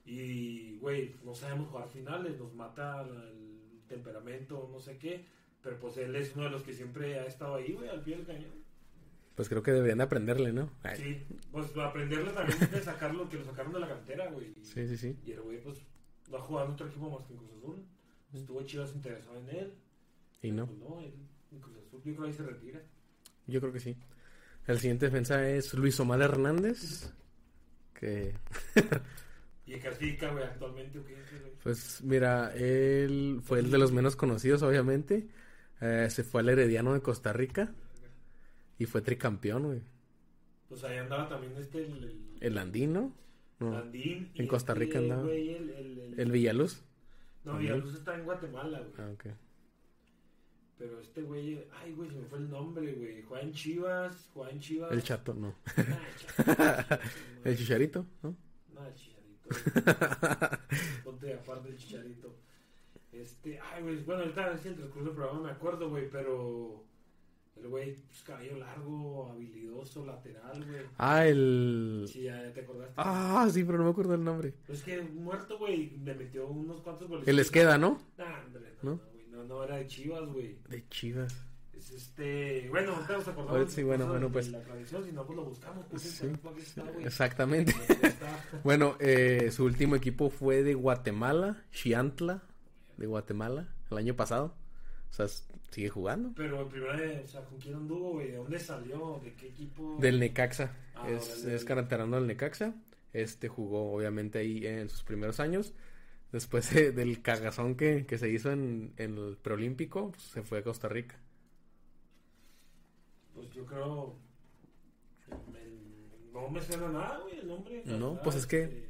Y, 0.06 0.78
güey, 0.80 1.16
no 1.24 1.34
sabemos 1.34 1.70
jugar 1.70 1.88
finales, 1.90 2.38
nos 2.38 2.54
mata 2.54 3.02
el 3.02 3.82
temperamento, 3.88 4.70
no 4.72 4.80
sé 4.80 4.98
qué. 4.98 5.26
Pero 5.62 5.80
pues 5.80 5.98
él 5.98 6.16
es 6.16 6.36
uno 6.36 6.46
de 6.46 6.52
los 6.52 6.64
que 6.64 6.74
siempre 6.74 7.20
ha 7.20 7.26
estado 7.26 7.56
ahí, 7.56 7.74
güey, 7.74 7.90
al 7.90 8.02
pie 8.04 8.18
del 8.18 8.26
cañón. 8.26 8.52
Pues 9.36 9.50
creo 9.50 9.62
que 9.64 9.72
deberían 9.72 9.98
de 10.00 10.04
aprenderle, 10.06 10.52
¿no? 10.52 10.72
Ay, 10.84 10.98
Sí, 10.98 11.24
pues 11.52 11.76
aprenderle 11.78 12.32
también 12.32 12.60
de 12.72 12.82
sacarlo, 12.82 13.30
que 13.30 13.38
lo 13.38 13.46
sacaron 13.46 13.72
de 13.74 13.80
la 13.80 13.88
cantera, 13.88 14.28
güey. 14.32 14.54
Sí, 14.64 14.88
sí, 14.88 14.98
sí. 14.98 15.16
y 15.26 15.32
el 15.32 15.42
güey, 15.42 15.62
pues, 15.62 15.78
jugado 16.42 16.68
en 16.68 16.74
otro 16.74 16.88
equipo 16.88 17.10
más 17.10 17.26
que 17.26 17.34
en 17.34 17.40
Cruz 17.40 17.52
Azul. 17.58 17.86
Estuvo 18.34 18.62
Chivas 18.64 18.94
interesado 18.94 19.38
en 19.38 19.50
él. 19.50 19.74
Y 20.42 20.52
no. 20.52 20.68
Pues 20.68 20.80
no, 20.80 21.00
él 21.00 21.14
en 21.52 21.60
Cruz 21.60 21.78
Azul, 21.78 22.02
yo 22.04 22.14
creo 22.14 22.18
que 22.18 22.28
ahí 22.28 22.34
se 22.34 22.44
retira. 22.44 22.82
Yo 23.48 23.60
creo 23.62 23.74
que 23.74 23.80
sí. 23.80 23.98
El 24.66 24.80
siguiente 24.80 25.06
defensa 25.06 25.50
es 25.50 25.74
Luis 25.74 26.00
Omar 26.00 26.22
Hernández. 26.22 27.14
Que, 27.94 28.36
Y 29.68 29.78
Castiga, 29.80 30.32
güey, 30.32 30.46
actualmente, 30.46 30.98
¿o 30.98 31.06
qué 31.06 31.18
pues, 31.62 32.02
mira, 32.02 32.54
él 32.56 33.42
fue 33.44 33.60
el 33.60 33.70
de 33.70 33.78
los 33.78 33.92
menos 33.92 34.16
conocidos, 34.16 34.64
obviamente. 34.64 35.28
Eh, 35.82 36.08
se 36.10 36.24
fue 36.24 36.40
al 36.40 36.48
Herediano 36.48 36.94
de 36.94 37.02
Costa 37.02 37.34
Rica 37.34 37.74
y 38.80 38.86
fue 38.86 39.02
tricampeón, 39.02 39.64
güey. 39.64 39.82
Pues 40.70 40.86
ahí 40.86 40.98
andaba 40.98 41.28
también 41.28 41.54
este, 41.58 41.86
el, 41.86 42.04
el 42.04 42.38
El 42.40 42.58
andino, 42.58 43.14
no, 43.60 43.72
Landín. 43.72 44.32
y 44.34 44.42
en 44.42 44.48
Costa 44.48 44.74
este 44.74 44.86
Rica 44.86 45.00
andaba. 45.00 45.24
güey, 45.24 45.50
el, 45.56 45.70
el, 45.72 46.00
el- 46.00 46.20
el 46.20 46.32
Villaluz. 46.32 46.84
No, 47.44 47.54
también. 47.54 47.74
Villaluz 47.74 47.96
está 47.96 48.16
en 48.16 48.24
Guatemala, 48.26 48.80
güey. 48.80 48.92
Ah, 48.98 49.12
ok. 49.14 49.26
Pero 50.78 51.00
este 51.00 51.24
güey, 51.24 51.64
ay, 51.82 51.92
güey, 51.94 52.10
se 52.12 52.18
me 52.18 52.26
fue 52.26 52.38
el 52.38 52.50
nombre, 52.52 52.94
güey. 52.94 53.24
Juega 53.24 53.44
en 53.44 53.52
Chivas, 53.54 54.30
juega 54.34 54.52
en 54.52 54.60
Chivas. 54.60 54.92
El 54.92 55.02
chato, 55.02 55.34
no. 55.34 55.56
Ah, 55.76 55.76
el 55.76 56.46
Chato. 56.46 57.04
El 57.46 57.58
chicharito, 57.58 58.06
¿no? 58.22 58.36
No, 58.74 58.86
el 58.86 58.94
chicharito. 58.94 59.50
Ponte 61.04 61.34
aparte 61.34 61.70
el 61.70 61.78
chicharito. 61.78 62.36
Este, 63.12 63.60
ay, 63.60 63.82
güey, 63.84 64.04
bueno, 64.04 64.22
ahorita 64.22 64.52
es 64.54 64.66
el 64.68 64.76
transcurso 64.76 65.08
del 65.08 65.16
programa, 65.16 65.42
me 65.42 65.52
acuerdo, 65.52 65.90
güey, 65.90 66.10
pero 66.12 66.84
el 67.62 67.68
güey, 67.68 67.94
pues 67.94 68.24
cabello 68.24 68.58
largo, 68.58 69.30
habilidoso, 69.32 70.06
lateral, 70.06 70.64
güey. 70.66 70.82
Ah, 70.98 71.26
el... 71.26 72.06
Sí, 72.12 72.24
ya, 72.24 72.42
ya 72.44 72.54
te 72.54 72.62
acordaste. 72.62 72.94
Ah, 72.98 73.48
sí, 73.52 73.64
pero 73.64 73.78
no 73.78 73.86
me 73.86 73.90
acuerdo 73.92 74.14
el 74.16 74.24
nombre. 74.24 74.54
Pues 74.66 74.84
que 74.84 75.02
muerto, 75.02 75.58
güey, 75.58 75.98
le 76.04 76.16
metió 76.16 76.48
unos 76.48 76.82
cuantos 76.82 77.08
goles. 77.08 77.28
El 77.28 77.40
Esqueda, 77.40 77.78
¿no? 77.78 78.00
Nah, 78.18 78.44
hombre, 78.46 78.74
no, 78.84 78.92
¿No? 78.92 78.96
no, 78.98 79.02
güey, 79.12 79.28
no, 79.32 79.44
no, 79.44 79.64
era 79.64 79.78
de 79.78 79.88
Chivas, 79.88 80.28
güey. 80.32 80.58
De 80.70 80.88
Chivas. 80.90 81.36
Es 81.78 81.92
este, 81.92 82.68
bueno, 82.70 82.92
nos 83.08 83.28
acordamos. 83.28 83.52
Ahorita 83.52 83.72
sí, 83.72 83.84
bueno, 83.84 84.08
bueno, 84.08 84.28
de 84.28 84.34
pues. 84.34 84.50
La 84.50 84.62
tradición, 84.62 85.06
si 85.06 85.12
no, 85.12 85.26
pues 85.26 85.38
lo 85.38 85.46
buscamos, 85.46 85.86
pues, 85.90 86.02
Sí. 86.02 86.28
está, 86.58 86.84
güey. 86.84 87.06
Exactamente. 87.06 87.74
Bueno, 88.64 88.96
eh, 89.00 89.50
su 89.52 89.64
último 89.66 89.96
equipo 89.96 90.30
fue 90.30 90.64
de 90.64 90.74
Guatemala, 90.74 91.64
Chiantla, 91.72 92.44
de 92.98 93.06
Guatemala, 93.06 93.68
el 93.92 93.98
año 93.98 94.16
pasado. 94.16 94.54
O 95.10 95.14
sea, 95.14 95.28
sigue 95.72 95.90
jugando. 95.90 96.32
Pero 96.36 96.62
en 96.62 96.70
primera, 96.70 97.22
o 97.24 97.28
sea, 97.28 97.44
¿con 97.46 97.58
quién 97.60 97.76
anduvo, 97.76 98.14
güey? 98.14 98.32
¿De 98.32 98.38
dónde 98.38 98.60
salió? 98.60 99.20
¿De 99.24 99.34
qué 99.34 99.48
equipo? 99.48 99.98
Del 100.00 100.20
Necaxa. 100.20 100.76
Ah, 100.96 101.10
es, 101.10 101.44
es 101.46 101.64
canterano 101.66 102.18
del 102.18 102.28
Necaxa. 102.28 102.76
Este 103.14 103.48
jugó 103.48 103.94
obviamente 103.94 104.40
ahí 104.40 104.66
en 104.68 104.90
sus 104.90 105.04
primeros 105.04 105.40
años. 105.40 105.74
Después 106.32 106.74
de- 106.74 106.92
del 106.92 107.22
cagazón 107.22 107.76
que, 107.76 108.06
que 108.06 108.18
se 108.18 108.30
hizo 108.30 108.52
en, 108.52 108.94
en 108.98 109.18
el 109.18 109.38
preolímpico, 109.38 110.12
pues, 110.12 110.24
se 110.24 110.44
fue 110.44 110.60
a 110.60 110.64
Costa 110.64 110.88
Rica. 110.90 111.16
Pues 113.34 113.50
yo 113.52 113.66
creo. 113.66 114.16
me- 115.52 116.32
no 116.32 116.50
me 116.50 116.62
suena 116.62 116.90
nada, 116.90 117.20
güey, 117.20 117.40
el 117.40 117.48
nombre. 117.48 117.82
No, 117.86 118.10
verdad, 118.12 118.24
pues 118.24 118.36
es 118.36 118.46
que- 118.48 118.64
este, 118.64 118.90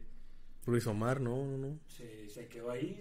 Luis 0.66 0.86
Omar, 0.88 1.22
no, 1.22 1.46
no, 1.46 1.58
no. 1.58 1.80
Se, 1.88 2.28
se 2.30 2.48
quedó 2.48 2.72
ahí. 2.72 3.00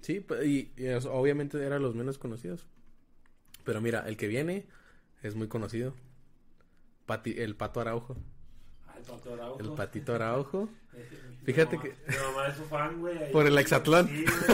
Sí, 0.00 0.24
y, 0.44 0.70
y 0.76 0.88
obviamente 1.08 1.62
eran 1.64 1.82
los 1.82 1.94
menos 1.94 2.18
conocidos. 2.18 2.66
Pero 3.64 3.80
mira, 3.80 4.04
el 4.08 4.16
que 4.16 4.28
viene 4.28 4.66
es 5.22 5.34
muy 5.34 5.48
conocido. 5.48 5.94
Pati- 7.06 7.38
el 7.38 7.56
Pato 7.56 7.80
Araujo. 7.80 8.16
Ah, 8.86 8.94
el 8.98 9.02
Pato 9.04 9.32
Araujo. 9.34 9.60
El 9.60 9.70
Patito 9.72 10.14
Araujo. 10.14 10.68
Fíjate 11.44 11.78
que- 11.78 11.94
Mi 12.08 12.16
mamá 12.16 12.48
es 12.48 12.56
su 12.56 12.64
fan, 12.64 13.00
güey. 13.00 13.16
ahí- 13.18 13.32
Por 13.32 13.46
el 13.46 13.56
Hexatlón. 13.58 14.08
Sí, 14.08 14.24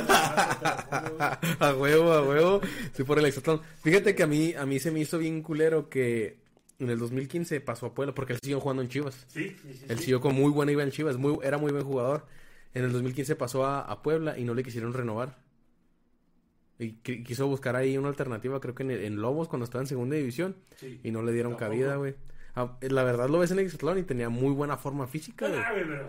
a 1.61 1.74
huevo, 1.76 2.12
a 2.12 2.22
huevo. 2.22 2.61
Sí, 2.92 3.04
por 3.04 3.18
el 3.18 3.26
exatlón. 3.26 3.61
Fíjate 3.83 4.14
que 4.14 4.22
a 4.22 4.26
mí, 4.26 4.54
a 4.54 4.64
mí 4.66 4.78
se 4.78 4.90
me 4.90 5.00
hizo 5.00 5.18
bien 5.18 5.42
culero 5.42 5.88
que 5.88 6.38
en 6.78 6.90
el 6.90 6.98
2015 6.98 7.61
pasó 7.61 7.87
a 7.87 7.94
Puebla 7.94 8.14
porque 8.14 8.35
él 8.35 8.38
siguió 8.42 8.61
jugando 8.61 8.83
en 8.83 8.88
Chivas. 8.88 9.26
Sí, 9.28 9.57
sí, 9.62 9.74
sí. 9.74 9.85
Él 9.88 9.98
siguió 9.98 10.20
con 10.20 10.35
muy 10.35 10.50
buen 10.50 10.68
nivel 10.68 10.87
en 10.87 10.92
Chivas, 10.92 11.16
muy, 11.16 11.38
era 11.42 11.59
muy 11.59 11.72
buen 11.72 11.85
jugador. 11.85 12.26
En 12.75 12.85
el 12.85 12.93
2015 12.93 13.37
pasó 13.37 13.65
a, 13.65 13.81
a 13.81 14.03
Puebla 14.03 14.37
y 14.39 14.45
no 14.45 14.55
le 14.55 14.63
quisieron 14.65 14.93
renovar. 14.93 15.37
Y 16.79 16.97
qui- 17.05 17.23
quiso 17.25 17.47
buscar 17.47 17.77
ahí 17.77 17.97
una 17.97 18.09
alternativa, 18.09 18.61
creo 18.61 18.75
que 18.75 18.83
en, 18.83 18.91
en 18.91 19.17
Lobos 19.23 19.49
cuando 19.49 19.65
estaba 19.65 19.83
en 19.83 19.87
segunda 19.89 20.17
división. 20.17 20.57
Sí. 20.77 21.01
Y 21.05 21.11
no 21.13 21.23
le 21.23 21.33
dieron 21.33 21.53
Tampoco. 21.53 21.71
cabida, 21.71 21.97
güey. 21.97 22.15
Ah, 22.57 22.77
la 22.83 23.05
verdad 23.05 23.29
lo 23.29 23.39
ves 23.39 23.51
en 23.53 23.59
el 23.61 23.67
Exatlón 23.67 23.99
y 23.99 24.03
tenía 24.03 24.29
muy 24.29 24.53
buena 24.53 24.77
forma 24.77 25.07
física, 25.07 25.49
güey. 25.49 25.61
Ah, 25.61 26.09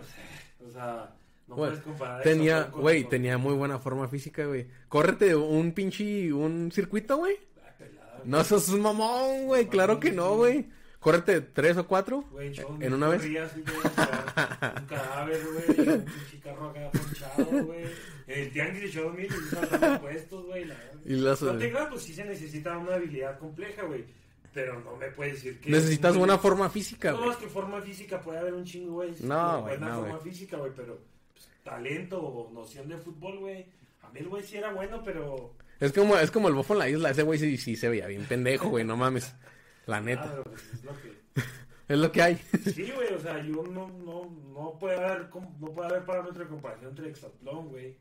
o 0.66 0.70
sea, 0.70 1.14
no 1.46 1.54
puedes 1.56 1.78
comparar 1.80 2.22
Tenía, 2.22 2.64
güey, 2.64 3.02
con- 3.02 3.10
tenía 3.10 3.38
muy 3.38 3.54
buena 3.54 3.78
forma 3.78 4.08
física, 4.08 4.44
güey. 4.46 4.66
Córrete 4.88 5.36
un 5.36 5.70
pinche, 5.72 6.32
un 6.32 6.70
circuito, 6.72 7.16
güey. 7.18 7.36
Ah, 7.64 8.18
No, 8.24 8.40
eso 8.40 8.56
es 8.56 8.68
un 8.70 8.80
mamón, 8.80 9.46
güey. 9.46 9.66
Claro 9.68 10.00
que 10.00 10.10
no, 10.10 10.36
güey. 10.36 10.68
Córrete 11.06 11.40
tres 11.40 11.76
o 11.76 11.86
cuatro 11.86 12.24
yo 12.52 12.76
en 12.80 12.92
una 12.94 13.06
vez. 13.06 13.22
o 13.22 13.88
sea, 13.94 14.74
un 14.80 14.86
cadáver, 14.86 15.40
güey, 15.52 15.88
un 15.88 16.04
pinche 16.04 16.40
carro 16.42 16.70
acá 16.70 16.90
ponchado, 16.90 17.64
güey. 17.64 17.84
El 18.26 18.50
tianguis 18.52 18.92
de 18.92 19.00
y 19.24 19.28
los 19.28 19.98
puestos, 20.00 20.46
güey. 20.46 20.64
la. 20.64 20.74
Y 21.04 21.14
las- 21.14 21.42
No 21.42 21.56
te 21.56 21.70
pues 21.88 22.02
sí 22.02 22.12
se 22.12 22.24
necesita 22.24 22.76
una 22.76 22.96
habilidad 22.96 23.38
compleja, 23.38 23.84
güey. 23.84 24.04
Pero 24.52 24.80
no 24.80 24.96
me 24.96 25.06
puedes 25.12 25.34
decir 25.34 25.60
que. 25.60 25.70
Necesitas 25.70 26.16
buena 26.16 26.38
forma 26.38 26.68
física, 26.68 27.12
No, 27.12 27.18
güey. 27.18 27.30
es 27.30 27.36
que 27.36 27.46
forma 27.46 27.80
física 27.82 28.20
puede 28.20 28.40
haber 28.40 28.54
un 28.54 28.64
chingo, 28.64 28.94
güey. 28.94 29.14
No, 29.20 29.60
güey, 29.62 29.76
Buena 29.78 29.94
no, 29.94 30.00
forma 30.00 30.18
física, 30.18 30.56
güey, 30.56 30.72
pero 30.74 30.98
pues, 31.34 31.48
talento 31.62 32.20
o 32.20 32.52
noción 32.52 32.88
de 32.88 32.98
fútbol, 32.98 33.38
güey. 33.38 33.64
A 34.02 34.08
mí 34.10 34.18
el 34.18 34.28
güey 34.28 34.42
sí 34.42 34.56
era 34.56 34.72
bueno, 34.72 35.00
pero. 35.04 35.54
Es 35.78 35.92
como, 35.92 36.16
es 36.16 36.32
como 36.32 36.48
el 36.48 36.54
bofo 36.54 36.72
en 36.72 36.78
la 36.80 36.88
isla. 36.88 37.10
Ese 37.10 37.22
güey 37.22 37.38
sí, 37.38 37.56
sí 37.58 37.76
se 37.76 37.88
veía 37.88 38.08
bien 38.08 38.24
pendejo, 38.24 38.70
güey. 38.70 38.82
No 38.84 38.96
mames. 38.96 39.32
La 39.86 39.96
Ah, 39.98 40.00
neta. 40.00 40.28
pero, 40.30 40.42
pues, 40.44 40.62
es 40.74 40.84
lo 40.84 40.92
que. 41.00 41.16
Es 41.88 41.96
lo 41.96 42.10
que 42.10 42.20
hay. 42.20 42.36
Sí, 42.74 42.90
güey, 42.92 43.14
o 43.14 43.20
sea, 43.20 43.40
yo 43.44 43.62
no, 43.62 43.86
no, 44.04 44.28
no 44.52 44.76
puede 44.76 44.96
haber, 44.96 45.28
no 45.60 45.70
puede 45.72 45.88
haber 45.88 46.04
parámetro 46.04 46.42
de 46.42 46.48
comparación 46.50 46.90
entre 46.90 47.08
Exatlón, 47.10 47.68
güey. 47.68 47.96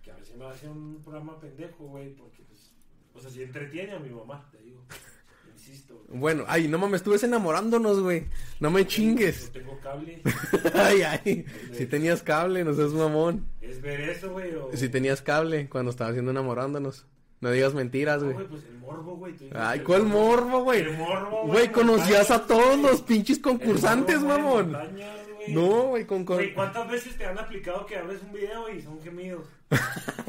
Que 0.00 0.12
a 0.12 0.14
veces 0.14 0.36
me 0.36 0.46
hace 0.46 0.68
un 0.68 1.02
programa 1.02 1.40
pendejo, 1.40 1.86
güey, 1.88 2.14
porque, 2.14 2.44
pues, 2.44 2.70
o 3.14 3.18
sea, 3.20 3.28
si 3.28 3.42
entretiene 3.42 3.94
a 3.94 3.98
mi 3.98 4.10
mamá, 4.10 4.48
te 4.52 4.58
digo. 4.58 4.80
Insisto. 5.52 6.04
Bueno, 6.08 6.44
ay, 6.46 6.68
no 6.68 6.78
mames, 6.78 7.00
estuves 7.00 7.24
enamorándonos, 7.24 7.98
güey. 8.00 8.28
No 8.60 8.70
me 8.70 8.86
chingues. 8.86 9.46
No 9.46 9.52
tengo 9.60 9.80
cable. 9.80 10.22
ay, 10.74 11.02
ay. 11.02 11.46
Si 11.72 11.86
tenías 11.86 12.22
cable, 12.22 12.62
no 12.62 12.74
seas 12.74 12.92
mamón. 12.92 13.44
Es 13.60 13.80
ver 13.82 14.02
eso, 14.08 14.30
güey. 14.30 14.54
O... 14.54 14.70
Si 14.72 14.88
tenías 14.88 15.20
cable 15.20 15.68
cuando 15.68 15.90
estabas 15.90 16.12
haciendo 16.12 16.30
enamorándonos. 16.30 17.06
No 17.40 17.50
digas 17.50 17.74
mentiras, 17.74 18.22
güey. 18.22 18.34
güey, 18.34 18.46
pues 18.46 18.64
el 18.64 18.78
morbo, 18.78 19.16
güey. 19.16 19.34
Ay, 19.54 19.78
el 19.80 19.84
¿cuál 19.84 20.04
morbo, 20.04 20.62
güey? 20.64 20.80
El 20.80 20.96
morbo, 20.96 21.46
Güey, 21.46 21.70
conocías 21.70 22.30
a 22.30 22.46
todos 22.46 22.78
los 22.78 23.02
pinches 23.02 23.38
concursantes, 23.38 24.20
morbo, 24.20 24.32
güey, 24.32 24.42
mamón. 24.42 24.72
montañas, 24.72 25.16
güey. 25.36 25.52
No, 25.54 25.82
güey, 25.88 26.06
con... 26.06 26.24
Güey, 26.24 26.54
¿cuántas 26.54 26.90
veces 26.90 27.16
te 27.16 27.26
han 27.26 27.38
aplicado 27.38 27.84
que 27.86 27.96
abres 27.96 28.22
un 28.22 28.32
video 28.32 28.68
y 28.70 28.80
son 28.80 29.00
gemidos? 29.02 29.46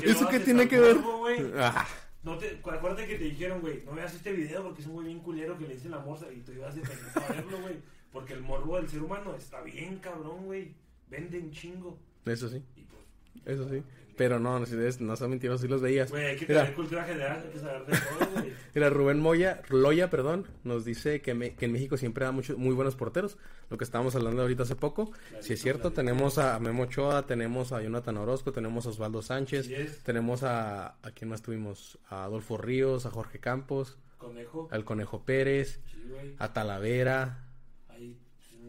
Que 0.00 0.10
¿Eso 0.10 0.28
qué 0.28 0.40
tiene 0.40 0.68
que 0.68 0.78
ver? 0.78 0.96
morbo, 0.96 1.18
güey. 1.20 1.38
Ah, 1.56 1.86
No 2.22 2.36
te, 2.38 2.60
cu- 2.60 2.70
acuérdate 2.70 3.06
que 3.06 3.16
te 3.16 3.24
dijeron, 3.24 3.60
güey, 3.60 3.82
no 3.84 3.92
veas 3.94 4.14
este 4.14 4.32
video 4.32 4.62
porque 4.62 4.82
es 4.82 4.86
un 4.86 4.94
güey 4.94 5.06
bien 5.06 5.20
culero 5.20 5.56
que 5.58 5.66
le 5.66 5.74
dice 5.74 5.88
la 5.88 5.98
morsa 5.98 6.26
y 6.32 6.40
tú 6.40 6.52
ibas 6.52 6.74
a 6.76 7.32
verlo, 7.32 7.60
güey. 7.60 7.76
Porque 8.12 8.34
el 8.34 8.42
morbo 8.42 8.76
del 8.76 8.88
ser 8.88 9.02
humano 9.02 9.34
está 9.34 9.60
bien 9.62 9.96
cabrón, 9.98 10.44
güey. 10.44 10.74
Vende 11.08 11.38
un 11.38 11.50
chingo. 11.50 11.98
eso 12.26 12.48
sí, 12.48 12.62
Y 12.76 12.82
pues, 12.82 13.02
eso 13.46 13.68
sí. 13.68 13.82
Pero 14.16 14.38
no, 14.38 14.58
no, 14.60 14.66
no 15.00 15.16
son 15.16 15.30
mentirosos, 15.30 15.62
sí 15.62 15.68
los 15.68 15.80
veías. 15.80 16.10
güey, 16.10 16.26
hay 16.26 16.36
que 16.36 16.46
Mira. 16.46 16.60
tener 16.62 16.74
cultura 16.76 17.04
general, 17.04 17.42
hay 17.46 17.50
que 17.50 17.58
saber 17.58 17.86
de 17.86 17.92
todo, 17.92 18.30
güey. 18.34 18.52
Mira, 18.74 18.90
Rubén 18.90 19.20
Moya, 19.20 19.62
Loya, 19.70 20.10
perdón, 20.10 20.46
nos 20.64 20.84
dice 20.84 21.20
que, 21.22 21.32
me- 21.34 21.54
que 21.54 21.64
en 21.64 21.72
México 21.72 21.96
siempre 21.96 22.24
da 22.26 22.32
muchos 22.32 22.58
muy 22.58 22.74
buenos 22.74 22.94
porteros. 22.94 23.38
Lo 23.70 23.78
que 23.78 23.84
estábamos 23.84 24.14
hablando 24.14 24.42
ahorita 24.42 24.64
hace 24.64 24.76
poco. 24.76 25.12
si 25.40 25.54
es 25.54 25.62
cierto, 25.62 25.80
clarito. 25.92 25.96
tenemos 25.96 26.36
a 26.38 26.58
Memo 26.58 26.82
Ochoa, 26.82 27.26
tenemos 27.26 27.72
a 27.72 27.80
Jonathan 27.82 28.16
Orozco, 28.18 28.52
tenemos 28.52 28.84
a 28.86 28.90
Osvaldo 28.90 29.22
Sánchez, 29.22 29.70
tenemos 30.04 30.42
a... 30.42 30.88
¿A 31.02 31.10
quién 31.14 31.30
más 31.30 31.40
tuvimos? 31.42 31.98
A 32.08 32.24
Adolfo 32.24 32.58
Ríos, 32.58 33.06
a 33.06 33.10
Jorge 33.10 33.38
Campos, 33.40 33.96
Conejo. 34.18 34.68
al 34.70 34.84
Conejo 34.84 35.24
Pérez, 35.24 35.80
Sí, 35.90 36.34
a 36.38 36.52
Talavera. 36.52 37.46
Ahí. 37.88 38.18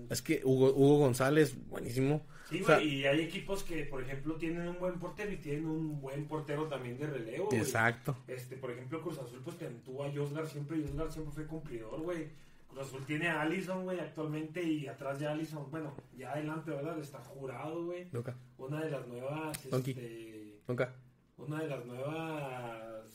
Es 0.09 0.21
que 0.21 0.41
Hugo, 0.45 0.71
Hugo 0.73 0.99
González, 0.99 1.55
buenísimo. 1.69 2.25
Sí, 2.59 2.63
O 2.63 2.65
sea, 2.67 2.75
güey, 2.77 2.87
y 2.95 3.05
hay 3.05 3.21
equipos 3.21 3.63
que, 3.63 3.83
por 3.85 4.01
ejemplo, 4.01 4.35
tienen 4.35 4.67
un 4.67 4.79
buen 4.79 4.99
portero 4.99 5.31
y 5.31 5.37
tienen 5.37 5.65
un 5.65 5.99
buen 6.01 6.25
portero 6.27 6.67
también 6.67 6.97
de 6.97 7.07
relevo. 7.07 7.49
Exacto. 7.51 8.15
Este, 8.27 8.55
por 8.57 8.71
ejemplo, 8.71 9.01
Cruz 9.01 9.17
Azul, 9.19 9.41
pues 9.43 9.55
que 9.57 9.65
tuvo 9.85 10.03
a 10.03 10.11
Josgar 10.11 10.47
siempre, 10.47 10.81
Josgar 10.81 11.11
siempre 11.11 11.33
fue 11.33 11.45
cumplidor, 11.47 12.01
güey. 12.01 12.27
Cruz 12.69 12.87
Azul 12.87 13.05
tiene 13.05 13.27
a 13.27 13.41
Allison, 13.41 13.83
güey, 13.83 13.99
actualmente, 13.99 14.63
y 14.63 14.87
atrás 14.87 15.19
de 15.19 15.27
Allison, 15.27 15.69
bueno, 15.69 15.93
ya 16.17 16.31
adelante, 16.31 16.71
¿verdad? 16.71 16.97
Está 16.99 17.19
jurado, 17.19 17.85
güey. 17.85 18.07
Nunca, 18.11 18.35
Una 18.57 18.81
de 18.83 18.89
las 18.91 19.07
nuevas, 19.07 19.65
este, 19.65 20.59
nunca. 20.67 20.93
una 21.37 21.61
de 21.61 21.67
las 21.67 21.85
nuevas, 21.85 23.05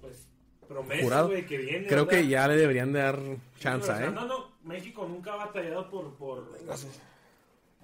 pues, 0.00 0.26
promesas, 0.66 1.04
Jurado. 1.04 1.28
güey, 1.28 1.46
que 1.46 1.58
viene. 1.58 1.86
Creo 1.86 2.08
que 2.08 2.26
ya 2.26 2.48
le 2.48 2.56
deberían 2.56 2.92
de 2.92 2.98
dar 3.00 3.18
Sí, 3.20 3.60
chance, 3.60 3.92
o 3.92 3.96
sea, 3.96 4.06
¿eh? 4.06 4.10
No, 4.10 4.26
no, 4.26 4.50
México 4.64 5.06
nunca 5.08 5.34
ha 5.34 5.36
batallado 5.36 5.88
por, 5.88 6.14
por, 6.16 6.50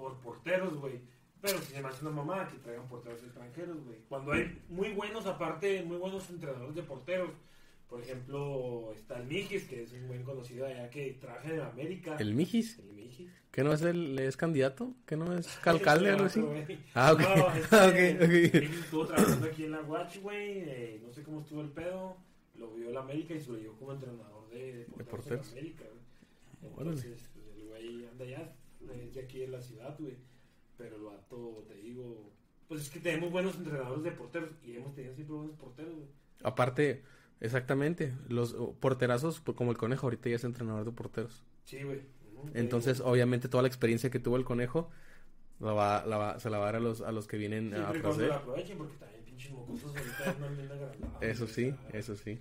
por 0.02 0.18
porteros, 0.20 0.74
güey. 0.78 1.00
Pero 1.40 1.58
si 1.60 1.72
se 1.74 1.80
me 1.82 1.88
hace 1.88 2.04
una 2.04 2.14
mamada 2.14 2.48
que 2.48 2.58
traigan 2.58 2.88
porteros 2.88 3.22
extranjeros, 3.22 3.84
güey. 3.84 3.98
Cuando 4.08 4.32
hay 4.32 4.60
muy 4.68 4.90
buenos, 4.90 5.26
aparte, 5.26 5.82
muy 5.84 5.96
buenos 5.96 6.28
entrenadores 6.30 6.74
de 6.74 6.82
porteros. 6.82 7.30
Por 7.88 8.00
ejemplo, 8.00 8.92
está 8.94 9.18
el 9.18 9.26
Mijis, 9.26 9.64
que 9.64 9.82
es 9.82 9.92
un 9.92 10.08
buen 10.08 10.22
conocido 10.24 10.66
allá 10.66 10.88
que 10.90 11.12
trabaja 11.20 11.52
en 11.52 11.60
América. 11.60 12.16
¿El 12.18 12.34
Mijis? 12.34 12.78
El 12.78 12.92
Mijis. 12.94 13.30
¿Que 13.50 13.62
no 13.62 13.72
es 13.74 13.82
el 13.82 14.18
es 14.18 14.36
candidato? 14.36 14.94
¿Que 15.06 15.16
no 15.16 15.36
es 15.36 15.46
alcalde 15.66 16.10
o 16.10 16.14
algo 16.14 16.24
así? 16.26 16.42
Ah, 16.94 17.12
ok. 17.12 17.20
No, 17.20 17.50
este, 17.54 17.76
Ah, 17.76 17.86
ok, 17.88 18.22
ok. 18.22 18.28
Mijis 18.62 18.78
estuvo 18.84 19.06
trabajando 19.06 19.46
aquí 19.46 19.64
en 19.64 19.70
la 19.72 19.80
Watch, 19.82 20.18
güey. 20.18 20.58
eh, 20.60 21.00
no 21.04 21.12
sé 21.12 21.22
cómo 21.22 21.40
estuvo 21.40 21.60
el 21.60 21.70
pedo. 21.70 22.16
Lo 22.56 22.72
vio 22.74 22.88
el 22.90 22.96
América 22.96 23.34
y 23.34 23.40
se 23.40 23.50
lo 23.50 23.58
llevó 23.58 23.74
como 23.76 23.92
entrenador 23.92 24.48
de, 24.50 24.72
de 24.78 24.84
porteros, 24.84 25.08
porteros. 25.10 25.46
en 25.52 25.58
América, 25.58 25.84
güey. 26.60 26.72
Entonces, 26.78 27.28
pues, 27.34 27.46
el 27.56 27.64
güey 27.66 28.06
anda 28.06 28.24
allá, 28.24 28.52
es 28.90 29.14
de 29.14 29.20
aquí 29.20 29.42
en 29.42 29.52
la 29.52 29.60
ciudad, 29.60 29.96
güey. 29.98 30.16
Pero 30.76 30.96
el 30.96 31.02
vato, 31.02 31.64
te 31.68 31.74
digo, 31.76 32.32
pues 32.68 32.82
es 32.82 32.90
que 32.90 33.00
tenemos 33.00 33.30
buenos 33.30 33.56
entrenadores 33.56 34.02
de 34.02 34.12
porteros 34.12 34.50
y 34.64 34.76
hemos 34.76 34.94
tenido 34.94 35.14
siempre 35.14 35.36
buenos 35.36 35.56
porteros, 35.56 35.94
güey. 35.94 36.06
Aparte, 36.42 37.02
exactamente, 37.40 38.12
los 38.28 38.54
porterazos, 38.80 39.40
pues, 39.40 39.56
como 39.56 39.70
el 39.70 39.78
conejo, 39.78 40.06
ahorita 40.06 40.28
ya 40.30 40.36
es 40.36 40.44
entrenador 40.44 40.84
de 40.84 40.92
porteros. 40.92 41.44
Sí, 41.64 41.82
güey. 41.82 42.00
Entonces, 42.54 42.98
digo, 42.98 43.10
obviamente, 43.10 43.48
toda 43.48 43.62
la 43.62 43.68
experiencia 43.68 44.10
que 44.10 44.18
tuvo 44.18 44.36
el 44.36 44.44
conejo 44.44 44.90
la 45.60 45.72
va, 45.72 46.04
la 46.06 46.16
va- 46.16 46.40
se 46.40 46.50
la 46.50 46.58
va 46.58 46.64
a 46.64 46.72
dar 46.72 46.76
a 46.76 46.80
los, 46.80 47.00
a 47.02 47.12
los 47.12 47.28
que 47.28 47.36
vienen 47.36 47.70
y 47.70 47.74
atrás 47.74 48.02
cuando 48.02 48.22
de 48.24 48.32
aprovechen 48.32 48.78
porque 48.78 48.96
también 48.96 49.24
pinches 49.24 49.52
mocosos 49.52 49.94
ahorita 49.96 50.30
agrandados. 50.30 51.22
Eso 51.22 51.46
sí, 51.46 51.72
eso 51.92 52.16
sí, 52.16 52.40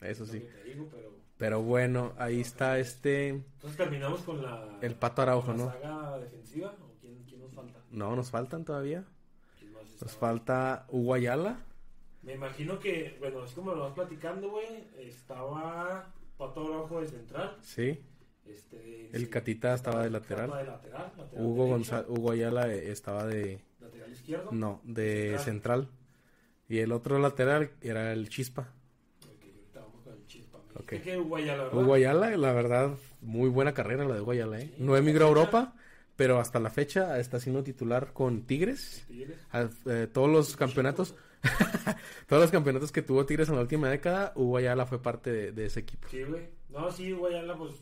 eso 0.00 0.24
es 0.24 0.30
sí. 0.30 0.38
lo 0.38 0.46
que 0.46 0.52
te 0.52 0.64
digo, 0.64 0.88
pero... 0.90 1.23
Pero 1.36 1.62
bueno, 1.62 2.12
ahí 2.16 2.40
está 2.40 2.78
este, 2.78 3.28
Entonces 3.28 3.76
terminamos 3.76 4.20
con 4.20 4.42
la... 4.42 4.78
el 4.80 4.94
Pato 4.94 5.22
Araujo, 5.22 5.48
con 5.48 5.58
la 5.58 5.64
¿no? 5.64 5.72
saga 5.72 6.18
defensiva. 6.18 6.74
¿O 6.80 6.94
quién, 7.00 7.24
quién 7.28 7.40
nos 7.40 7.52
falta? 7.52 7.80
No, 7.90 8.14
nos 8.14 8.30
faltan 8.30 8.64
todavía. 8.64 9.04
¿Quién 9.58 9.72
más 9.72 9.82
Nos 10.00 10.12
falta 10.12 10.86
Hugo 10.90 11.14
Ayala. 11.14 11.58
Me 12.22 12.34
imagino 12.34 12.78
que, 12.78 13.16
bueno, 13.20 13.42
así 13.42 13.54
como 13.54 13.74
lo 13.74 13.82
vas 13.82 13.92
platicando, 13.92 14.48
güey, 14.50 14.84
estaba 14.96 16.12
Pato 16.38 16.66
Araujo 16.66 17.00
de 17.00 17.08
central. 17.08 17.56
Sí. 17.60 18.00
Este, 18.46 19.10
El 19.12 19.22
sí, 19.22 19.26
Catita 19.28 19.74
estaba 19.74 20.02
de 20.04 20.10
lateral. 20.10 20.44
Estaba 20.46 20.62
de 20.62 20.70
lateral. 20.70 21.12
lateral 21.16 21.44
Hugo, 21.46 21.66
González, 21.66 22.06
Hugo 22.08 22.30
Ayala 22.30 22.72
eh, 22.72 22.90
estaba 22.92 23.26
de... 23.26 23.60
Lateral 23.80 24.12
izquierdo. 24.12 24.50
No, 24.52 24.80
de 24.84 25.38
Central. 25.38 25.44
central. 25.44 25.88
Y 26.68 26.78
el 26.78 26.92
otro 26.92 27.18
lateral 27.18 27.72
era 27.82 28.12
el 28.12 28.28
Chispa. 28.28 28.62
Ok, 28.62 29.42
ahorita 29.42 29.80
vamos 29.80 30.02
con 30.02 30.26
el 30.76 30.80
chispa. 30.80 30.80
Me 30.80 30.84
Ok. 30.84 30.90
dijiste 30.92 31.10
que 31.12 31.18
Hugo 31.18 31.36
Ayala, 31.36 31.64
¿verdad? 31.64 31.78
Hugo 31.82 31.94
Ayala, 31.94 32.36
la 32.36 32.52
verdad, 32.52 32.90
muy 33.20 33.48
buena 33.48 33.74
carrera 33.74 34.04
la 34.04 34.14
de 34.14 34.20
Hugo 34.20 34.32
Ayala, 34.32 34.60
¿eh? 34.60 34.74
No 34.78 34.96
emigró 34.96 35.26
a 35.26 35.28
Europa, 35.28 35.74
pero 36.16 36.38
hasta 36.38 36.60
la 36.60 36.70
fecha 36.70 37.18
está 37.18 37.40
siendo 37.40 37.62
titular 37.62 38.12
con 38.12 38.42
Tigres. 38.42 39.04
Tigres. 39.08 39.38
A- 39.52 39.68
eh, 39.86 40.08
todos 40.12 40.30
los 40.30 40.56
campeonatos, 40.56 41.14
todos 42.28 42.42
los 42.42 42.50
campeonatos 42.50 42.92
que 42.92 43.02
tuvo 43.02 43.26
Tigres 43.26 43.48
en 43.48 43.56
la 43.56 43.62
última 43.62 43.88
década, 43.90 44.32
Hugo 44.36 44.56
Ayala 44.56 44.86
fue 44.86 45.00
parte 45.02 45.30
de, 45.32 45.52
de 45.52 45.66
ese 45.66 45.80
equipo. 45.80 46.08
Sí, 46.10 46.22
güey. 46.22 46.48
No, 46.70 46.90
sí, 46.90 47.12
Hugo 47.12 47.26
Ayala, 47.28 47.56
pues, 47.56 47.72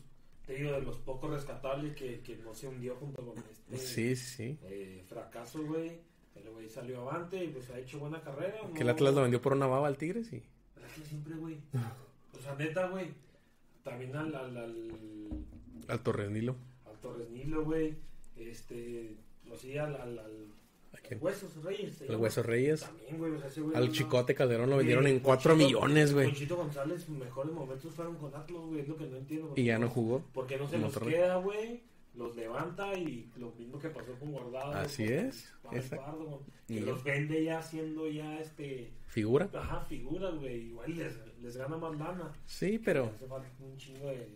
te 0.45 0.53
digo, 0.55 0.71
de 0.71 0.81
los 0.81 0.97
pocos 0.97 1.29
rescatables 1.31 1.95
que, 1.95 2.19
que 2.21 2.35
no 2.37 2.53
se 2.53 2.67
hundió 2.67 2.95
junto 2.95 3.23
con 3.25 3.37
este 3.71 3.77
Sí, 3.77 4.15
sí, 4.15 4.59
eh, 4.63 5.03
fracaso, 5.07 5.63
güey. 5.63 5.99
El 6.35 6.49
güey 6.49 6.67
salió 6.67 7.01
avante 7.09 7.43
y 7.43 7.47
pues 7.49 7.69
ha 7.69 7.77
hecho 7.77 7.99
buena 7.99 8.19
carrera. 8.21 8.55
Que 8.75 8.81
el 8.81 8.89
Atlas 8.89 9.13
lo 9.13 9.21
vendió 9.21 9.39
por 9.41 9.53
una 9.53 9.67
baba 9.67 9.87
al 9.87 9.97
Tigres 9.97 10.33
y... 10.33 10.37
El 10.75 10.83
Atlas 10.83 11.07
siempre, 11.07 11.35
güey. 11.35 11.57
O 12.37 12.41
sea, 12.41 12.55
neta, 12.55 12.87
güey. 12.87 13.07
También 13.83 14.15
al, 14.15 14.33
al, 14.33 14.57
al, 14.57 14.89
Al 15.87 15.99
Torres 16.01 16.29
Nilo. 16.31 16.55
al 16.85 16.97
Torres 16.99 17.29
Nilo, 17.29 17.63
güey. 17.65 17.95
Este, 18.37 19.15
o 19.51 19.55
sí, 19.57 19.77
al, 19.77 19.95
al, 19.95 20.19
al, 20.19 20.47
al 21.09 21.17
Huesos 21.19 21.61
Reyes. 21.63 22.01
El 22.01 22.07
llama. 22.07 22.19
Hueso 22.23 22.43
Reyes. 22.43 22.79
También, 22.81 23.17
güey. 23.17 23.31
O 23.33 23.39
sea, 23.39 23.47
ese 23.47 23.61
güey. 23.61 23.75
Al 23.75 23.87
no- 23.87 23.91
Chicote 23.91 24.33
Calderón 24.35 24.69
lo 24.69 24.77
vendieron 24.77 25.05
en 25.07 25.19
4 25.19 25.53
Ponchito- 25.53 25.65
millones, 25.67 26.13
güey. 26.13 26.27
Ponchito 26.27 26.55
González, 26.55 27.09
mejores 27.09 27.53
momentos 27.53 27.93
fueron 27.93 28.15
con 28.17 28.33
Atlas, 28.35 28.61
güey. 28.63 28.79
Es 28.81 28.87
lo 28.87 28.97
que 28.97 29.05
no 29.07 29.17
entiendo. 29.17 29.47
porque 29.47 29.61
Y 29.61 29.65
ya 29.65 29.77
no 29.79 29.89
jugó. 29.89 30.23
Porque 30.33 30.57
no 30.57 30.67
se 30.67 30.77
los 30.77 30.93
Monterrey. 30.93 31.13
queda, 31.15 31.35
güey. 31.37 31.81
Los 32.15 32.35
levanta 32.35 32.93
y 32.93 33.27
lo 33.37 33.51
mismo 33.53 33.79
que 33.79 33.89
pasó 33.89 34.13
con 34.19 34.31
Guardado. 34.31 34.71
Así 34.73 35.03
con 35.05 35.13
es, 35.15 35.51
exacto. 35.71 36.05
Pardo, 36.05 36.25
con- 36.25 36.75
Y- 36.75 36.79
los 36.81 37.03
vende 37.03 37.43
ya 37.43 37.61
siendo 37.61 38.07
ya 38.07 38.39
este. 38.39 38.91
Figura. 39.07 39.49
Ajá, 39.53 39.81
figuras, 39.81 40.35
güey. 40.35 40.67
Igual 40.69 40.95
les, 40.95 41.13
les 41.43 41.57
gana 41.57 41.77
más 41.77 41.95
lana. 41.97 42.31
Sí, 42.45 42.79
pero... 42.83 43.11
Hace 43.15 43.27
falta 43.27 43.47
un 43.59 43.77
chingo 43.77 44.07
de. 44.07 44.27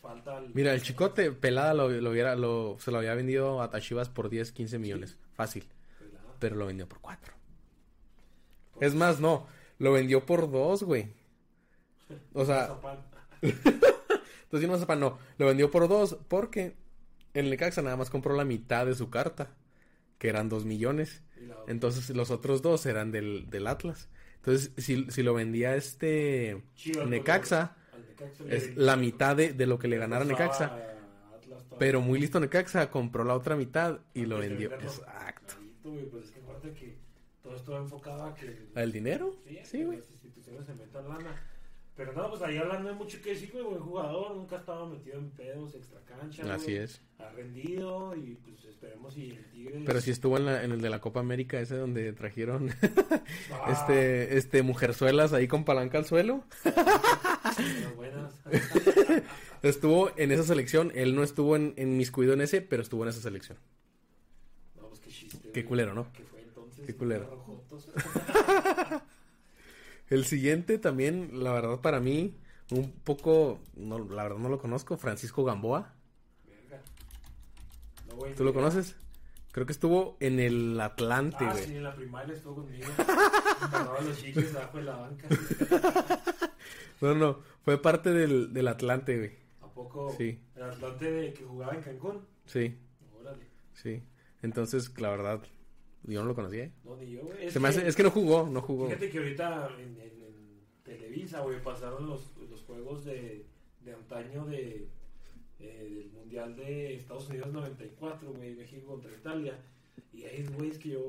Falta. 0.00 0.38
el- 0.38 0.50
Mira, 0.54 0.72
el 0.72 0.82
Chicote 0.82 1.30
pelada 1.32 1.74
lo, 1.74 1.88
lo 1.90 2.10
hubiera, 2.10 2.34
lo, 2.34 2.76
se 2.80 2.90
lo 2.90 2.98
había 2.98 3.14
vendido 3.14 3.60
a 3.62 3.80
Chivas 3.80 4.08
por 4.08 4.30
10, 4.30 4.50
15 4.52 4.78
millones. 4.78 5.18
Fácil. 5.34 5.66
Pelada. 5.98 6.34
Pero 6.38 6.56
lo 6.56 6.66
vendió 6.66 6.88
por 6.88 7.00
4. 7.00 7.34
Pues, 8.74 8.88
Es 8.88 8.94
más, 8.94 9.20
no. 9.20 9.46
Lo 9.78 9.92
vendió 9.92 10.24
por 10.24 10.50
2, 10.50 10.82
güey. 10.84 11.08
O 12.32 12.44
sea, 12.44 12.76
entonces 13.42 14.68
no 14.68 14.78
sepa, 14.78 14.96
no. 14.96 15.18
Lo 15.38 15.46
vendió 15.46 15.70
por 15.70 15.86
2 15.88 16.16
porque 16.28 16.74
el 17.34 17.50
Necaxa 17.50 17.82
nada 17.82 17.96
más 17.96 18.10
compró 18.10 18.34
la 18.34 18.44
mitad 18.44 18.86
de 18.86 18.94
su 18.94 19.10
carta. 19.10 19.50
Que 20.18 20.28
eran 20.28 20.48
2 20.48 20.64
millones. 20.64 21.22
Entonces 21.66 22.10
los 22.14 22.30
otros 22.30 22.60
dos 22.60 22.84
eran 22.84 23.10
del, 23.12 23.48
del 23.48 23.66
Atlas. 23.66 24.08
Entonces, 24.40 24.72
si, 24.78 25.10
si 25.10 25.22
lo 25.22 25.34
vendía 25.34 25.76
este 25.76 26.62
Chivas, 26.74 27.06
Necaxa, 27.06 27.76
al 27.92 28.50
es 28.50 28.74
la 28.76 28.96
mitad 28.96 29.36
de, 29.36 29.52
de 29.52 29.66
lo 29.66 29.78
que 29.78 29.86
le 29.86 29.98
ganara 29.98 30.24
Necaxa. 30.24 30.76
Pero 31.78 32.00
muy 32.00 32.18
listo 32.18 32.40
Necaxa, 32.40 32.90
compró 32.90 33.24
la 33.24 33.34
otra 33.34 33.54
mitad 33.54 34.00
y 34.14 34.24
lo 34.24 34.36
Antes 34.36 34.50
de 34.50 34.56
vendió. 34.56 34.74
Exacto. 34.80 35.54
Pues 35.82 36.24
es 36.24 36.30
que 36.30 36.40
acuérdate 36.40 36.72
que 36.72 36.96
todo 37.42 37.56
esto 37.56 37.76
enfocado 37.76 38.24
a 38.24 38.34
que. 38.34 38.68
¿El 38.74 38.92
dinero? 38.92 39.34
Sí, 39.64 39.84
güey. 39.84 39.98
las 39.98 40.10
instituciones 40.10 40.66
se 40.66 40.74
metan 40.74 41.08
lana. 41.08 41.42
Pero 42.00 42.14
no, 42.14 42.30
pues 42.30 42.40
ahí 42.40 42.56
hablando 42.56 42.88
hay 42.88 42.94
mucho 42.94 43.20
que 43.20 43.34
decir, 43.34 43.50
güey, 43.52 43.62
buen 43.62 43.80
jugador, 43.80 44.34
nunca 44.34 44.56
estaba 44.56 44.88
metido 44.88 45.18
en 45.18 45.28
pedos, 45.32 45.74
extra 45.74 46.00
cancha. 46.00 46.54
Así 46.54 46.72
güey. 46.72 46.76
es. 46.78 47.02
Ha 47.18 47.28
rendido 47.28 48.16
y 48.16 48.36
pues 48.36 48.64
esperemos 48.64 49.12
si 49.12 49.32
el 49.32 49.44
Tigre. 49.50 49.82
Pero 49.84 50.00
sí 50.00 50.10
estuvo 50.10 50.38
en, 50.38 50.46
la, 50.46 50.64
en 50.64 50.72
el 50.72 50.80
de 50.80 50.88
la 50.88 51.02
Copa 51.02 51.20
América, 51.20 51.60
ese 51.60 51.76
donde 51.76 52.14
trajeron 52.14 52.70
Ah, 53.52 53.70
este, 53.70 54.38
este 54.38 54.62
mujerzuelas 54.62 55.34
ahí 55.34 55.46
con 55.46 55.66
palanca 55.66 55.98
al 55.98 56.06
suelo. 56.06 56.42
Buenas, 57.96 57.96
buenas. 57.96 58.34
Estuvo 59.62 60.10
en 60.16 60.32
esa 60.32 60.44
selección. 60.44 60.92
Él 60.94 61.14
no 61.14 61.22
estuvo 61.22 61.54
en, 61.54 61.74
en 61.76 61.98
Miscuido 61.98 62.32
en 62.32 62.40
ese, 62.40 62.62
pero 62.62 62.80
estuvo 62.80 63.02
en 63.02 63.10
esa 63.10 63.20
selección. 63.20 63.58
No, 64.76 64.88
pues 64.88 65.00
qué 65.00 65.10
chiste. 65.10 65.50
Qué 65.52 65.66
culero, 65.66 65.92
¿no? 65.92 66.10
¿Qué 66.14 66.22
fue 66.22 66.40
entonces? 66.40 66.86
Qué 66.86 66.96
culero. 66.96 67.68
El 70.10 70.24
siguiente 70.24 70.78
también, 70.78 71.42
la 71.42 71.52
verdad, 71.52 71.80
para 71.80 72.00
mí, 72.00 72.36
un 72.72 72.90
poco, 72.92 73.60
no, 73.76 73.98
la 73.98 74.24
verdad 74.24 74.38
no 74.38 74.48
lo 74.48 74.58
conozco, 74.58 74.96
Francisco 74.96 75.44
Gamboa. 75.44 75.94
Verga. 76.46 76.82
No, 78.08 78.16
güey, 78.16 78.34
¿Tú 78.34 78.44
lo 78.44 78.52
conoces? 78.52 78.96
Creo 79.52 79.66
que 79.66 79.72
estuvo 79.72 80.16
en 80.20 80.38
el 80.38 80.80
Atlante, 80.80 81.44
Ah, 81.44 81.52
güey. 81.52 81.64
sí, 81.64 81.76
en 81.76 81.82
la 81.84 81.94
primaria 81.94 82.34
estuvo 82.34 82.56
conmigo. 82.56 82.86
Ganaba 83.72 84.00
los 84.00 84.16
chicles 84.20 84.54
abajo 84.54 84.78
de 84.78 84.84
la 84.84 84.96
banca. 84.96 85.28
No, 87.00 87.14
no, 87.14 87.38
fue 87.64 87.80
parte 87.80 88.10
del, 88.10 88.52
del 88.52 88.68
Atlante, 88.68 89.16
güey. 89.16 89.30
¿A 89.62 89.68
poco? 89.72 90.14
Sí. 90.18 90.38
El 90.54 90.62
Atlante 90.64 91.10
de 91.10 91.32
que 91.32 91.44
jugaba 91.44 91.74
en 91.74 91.80
Cancún. 91.82 92.26
Sí, 92.44 92.76
Órale. 93.18 93.46
sí. 93.72 94.02
Entonces, 94.42 94.92
la 95.00 95.08
verdad, 95.08 95.40
yo 96.04 96.20
no 96.22 96.28
lo 96.28 96.34
conocía. 96.34 96.64
¿eh? 96.64 96.72
No, 96.84 96.96
ni 96.96 97.10
yo, 97.12 97.22
güey. 97.22 97.46
Es 97.46 97.52
Se 97.52 97.60
me 97.60 97.68
hace, 97.68 97.86
es 97.86 97.94
que 97.96 98.02
no 98.02 98.10
jugó, 98.10 98.46
no 98.48 98.60
jugó. 98.62 98.86
Fíjate 98.86 99.10
que 99.10 99.18
ahorita 99.18 99.70
en, 99.78 100.00
en- 100.00 100.10
en 100.10 100.60
Televisa, 100.84 101.40
güey, 101.40 101.62
pasaron 101.62 102.06
los, 102.08 102.30
los 102.50 102.60
juegos 102.62 103.04
de, 103.04 103.44
de 103.84 103.92
antaño 103.94 104.44
de, 104.46 104.88
eh, 105.60 105.88
del 105.94 106.10
Mundial 106.12 106.56
de 106.56 106.96
Estados 106.96 107.28
Unidos 107.28 107.52
94, 107.52 108.32
güey, 108.32 108.54
México 108.54 108.86
contra 108.86 109.10
Italia. 109.12 109.58
Y 110.12 110.24
hay 110.24 110.44
güeyes 110.46 110.78
que 110.78 110.90
yo, 110.90 111.08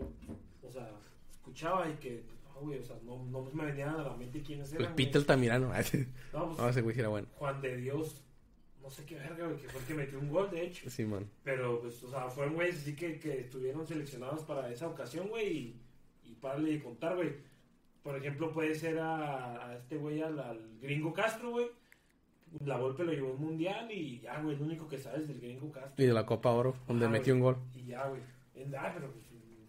o 0.61 0.71
sea, 0.71 0.91
escuchaba 1.31 1.89
y 1.89 1.93
que, 1.93 2.21
ah, 2.49 2.59
güey, 2.61 2.79
o 2.79 2.83
sea, 2.83 2.97
no, 3.03 3.23
no 3.25 3.49
me 3.53 3.65
venían 3.65 3.89
a 3.95 4.03
la 4.03 4.15
mente 4.15 4.41
quiénes 4.43 4.71
El 4.73 4.81
eran. 4.81 4.95
Pita 4.95 5.11
güey. 5.13 5.21
Altamirano. 5.21 5.67
No, 6.33 6.47
pues, 6.47 6.57
No, 6.59 6.69
ese 6.69 6.81
güey 6.81 6.99
era 6.99 7.07
bueno. 7.09 7.27
Juan 7.35 7.61
de 7.61 7.77
Dios, 7.77 8.21
no 8.81 8.89
sé 8.89 9.05
qué 9.05 9.15
verga, 9.15 9.47
güey, 9.47 9.57
que 9.57 9.69
fue 9.69 9.81
el 9.81 9.87
que 9.87 9.93
metió 9.93 10.19
un 10.19 10.29
gol, 10.29 10.49
de 10.49 10.65
hecho. 10.65 10.89
Sí, 10.89 11.05
man. 11.05 11.29
Pero, 11.43 11.81
pues, 11.81 12.01
o 12.03 12.09
sea, 12.09 12.29
fueron 12.29 12.55
güeyes 12.55 12.77
así 12.77 12.95
que, 12.95 13.19
que 13.19 13.41
estuvieron 13.41 13.85
seleccionados 13.85 14.43
para 14.43 14.71
esa 14.71 14.87
ocasión, 14.87 15.27
güey, 15.27 15.57
y, 15.57 15.81
y 16.25 16.33
párale 16.35 16.71
de 16.71 16.83
contar, 16.83 17.15
güey. 17.15 17.33
Por 18.03 18.15
ejemplo, 18.15 18.51
puede 18.51 18.73
ser 18.73 18.99
a, 18.99 19.67
a 19.67 19.77
este 19.77 19.97
güey, 19.97 20.21
al, 20.21 20.39
al 20.39 20.79
gringo 20.81 21.13
Castro, 21.13 21.51
güey. 21.51 21.67
La 22.65 22.77
Volpe 22.77 23.03
lo 23.05 23.13
llevó 23.13 23.31
un 23.33 23.41
mundial 23.41 23.89
y 23.91 24.19
ya, 24.19 24.41
güey, 24.41 24.55
el 24.55 24.61
único 24.61 24.87
que 24.87 24.97
sabes 24.97 25.27
del 25.27 25.39
gringo 25.39 25.71
Castro. 25.71 26.03
Y 26.03 26.07
de 26.07 26.13
la 26.13 26.25
Copa 26.25 26.49
Oro, 26.51 26.75
donde 26.87 27.05
Ajá, 27.05 27.13
metió 27.13 27.33
un 27.33 27.39
gol. 27.41 27.57
Y 27.73 27.85
ya, 27.85 28.07
güey. 28.07 28.21
Ah, 28.77 28.91
pero 28.93 29.11
pues, 29.11 29.25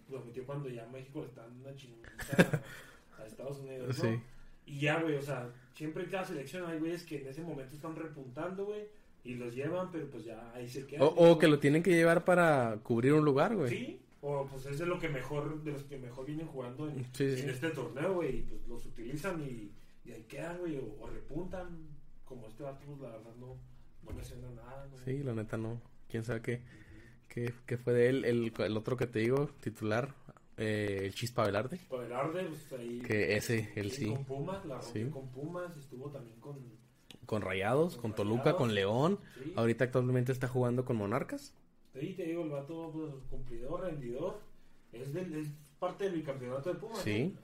lo 0.09 0.25
metió 0.25 0.45
cuando 0.45 0.69
ya 0.69 0.87
México 0.87 1.21
le 1.21 1.27
está 1.27 1.43
dando 1.43 1.69
una 1.69 1.77
chingada 1.77 2.63
a, 3.19 3.23
a 3.23 3.27
Estados 3.27 3.61
Unidos, 3.61 3.89
¿no? 3.89 3.95
Sí. 3.95 4.21
Y 4.67 4.81
ya, 4.81 5.01
güey, 5.01 5.17
o 5.17 5.23
sea, 5.23 5.51
siempre 5.75 6.05
en 6.05 6.11
cada 6.11 6.25
selección 6.25 6.69
hay 6.69 6.79
güeyes 6.79 7.05
que 7.05 7.21
en 7.21 7.29
ese 7.29 7.43
momento 7.43 7.75
están 7.75 7.97
repuntando, 7.97 8.65
güey, 8.67 8.87
y 9.25 9.35
los 9.35 9.55
llevan, 9.55 9.91
pero 9.93 10.09
pues 10.11 10.25
ya 10.25 10.53
ahí 10.55 10.69
se 10.69 10.87
quedan. 10.87 11.03
O, 11.03 11.07
o 11.09 11.39
que 11.39 11.49
lo 11.49 11.59
tienen 11.59 11.83
que 11.83 11.91
llevar 11.91 12.25
para 12.25 12.79
cubrir 12.83 13.13
un 13.13 13.25
lugar, 13.25 13.55
güey. 13.57 13.71
Sí, 13.71 14.01
o 14.21 14.47
pues 14.47 14.67
es 14.67 14.79
de 14.79 14.87
lo 14.87 14.99
que 14.99 15.09
mejor, 15.09 15.63
de 15.63 15.73
los 15.73 15.85
que 15.85 15.99
mejor 15.99 16.27
vienen 16.27 16.47
jugando 16.47 16.89
en, 16.89 17.05
Sí, 17.07 17.11
sí, 17.15 17.25
en 17.25 17.37
sí. 17.39 17.49
este 17.51 17.71
torneo, 17.71 18.15
güey, 18.15 18.39
y 18.39 18.43
pues 18.43 18.67
los 18.69 18.85
utilizan 18.87 19.41
y, 19.43 19.71
y 20.05 20.13
ahí 20.13 20.23
quedan, 20.29 20.59
güey, 20.59 20.77
o, 20.79 20.97
o 21.01 21.07
repuntan, 21.09 21.89
como 22.25 22.49
este 22.49 22.63
vato, 22.63 22.85
pues 22.87 23.01
la 23.01 23.11
verdad 23.11 23.35
no, 23.39 23.57
no 24.05 24.11
me 24.13 24.25
suena 24.25 24.49
nada, 24.51 24.87
¿no? 24.91 24.97
Sí, 25.05 25.23
la 25.23 25.35
neta 25.35 25.57
no. 25.57 25.81
¿Quién 26.09 26.25
sabe 26.25 26.43
qué, 26.43 26.61
qué, 27.29 27.53
qué 27.67 27.77
fue 27.79 27.93
de 27.95 28.09
él? 28.09 28.25
El, 28.25 28.53
el 28.59 28.77
otro 28.77 28.97
que 28.97 29.07
te 29.07 29.19
digo, 29.21 29.51
titular, 29.61 30.15
eh, 30.57 31.01
el 31.05 31.15
Chispa 31.15 31.47
Velarde. 31.47 31.79
Por 31.89 32.05
el 32.05 32.13
Arde, 32.13 32.45
pues 32.45 32.73
ahí. 32.81 33.01
Que 33.01 33.37
ese, 33.37 33.73
él 33.77 33.91
sí. 33.93 34.07
Con 34.07 34.25
Pumas, 34.25 34.65
la 34.67 34.79
rompió 34.81 35.05
Sí. 35.07 35.11
con 35.11 35.29
Pumas, 35.31 35.77
estuvo 35.77 36.11
también 36.11 36.39
con. 36.41 36.82
Con 37.27 37.43
Rayados, 37.43 37.95
con 37.97 38.11
Con 38.11 38.15
Toluca, 38.17 38.43
Rayados. 38.45 38.59
con 38.59 38.75
León. 38.75 39.19
Sí, 39.43 39.53
Ahorita 39.57 39.85
actualmente 39.85 40.33
está 40.33 40.49
jugando 40.49 40.85
con 40.85 40.97
Monarcas. 40.97 41.55
Sí, 41.99 42.15
te 42.15 42.25
digo, 42.25 42.43
el 42.45 42.51
vato 42.51 42.91
pues, 42.93 43.13
cumplidor, 43.31 43.83
rendidor. 43.83 44.41
Es, 44.93 45.13
del, 45.13 45.35
es 45.35 45.49
parte 45.79 46.05
del 46.05 46.15
bicampeonato 46.15 46.73
de 46.73 46.79
Pumas. 46.81 46.99
Sí. 46.99 47.37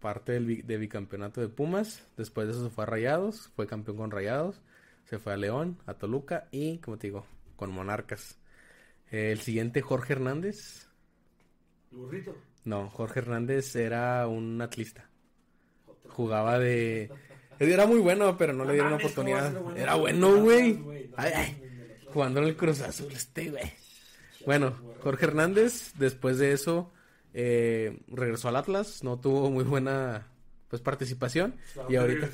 Parte 0.00 0.32
del 0.32 0.44
bi- 0.46 0.62
de 0.62 0.76
bicampeonato 0.76 1.40
de 1.40 1.48
Pumas. 1.48 2.06
Después 2.16 2.46
de 2.46 2.52
eso 2.52 2.64
se 2.64 2.70
fue 2.70 2.84
a 2.84 2.86
Rayados. 2.86 3.48
Fue 3.56 3.66
campeón 3.66 3.96
con 3.96 4.10
Rayados. 4.10 4.60
Se 5.04 5.18
fue 5.18 5.32
a 5.32 5.36
León, 5.36 5.78
a 5.86 5.94
Toluca 5.94 6.48
y, 6.50 6.78
como 6.78 6.98
te 6.98 7.06
digo, 7.08 7.26
con 7.56 7.70
Monarcas. 7.72 8.38
El 9.10 9.38
siguiente, 9.40 9.80
Jorge 9.82 10.14
Hernández. 10.14 10.88
El 11.92 11.98
burrito. 11.98 12.36
No, 12.64 12.90
Jorge 12.90 13.20
Hernández 13.20 13.74
era 13.76 14.26
un 14.26 14.60
atlista. 14.60 15.08
Jugaba 16.08 16.58
de... 16.58 17.10
Era 17.58 17.86
muy 17.86 17.98
bueno, 18.00 18.36
pero 18.36 18.52
no 18.52 18.64
le 18.64 18.72
dieron 18.74 18.92
mames, 18.92 19.04
oportunidad. 19.06 19.52
¿cómo 19.54 19.66
va 19.66 19.70
a 19.70 19.74
ser 19.74 19.82
Era 19.82 19.94
bueno? 19.94 20.42
güey. 20.42 21.10
Jugando 22.12 22.40
en 22.40 22.46
el 22.48 22.56
Cruz 22.56 22.80
Azul 22.80 23.12
este, 23.12 23.50
güey. 23.50 23.72
Bueno, 24.44 24.74
Jorge 25.02 25.24
Hernández, 25.26 25.92
después 25.98 26.38
de 26.38 26.52
eso, 26.52 26.92
eh, 27.34 27.98
regresó 28.08 28.48
al 28.48 28.56
Atlas. 28.56 29.02
No 29.02 29.18
tuvo 29.18 29.50
muy 29.50 29.64
buena 29.64 30.26
pues 30.68 30.82
participación. 30.82 31.56
¿A 31.76 31.90
Y 31.92 31.96
ahorita... 31.96 32.28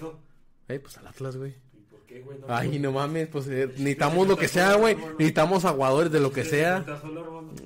Eh, 0.68 0.78
pues 0.78 0.96
al 0.98 1.06
Atlas, 1.06 1.36
güey. 1.36 1.54
¿Y 1.74 1.82
por 1.90 2.04
qué, 2.06 2.20
güey? 2.20 2.38
No, 2.38 2.46
Ay, 2.48 2.78
no. 2.78 2.92
mames, 2.92 3.28
pues 3.28 3.46
eh, 3.48 3.66
necesitamos 3.76 4.28
lo 4.28 4.36
que 4.36 4.48
sea, 4.48 4.74
güey. 4.74 4.96
Necesitamos 5.18 5.64
aguadores 5.64 6.12
de 6.12 6.20
lo 6.20 6.32
que 6.32 6.44
sea. 6.44 6.84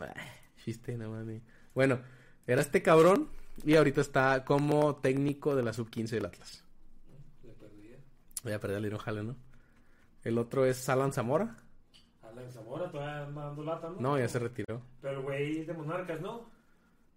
Ay, 0.00 0.22
chiste, 0.64 0.96
no 0.96 1.10
mames. 1.10 1.42
Bueno, 1.74 2.00
era 2.46 2.60
este 2.62 2.82
cabrón 2.82 3.28
y 3.64 3.74
ahorita 3.76 4.00
está 4.00 4.44
como 4.44 4.96
técnico 4.96 5.54
de 5.56 5.62
la 5.62 5.72
sub-15 5.72 6.08
del 6.10 6.26
Atlas. 6.26 6.64
Voy 8.46 8.52
a 8.54 8.60
perder 8.60 8.78
el 8.78 8.86
hilo, 8.86 8.98
jale, 9.00 9.24
¿no? 9.24 9.34
El 10.22 10.38
otro 10.38 10.64
es 10.66 10.88
Alan 10.88 11.12
Zamora. 11.12 11.56
Alan 12.22 12.48
Zamora 12.52 12.88
todavía 12.88 13.24
anda 13.26 13.46
dando 13.46 13.64
lata, 13.64 13.88
¿no? 13.88 14.00
No, 14.00 14.18
ya 14.20 14.28
se 14.28 14.38
retiró. 14.38 14.82
Pero, 15.02 15.20
güey, 15.24 15.58
es 15.58 15.66
de 15.66 15.72
Monarcas, 15.74 16.20
¿no? 16.20 16.48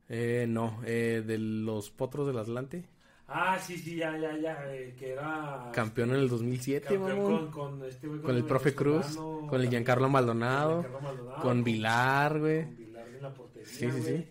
Eh, 0.08 0.48
no, 0.50 0.82
eh, 0.88 1.24
de 1.24 1.38
los 1.38 1.92
Potros 1.92 2.26
del 2.26 2.40
Atlante. 2.40 2.90
Ah, 3.28 3.60
sí, 3.60 3.78
sí, 3.78 3.98
ya, 3.98 4.18
ya, 4.18 4.36
ya. 4.40 4.74
eh, 4.74 4.96
que 4.98 5.12
era. 5.12 5.70
Campeón 5.72 6.10
en 6.10 6.16
el 6.16 6.30
2007, 6.30 6.88
campeón 6.98 7.18
mamón. 7.20 7.52
con, 7.52 7.78
con 7.80 7.86
este 7.88 8.08
güey. 8.08 8.22
Con 8.22 8.36
el 8.36 8.44
profe 8.44 8.74
Cruz, 8.74 9.16
con 9.16 9.44
el 9.44 9.50
también, 9.50 9.70
Giancarlo 9.70 10.10
Maldonado, 10.10 10.82
Giancarlo 10.82 11.02
Maldonado, 11.02 11.42
con 11.44 11.64
Vilar, 11.64 12.40
güey. 12.40 12.64
Con 12.66 12.76
Vilar 12.76 13.08
en 13.08 13.22
la 13.22 13.34
portería. 13.36 13.68
Sí, 13.68 13.92
sí, 13.92 14.00
güey. 14.02 14.18
sí. 14.18 14.28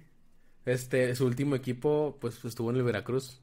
Este, 0.67 1.15
su 1.15 1.27
último 1.27 1.55
equipo, 1.55 2.19
pues 2.21 2.45
estuvo 2.45 2.71
en 2.71 2.77
el 2.79 2.83
Veracruz. 2.83 3.41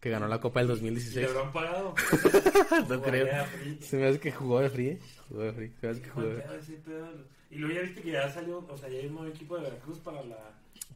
Que 0.00 0.08
ganó 0.10 0.26
la 0.28 0.40
Copa 0.40 0.60
del 0.60 0.68
¿Y 0.68 0.72
2016. 0.72 1.16
le 1.16 1.26
habrán 1.38 1.52
pagado? 1.52 1.94
No 2.88 3.02
creo. 3.02 3.44
Free. 3.46 3.78
Se 3.82 3.96
me 3.98 4.06
hace 4.06 4.18
que 4.20 4.32
jugó 4.32 4.60
de 4.60 4.70
free. 4.70 4.98
Jugó 5.28 5.42
de 5.42 5.52
free. 5.52 5.72
Se 5.80 5.86
me 5.86 5.92
hace 5.92 6.02
que 6.02 6.08
jugó 6.10 6.26
de 6.26 6.34
pedo. 6.40 7.10
Y 7.50 7.56
luego 7.56 7.74
ya 7.74 7.82
viste 7.82 8.00
que 8.02 8.12
ya 8.12 8.30
salió, 8.32 8.64
o 8.66 8.76
sea, 8.78 8.88
ya 8.88 8.98
hay 8.98 9.06
un 9.06 9.14
nuevo 9.14 9.28
equipo 9.28 9.56
de 9.56 9.64
Veracruz 9.64 9.98
para 9.98 10.22
la... 10.22 10.36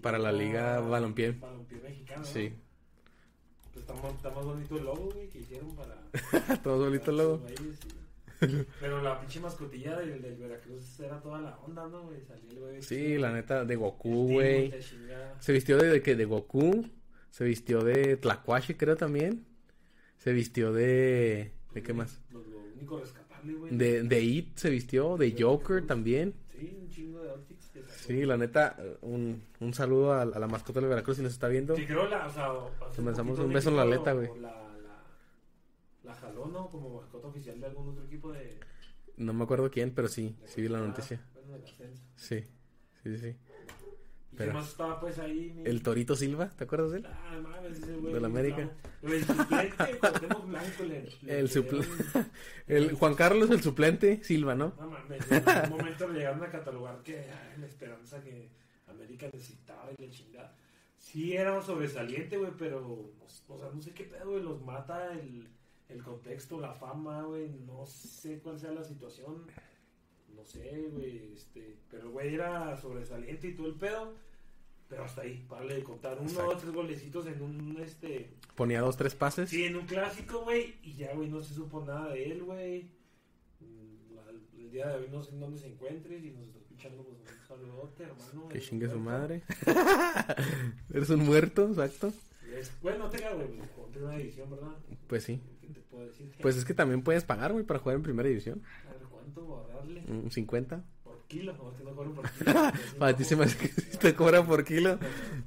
Para 0.01 0.19
la 0.19 0.31
Liga 0.33 0.81
Balompié. 0.81 1.33
Balompié 1.33 1.79
mexicana, 1.81 2.21
¿no? 2.21 2.25
Sí. 2.27 2.53
Pues 3.73 3.83
está, 3.85 3.95
más- 3.95 4.15
está 4.15 4.31
más 4.31 4.45
bonito 4.45 4.77
el 4.79 4.85
logo, 4.85 5.11
güey, 5.13 5.29
que 5.29 5.39
hicieron 5.41 5.75
para... 5.75 5.97
Todo 6.63 6.85
bonito 6.87 7.11
el 7.11 7.17
logo. 7.17 7.43
Pero 8.81 9.03
la 9.03 9.21
pinche 9.21 9.41
mascotilla 9.41 9.97
del, 9.99 10.21
del 10.23 10.37
Veracruz 10.37 11.01
era 11.01 11.21
toda 11.21 11.41
la 11.41 11.57
onda, 11.59 11.87
¿no, 11.89 12.03
güey? 12.05 12.21
Salía 12.27 12.51
el 12.51 12.59
güey. 12.59 12.83
Sí, 12.83 13.17
la 13.19 13.33
neta, 13.33 13.65
de 13.65 13.75
Goku, 13.77 14.29
güey. 14.33 14.73
Se 15.41 15.53
vistió 15.53 15.77
de, 15.79 15.89
de 15.89 16.03
que 16.03 16.15
de 16.15 16.25
Goku. 16.25 16.87
Se 17.35 17.43
vistió 17.43 17.83
de 17.83 18.17
Tlacuache, 18.17 18.77
creo 18.77 18.95
también. 18.95 19.45
Se 20.19 20.33
vistió 20.33 20.73
de. 20.73 21.51
¿De 21.73 21.83
qué 21.83 21.93
más? 21.93 22.21
Lo, 22.31 22.39
lo 22.45 22.59
único 22.77 23.01
rescatable, 23.01 23.55
güey. 23.55 23.77
De, 23.77 24.05
de 24.05 24.23
It 24.23 24.57
se 24.57 24.71
vistió. 24.71 25.17
De 25.17 25.35
Joker 25.37 25.85
también. 25.85 26.33
Sí, 26.57 26.79
un 26.81 26.89
chingo 26.91 27.25
de 27.25 27.31
outfits 27.31 27.67
que 27.71 27.83
sacó. 27.83 27.93
Sí, 28.07 28.25
la 28.25 28.37
neta, 28.37 28.77
un, 29.01 29.43
un 29.59 29.75
saludo 29.75 30.13
a, 30.13 30.23
a 30.23 30.39
la 30.39 30.47
mascota 30.47 30.79
del 30.79 30.89
Veracruz 30.89 31.17
si 31.17 31.25
nos 31.25 31.33
está 31.33 31.49
viendo. 31.49 31.75
Sí, 31.75 31.85
creo 31.87 32.09
la, 32.09 32.29
o 32.29 32.31
sea, 32.31 32.53
un 32.53 33.53
beso 33.53 33.71
en 33.71 33.77
la 33.79 33.83
aleta, 33.83 34.13
güey. 34.13 34.29
La, 34.41 34.53
la, 34.53 35.05
la 36.05 36.15
jaló, 36.15 36.47
¿no? 36.47 36.71
Como 36.71 37.01
mascota 37.01 37.27
oficial 37.27 37.61
de 37.61 37.67
algún 37.67 37.89
otro 37.89 38.05
equipo 38.05 38.31
de... 38.31 38.61
No 39.17 39.33
me 39.33 39.43
acuerdo 39.43 39.73
quién, 39.73 39.91
pero 39.91 40.07
sí, 40.07 40.37
de 40.41 40.47
sí 40.47 40.63
vi 40.63 40.69
la 40.69 40.79
noticia. 40.79 41.21
Bueno. 41.49 41.65
Sí, 42.15 42.45
sí, 43.03 43.19
sí. 43.19 43.37
¿Y 44.35 44.37
Pero- 44.37 44.61
estaba 44.61 44.99
pues 45.01 45.19
ahí? 45.21 45.53
mi- 45.55 45.63
El 45.65 45.83
Torito 45.83 46.17
Silva, 46.17 46.49
¿te 46.51 46.65
acuerdas 46.65 46.91
de 46.91 46.99
él? 46.99 47.07
Ah, 47.07 47.39
mames, 47.41 47.79
ese 47.79 47.95
güey. 47.97 48.13
Del 48.15 48.25
América. 48.25 48.69
El 49.03 49.25
suplente, 49.25 49.99
Cuauhtémoc 50.01 50.47
Blanco 50.49 50.83
le... 50.85 51.09
le 51.23 51.39
El 51.41 51.49
suple- 51.49 51.87
dieron- 51.87 52.31
El 52.67 52.93
Juan 52.95 53.15
Carlos, 53.15 53.51
el 53.51 53.63
suplente, 53.63 54.23
Silva, 54.25 54.55
¿no? 54.57 54.75
No 54.79 54.91
mames, 54.91 55.31
en 55.31 55.49
algún 55.49 55.79
momento 55.79 56.09
le 56.09 56.19
llegaron 56.19 56.43
a 56.43 56.51
catalogar 56.51 57.03
que 57.03 57.19
ay, 57.21 57.61
la 57.61 57.67
esperanza 57.67 58.21
que 58.23 58.49
América 58.89 59.29
necesitaba 59.33 59.91
y 59.97 60.03
la 60.05 60.11
chingada. 60.11 60.57
Sí 60.99 61.37
era 61.37 61.61
sobresaliente, 61.63 62.37
güey, 62.37 62.51
pero, 62.59 63.13
o 63.49 63.59
sea, 63.59 63.69
no 63.73 63.81
sé 63.81 63.93
qué 63.93 64.05
pedo, 64.05 64.31
güey, 64.31 64.43
los 64.43 64.61
mata 64.63 65.13
el, 65.13 65.47
el 65.89 66.03
contexto, 66.03 66.61
la 66.61 66.73
fama, 66.75 67.23
güey, 67.23 67.51
no 67.67 67.87
sé 67.87 68.41
cuál 68.41 68.59
sea 68.59 68.73
la 68.73 68.83
situación, 68.83 69.45
no 70.37 70.45
sé, 70.45 70.89
güey, 70.93 71.33
este, 71.35 71.77
pero, 71.91 72.11
güey, 72.11 72.35
era 72.35 72.77
sobresaliente 72.81 73.49
y 73.49 73.55
todo 73.55 73.69
el 73.69 73.75
pedo. 73.75 74.15
Pero 74.89 75.05
hasta 75.05 75.23
ahí, 75.23 75.45
para 75.49 75.65
de 75.65 75.83
contar. 75.83 76.19
Uno 76.21 76.47
o 76.47 76.57
tres 76.57 76.71
golecitos 76.73 77.27
en 77.27 77.41
un, 77.41 77.79
este... 77.81 78.31
Ponía 78.55 78.81
dos, 78.83 78.97
tres 78.97 79.15
pases. 79.15 79.49
Sí, 79.49 79.65
en 79.65 79.77
un 79.77 79.87
clásico, 79.87 80.43
güey. 80.45 80.75
Y 80.83 80.95
ya, 80.95 81.15
güey, 81.15 81.29
no 81.29 81.43
se 81.43 81.55
supo 81.55 81.83
nada 81.85 82.13
de 82.13 82.31
él, 82.31 82.45
güey. 82.45 82.83
Mm, 83.61 84.59
El 84.61 84.71
día 84.71 84.89
de 84.89 84.97
hoy 84.97 85.09
no 85.11 85.23
sé 85.23 85.31
en 85.33 85.41
dónde 85.41 85.59
se 85.59 85.69
encuentre. 85.69 86.21
Si 86.21 86.31
nos 86.31 86.47
está 86.47 86.59
escuchando, 86.59 87.03
pues 87.03 87.17
un 87.19 87.49
saludote, 87.49 88.03
hermano. 88.05 88.49
Que 88.51 88.61
chingue 88.61 88.89
su 88.89 88.99
madre. 88.99 89.43
Eres 90.93 91.11
un 91.11 91.25
muerto, 91.25 91.67
exacto. 91.69 92.13
Es- 92.55 92.71
Bueno, 92.83 93.09
te 93.09 93.19
güey, 93.19 93.49
pues, 93.57 93.71
con 93.71 93.91
primera 93.91 94.17
división, 94.19 94.51
¿verdad? 94.51 94.77
Pues 95.09 95.25
sí. 95.25 95.41
¿Qué 95.61 95.69
te 95.69 95.81
puedo 95.81 96.07
decir? 96.07 96.31
Pues 96.41 96.57
es 96.57 96.65
que 96.65 96.75
también 96.75 97.03
puedes 97.03 97.25
pagar, 97.25 97.53
güey, 97.53 97.65
para 97.65 97.81
jugar 97.81 97.97
en 97.97 98.03
primera 98.03 98.29
división. 98.29 98.63
A 98.87 98.93
ver, 98.93 99.03
¿cuánto 99.11 99.67
darle? 99.85 100.05
Un 100.09 100.31
50. 100.31 100.85
Por 101.05 101.23
kilo, 101.29 101.53
no, 101.53 101.77
que 101.77 101.85
no 101.85 101.95
cobran 101.95 102.15
por 102.15 102.31
kilo. 102.31 102.53
Para 102.99 103.17
ti 103.17 103.25
se 103.25 103.37
me 103.37 103.45
hace 103.45 103.57
que 103.59 103.69
te 103.99 104.15
cobra 104.15 104.45
por 104.45 104.65
kilo. 104.65 104.99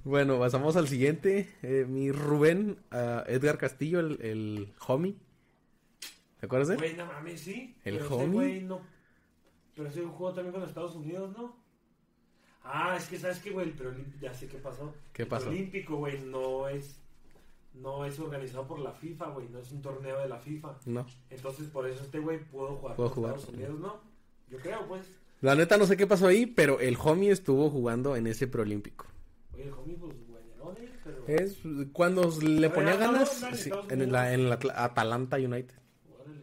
Bueno, 0.03 0.39
pasamos 0.39 0.75
al 0.75 0.87
siguiente. 0.87 1.49
Eh, 1.63 1.85
mi 1.87 2.11
Rubén, 2.11 2.77
ah, 2.91 3.23
Edgar 3.27 3.57
Castillo, 3.57 3.99
el, 3.99 4.19
el 4.21 4.73
homie. 4.87 5.15
¿Te 6.39 6.45
acuerdas 6.45 6.67
de 6.67 6.73
él? 6.75 6.79
Güey, 6.79 6.95
no 6.95 7.05
mames, 7.07 7.41
sí. 7.41 7.75
¿El 7.83 7.97
pero 7.97 8.15
homie? 8.15 8.27
güey 8.33 8.61
no. 8.61 8.81
Pero 9.75 9.89
ese 9.89 10.01
jugó 10.03 10.33
también 10.33 10.53
con 10.53 10.63
Estados 10.63 10.95
Unidos, 10.95 11.35
¿no? 11.37 11.55
Ah, 12.63 12.95
es 12.97 13.07
que 13.07 13.17
sabes 13.17 13.39
que, 13.39 13.51
güey, 13.51 13.67
el 13.69 13.73
preolímpico, 13.73 14.17
ya 14.19 14.33
sé 14.33 14.47
qué 14.47 14.57
pasó. 14.57 14.93
¿Qué 15.13 15.23
el 15.23 15.27
pasó? 15.27 15.49
olímpico, 15.49 15.95
güey, 15.97 16.19
no 16.21 16.67
es. 16.67 16.99
No 17.73 18.05
es 18.05 18.19
organizado 18.19 18.65
por 18.67 18.79
la 18.79 18.91
FIFA, 18.91 19.27
güey. 19.29 19.49
No 19.49 19.59
es 19.59 19.71
un 19.71 19.81
torneo 19.83 20.19
de 20.19 20.27
la 20.27 20.39
FIFA. 20.39 20.79
No. 20.85 21.05
Entonces, 21.29 21.67
por 21.67 21.87
eso 21.87 22.03
este 22.03 22.17
güey 22.19 22.43
pudo 22.43 22.75
jugar 22.77 22.95
con 22.95 23.09
jugar. 23.09 23.35
Estados 23.35 23.53
Unidos, 23.55 23.79
¿no? 23.79 24.01
Yo 24.49 24.57
creo, 24.59 24.87
pues. 24.87 25.01
La 25.41 25.55
neta 25.55 25.77
no 25.77 25.85
sé 25.85 25.97
qué 25.97 26.07
pasó 26.07 26.27
ahí, 26.27 26.45
pero 26.47 26.79
el 26.79 26.97
homie 27.03 27.31
estuvo 27.31 27.69
jugando 27.69 28.15
en 28.15 28.27
ese 28.27 28.47
preolímpico. 28.47 29.05
Oye, 29.53 29.63
el 29.63 29.73
homie, 29.73 29.95
pues. 29.97 30.13
Pero. 31.03 31.23
Es 31.27 31.59
cuando 31.93 32.29
le 32.41 32.69
ponía 32.69 32.93
no, 32.95 32.99
ganas 32.99 33.41
no, 33.41 33.55
sí, 33.55 33.69
en, 33.89 34.11
Atla- 34.13 34.73
Atalanta 34.75 35.37
United. 35.37 35.75
Órale. 36.19 36.41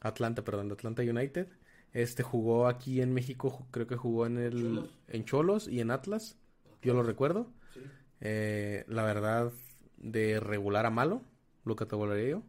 Atlanta, 0.00 0.42
perdón, 0.42 0.72
Atlanta 0.72 1.02
United. 1.02 1.48
Este 1.92 2.22
jugó 2.22 2.66
aquí 2.66 3.02
en 3.02 3.12
México, 3.12 3.66
creo 3.70 3.86
que 3.86 3.96
jugó 3.96 4.24
en 4.26 4.38
el 4.38 4.52
Cholos. 4.52 4.90
en 5.08 5.24
Cholos 5.26 5.68
y 5.68 5.80
en 5.80 5.90
Atlas. 5.90 6.38
Yo 6.82 6.94
lo 6.94 7.02
recuerdo. 7.02 7.50
Sí. 7.74 7.80
Eh, 8.20 8.84
la 8.88 9.02
verdad, 9.04 9.52
de 9.98 10.40
regular 10.40 10.86
a 10.86 10.90
malo, 10.90 11.22
lo 11.64 11.76
categorizaría 11.76 12.30
yo. 12.30 12.42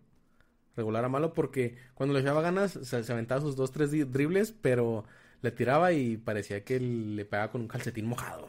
Regular 0.79 1.03
a 1.03 1.09
malo 1.09 1.33
porque 1.33 1.75
cuando 1.93 2.13
le 2.15 2.21
echaba 2.21 2.41
ganas 2.41 2.71
se, 2.71 3.03
se 3.03 3.11
aventaba 3.11 3.41
sus 3.41 3.55
dos, 3.57 3.71
tres 3.71 3.91
dribles, 3.91 4.53
pero 4.53 5.03
le 5.41 5.51
tiraba 5.51 5.91
y 5.91 6.15
parecía 6.17 6.63
que 6.63 6.79
le 6.79 7.25
pegaba 7.25 7.51
con 7.51 7.61
un 7.61 7.67
calcetín 7.67 8.05
mojado. 8.05 8.47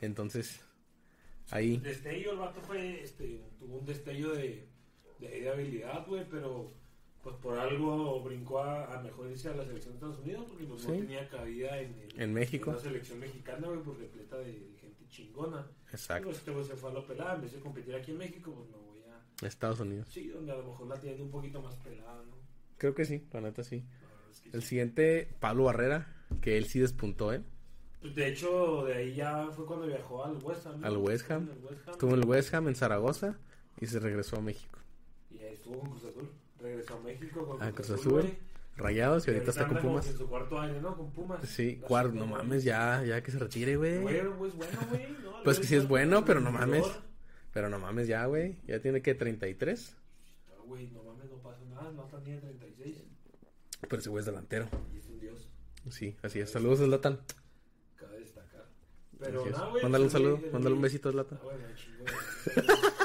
Entonces, 0.00 0.60
ahí, 1.50 1.78
Destello, 1.78 2.32
el 2.32 2.38
vato 2.38 2.60
fue, 2.60 3.02
este, 3.02 3.40
tuvo 3.58 3.78
un 3.78 3.86
destello 3.86 4.32
de, 4.34 4.66
de, 5.20 5.28
de 5.40 5.48
habilidad, 5.50 6.06
güey, 6.06 6.24
pero 6.30 6.70
pues 7.22 7.36
por 7.36 7.58
algo 7.58 8.22
brincó 8.22 8.58
a, 8.58 8.98
a 8.98 9.02
mejor 9.02 9.30
irse 9.30 9.48
a 9.48 9.54
la 9.56 9.64
selección 9.64 9.94
de 9.94 9.96
Estados 9.96 10.18
Unidos 10.18 10.44
porque 10.46 10.64
pues, 10.66 10.86
no 10.86 10.92
Sí. 10.94 11.00
tenía 11.00 11.26
cabida 11.30 11.80
en, 11.80 11.94
el- 11.98 12.20
En 12.20 12.34
México. 12.34 12.68
en 12.70 12.76
la 12.76 12.82
selección 12.82 13.18
mexicana, 13.20 13.66
güey, 13.68 13.80
pues 13.80 13.96
repleta 13.98 14.36
de, 14.36 14.52
gente 14.78 15.06
chingona. 15.08 15.66
Y, 15.90 15.94
exacto, 15.94 16.24
pues, 16.28 16.36
este 16.38 16.64
se 16.64 16.76
fue 16.76 16.90
a 16.90 16.94
la 16.94 17.06
pelada, 17.06 17.36
en 17.36 17.40
vez 17.42 17.52
de 17.52 17.60
competir 17.60 17.94
aquí 17.94 18.10
en 18.10 18.18
México, 18.18 18.52
pues 18.54 18.68
a... 18.74 18.93
Estados 19.42 19.80
Unidos. 19.80 20.08
Sí, 20.10 20.28
donde 20.28 20.52
a 20.52 20.56
lo 20.56 20.64
mejor 20.64 20.86
la 20.88 21.00
tienen 21.00 21.22
un 21.22 21.30
poquito 21.30 21.60
más 21.62 21.74
pelada, 21.76 22.22
¿no? 22.28 22.34
Creo 22.78 22.94
que 22.94 23.04
sí, 23.04 23.26
la 23.32 23.40
neta 23.40 23.62
sí. 23.64 23.84
Es 24.30 24.40
que 24.40 24.50
El 24.50 24.62
sí. 24.62 24.68
siguiente, 24.68 25.28
Pablo 25.40 25.64
Barrera, 25.64 26.12
que 26.40 26.56
él 26.58 26.66
sí 26.66 26.80
despuntó, 26.80 27.32
¿eh? 27.32 27.42
Pues, 28.00 28.14
de 28.14 28.28
hecho, 28.28 28.84
de 28.84 28.94
ahí 28.94 29.14
ya 29.14 29.48
fue 29.50 29.64
cuando 29.66 29.86
viajó 29.86 30.24
al 30.24 30.36
West 30.42 30.66
Ham. 30.66 30.80
¿no? 30.80 30.86
Al 30.86 30.96
West 30.98 31.30
Ham. 31.30 31.42
En 31.50 31.56
el 31.58 31.64
West 31.64 31.88
Ham. 31.88 31.92
Estuvo 31.92 32.14
en 32.14 32.20
el 32.20 32.26
West 32.28 32.54
Ham, 32.54 32.68
en 32.68 32.74
Zaragoza, 32.74 33.38
y 33.80 33.86
se 33.86 33.98
regresó 34.00 34.36
a 34.36 34.40
México. 34.40 34.78
Y 35.30 35.38
ahí 35.38 35.54
estuvo 35.54 35.78
con 35.80 35.90
Cruz 35.90 36.04
Azul. 36.04 36.30
Regresó 36.60 36.94
a 36.96 37.00
México 37.00 37.46
con 37.46 37.62
A 37.62 37.72
Cruz 37.72 37.86
Cruz 37.88 38.00
Azul. 38.00 38.12
güey. 38.22 38.38
Rayados 38.76 39.26
y 39.28 39.30
ahorita 39.30 39.50
está 39.50 39.68
con 39.68 39.78
Pumas. 39.78 40.08
En 40.08 40.18
su 40.18 40.26
cuarto 40.28 40.58
año, 40.58 40.80
¿no? 40.80 40.96
Con 40.96 41.12
Pumas. 41.12 41.48
Sí, 41.48 41.76
cuarto, 41.76 42.12
no 42.14 42.26
mames, 42.26 42.64
ya, 42.64 43.04
ya 43.04 43.22
que 43.22 43.30
se 43.30 43.38
retire, 43.38 43.76
güey. 43.76 44.00
Güey, 44.02 44.20
güey, 44.26 44.50
es 44.50 44.56
bueno, 44.56 44.78
güey. 44.90 45.08
¿no? 45.22 45.42
Pues 45.44 45.60
que 45.60 45.66
sí 45.66 45.76
es 45.76 45.86
bueno, 45.86 46.24
pero 46.24 46.40
no 46.40 46.50
mames. 46.50 46.84
Pero 47.54 47.70
no 47.70 47.78
mames 47.78 48.08
ya, 48.08 48.26
güey. 48.26 48.58
Ya 48.66 48.80
tiene 48.80 49.00
que 49.00 49.14
33. 49.14 49.96
Ah, 50.50 50.52
Güey, 50.66 50.88
no 50.90 51.02
mames, 51.04 51.30
no 51.30 51.36
pasa 51.38 51.64
nada. 51.70 51.90
No 51.92 52.04
está 52.04 52.18
ni 52.20 52.32
en 52.32 52.40
36. 52.40 53.04
Pero 53.88 54.00
ese 54.00 54.10
güey 54.10 54.20
es 54.20 54.26
delantero. 54.26 54.68
Y 54.92 54.98
es 54.98 55.08
un 55.08 55.20
dios. 55.20 55.48
Sí, 55.88 56.16
así 56.22 56.40
es. 56.40 56.50
Saludos 56.50 56.80
a 56.80 56.84
Zlatan. 56.86 57.20
Cabe 57.96 58.18
destacar. 58.18 58.66
Pero 59.18 59.46
nada, 59.46 59.68
güey. 59.70 59.82
Mándale 59.82 60.04
un 60.04 60.10
pues, 60.10 60.22
saludo, 60.22 60.40
mándale 60.52 60.74
un 60.74 60.82
besito 60.82 61.08
a 61.08 61.12
Zlatan. 61.12 61.38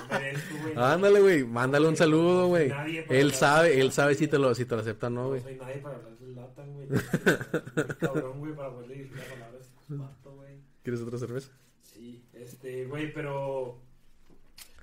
Ah, 0.09 0.19
de-. 0.19 0.75
Ándale, 0.75 1.21
güey. 1.21 1.43
Mándale 1.43 1.87
un 1.87 1.95
saludo, 1.95 2.47
güey. 2.47 2.71
Él 3.09 3.33
sabe, 3.33 3.69
de 3.69 3.81
él 3.81 3.91
sabe 3.91 4.15
si 4.15 4.27
te 4.27 4.39
lo, 4.39 4.55
si 4.55 4.65
te 4.65 4.73
lo 4.75 4.81
acepta 4.81 5.07
o 5.07 5.09
no, 5.11 5.21
No 5.23 5.27
güey. 5.29 5.41
soy 5.41 5.55
nadie 5.57 5.77
para 5.77 5.95
hablar 5.97 6.17
del 6.17 6.35
Latan, 6.35 6.73
güey. 6.73 6.87
Cabrón, 7.99 8.39
güey, 8.39 8.55
para 8.55 8.71
poderle 8.71 8.95
dirigir 8.95 9.17
las 9.17 9.27
palabras 9.27 9.61
este 9.61 10.29
güey. 10.29 10.57
¿Quieres 10.81 11.01
otra 11.01 11.17
cerveza? 11.19 11.51
Sí, 11.83 12.25
este, 12.33 12.85
güey, 12.85 13.13
pero. 13.13 13.81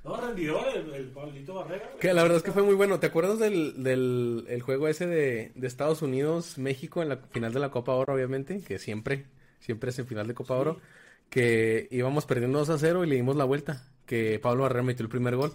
No, 0.06 0.16
rendidor, 0.20 0.64
el, 0.74 0.94
el 0.94 1.06
Pablito 1.08 1.54
Barrera. 1.54 1.90
Que 2.00 2.14
la 2.14 2.22
verdad 2.22 2.38
es 2.38 2.42
que 2.44 2.52
fue 2.52 2.62
muy 2.62 2.74
bueno. 2.74 3.00
¿Te 3.00 3.06
acuerdas 3.08 3.38
del, 3.40 3.82
del 3.82 4.44
el 4.48 4.62
juego 4.62 4.86
ese 4.88 5.06
de, 5.06 5.52
de 5.54 5.66
Estados 5.66 6.00
Unidos, 6.02 6.58
México 6.58 7.02
en 7.02 7.08
la 7.08 7.16
final 7.16 7.52
de 7.52 7.58
la 7.60 7.70
Copa 7.70 7.92
Oro, 7.92 8.14
obviamente? 8.14 8.60
Que 8.62 8.78
siempre, 8.78 9.26
siempre 9.58 9.90
es 9.90 9.98
en 9.98 10.06
final 10.06 10.26
de 10.28 10.34
Copa 10.34 10.54
Sí. 10.54 10.60
Oro. 10.60 10.80
Que 11.28 11.88
íbamos 11.90 12.24
perdiendo 12.24 12.58
2 12.60 12.70
a 12.70 12.78
0 12.78 13.04
y 13.04 13.08
le 13.08 13.16
dimos 13.16 13.34
la 13.36 13.44
vuelta. 13.44 13.82
Que 14.06 14.38
Pablo 14.38 14.62
Barrera 14.62 14.84
metió 14.84 15.02
el 15.02 15.08
primer 15.10 15.34
gol. 15.34 15.52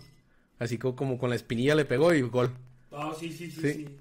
Así 0.59 0.77
como, 0.77 0.95
como 0.97 1.17
con 1.17 1.29
la 1.29 1.37
espinilla 1.37 1.73
le 1.75 1.85
pegó 1.85 2.13
y 2.13 2.21
gol. 2.21 2.51
Ah, 2.91 3.13
sí, 3.17 3.31
sí, 3.31 3.49
sí, 3.49 3.61
Sí. 3.61 3.73
sí. 3.73 3.97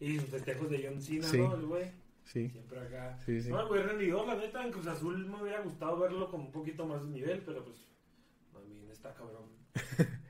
Y 0.00 0.18
sus 0.18 0.30
festejos 0.30 0.68
de 0.68 0.84
John 0.84 1.00
Cena, 1.00 1.22
Sí. 1.28 1.38
¿no? 1.38 1.54
El 1.54 1.66
güey. 1.66 1.84
Sí. 2.24 2.48
Siempre 2.48 2.80
acá. 2.80 3.16
Sí, 3.24 3.40
sí. 3.40 3.50
No, 3.50 3.68
güey, 3.68 3.82
rendidor, 3.82 4.26
la 4.26 4.34
neta. 4.34 4.64
En 4.66 4.72
Cruz 4.72 4.86
Azul 4.88 5.24
me 5.26 5.40
hubiera 5.40 5.60
gustado 5.60 5.96
verlo 6.00 6.28
con 6.28 6.40
un 6.40 6.50
poquito 6.50 6.84
más 6.86 7.04
de 7.04 7.10
nivel, 7.10 7.40
pero 7.46 7.62
pues. 7.64 7.76
También 8.52 8.90
está 8.90 9.14
cabrón. 9.14 9.61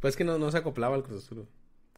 Pues 0.00 0.16
que 0.16 0.24
no, 0.24 0.36
no 0.38 0.50
se 0.50 0.58
acoplaba 0.58 0.96
al 0.96 1.04
Cruz 1.04 1.24
Azul. 1.24 1.46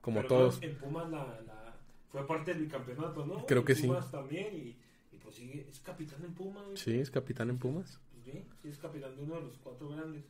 Como 0.03 0.17
Pero 0.21 0.29
todos. 0.29 0.63
En 0.63 0.77
Pumas 0.77 1.11
la, 1.11 1.41
la- 1.47 1.75
fue 2.11 2.27
parte 2.27 2.53
del 2.53 2.65
bicampeonato, 2.65 3.25
¿no? 3.25 3.47
Creo 3.47 3.61
En 3.61 3.67
que 3.67 3.75
sí. 3.75 3.91
También. 4.11 4.55
Y, 4.55 4.77
y 5.15 5.19
pues 5.19 5.35
sigue. 5.37 5.67
Es 5.71 5.81
capitán 5.81 6.23
en 6.23 6.35
Pumas. 6.35 6.65
Sí, 6.75 6.99
es 6.99 7.11
capitán 7.11 7.49
en 7.49 7.59
Pumas. 7.59 7.99
Pues 8.13 8.25
bien, 8.27 8.47
sí 8.61 8.69
es 8.69 8.79
capitán 8.79 9.17
de 9.17 9.23
uno 9.23 9.37
de 9.37 9.41
los 9.43 9.57
cuatro 9.57 9.89
grandes. 9.89 10.23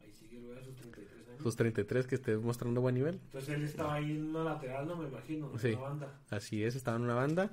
Ahí 0.00 0.12
sigue 0.12 0.38
el 0.38 0.56
a 0.56 0.62
sus 0.62 0.76
33 0.76 1.28
años. 1.28 1.42
Sus 1.42 1.56
33 1.56 2.06
que 2.06 2.14
esté 2.14 2.36
mostrando 2.36 2.80
buen 2.80 2.94
nivel. 2.94 3.14
Entonces 3.16 3.48
él 3.50 3.64
estaba 3.64 3.94
ahí 3.94 4.12
en 4.12 4.28
una 4.30 4.44
lateral, 4.44 4.86
no 4.86 4.94
me 4.96 5.08
imagino, 5.08 5.50
en 5.52 5.58
Sí. 5.58 5.68
una 5.72 5.80
banda. 5.80 6.20
Así 6.30 6.62
es, 6.62 6.76
estaba 6.76 6.96
en 6.98 7.02
una 7.02 7.14
banda. 7.14 7.50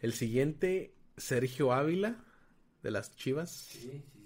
El 0.00 0.12
siguiente, 0.12 0.92
Sergio 1.16 1.72
Ávila, 1.72 2.16
de 2.82 2.90
las 2.90 3.16
Chivas. 3.16 3.50
Sí, 3.50 3.78
sí, 3.80 3.90
sí, 3.90 4.02
sí. 4.12 4.23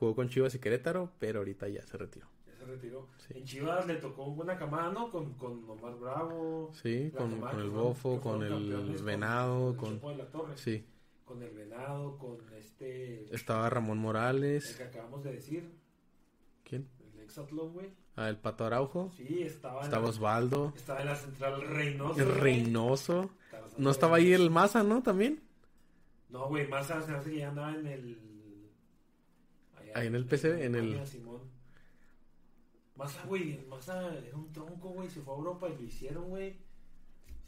Jugó 0.00 0.14
con 0.16 0.30
Chivas 0.30 0.54
y 0.54 0.58
Querétaro, 0.58 1.12
pero 1.18 1.40
ahorita 1.40 1.68
ya 1.68 1.82
se 1.82 1.98
retiró. 1.98 2.26
Ya 2.46 2.54
se 2.56 2.64
retiró. 2.64 3.08
Sí. 3.18 3.34
En 3.36 3.44
Chivas 3.44 3.86
le 3.86 3.96
tocó 3.96 4.30
buena 4.32 4.56
camada, 4.56 4.90
¿no? 4.90 5.10
Con, 5.10 5.34
con 5.34 5.68
Omar 5.68 5.94
Bravo. 5.98 6.70
Sí, 6.72 7.12
con, 7.14 7.32
camada 7.32 7.52
con 7.52 7.60
el 7.60 7.68
Bofo, 7.70 8.18
con 8.20 8.42
el 8.42 9.02
Venado, 9.04 9.72
el 9.72 9.76
con... 9.76 10.00
De 10.00 10.16
la 10.16 10.24
Torre. 10.30 10.56
Sí, 10.56 10.86
Con 11.26 11.42
el 11.42 11.50
Venado, 11.50 12.16
con 12.16 12.38
este. 12.54 13.26
estaba 13.34 13.68
Ramón 13.68 13.98
El 13.98 14.02
Morales. 14.04 14.74
que 14.74 14.84
acabamos 14.84 15.22
de 15.22 15.32
decir. 15.32 15.70
¿Quién? 16.64 16.88
El 17.14 17.20
Exatlón, 17.20 17.74
güey. 17.74 17.90
Ah, 18.16 18.30
el 18.30 18.38
Pato 18.38 18.64
Araujo. 18.64 19.12
Sí, 19.18 19.42
estaba. 19.42 19.80
en 19.80 19.84
Estaba 19.84 20.04
la- 20.04 20.08
Osvaldo. 20.08 20.72
Estaba 20.76 21.00
en 21.00 21.06
la 21.08 21.16
central 21.16 21.60
Reynoso. 21.60 22.20
El. 22.20 22.34
Reynoso. 22.40 23.30
Estaba 23.44 23.66
¿No 23.76 23.90
estaba 23.90 24.16
ahí 24.16 24.32
el 24.32 24.48
Maza, 24.50 24.82
no? 24.82 25.02
También. 25.02 25.42
No, 26.30 26.48
güey, 26.48 26.66
Massa 26.68 27.02
se 27.02 27.12
hace 27.12 27.30
que 27.32 27.36
ya 27.38 27.50
andaba 27.50 27.74
en 27.74 27.86
el. 27.86 28.29
Ahí 29.94 30.06
en 30.06 30.14
el 30.14 30.26
PCB, 30.26 30.62
en 30.62 30.74
el-. 30.74 31.00
Massa, 32.96 33.24
güey, 33.26 33.58
Massa 33.68 34.14
era 34.18 34.36
un 34.36 34.52
tronco, 34.52 34.90
güey, 34.90 35.08
se 35.08 35.20
fue 35.22 35.32
a 35.32 35.36
Europa 35.38 35.68
y 35.68 35.74
lo 35.76 35.82
hicieron, 35.82 36.28
güey. 36.28 36.50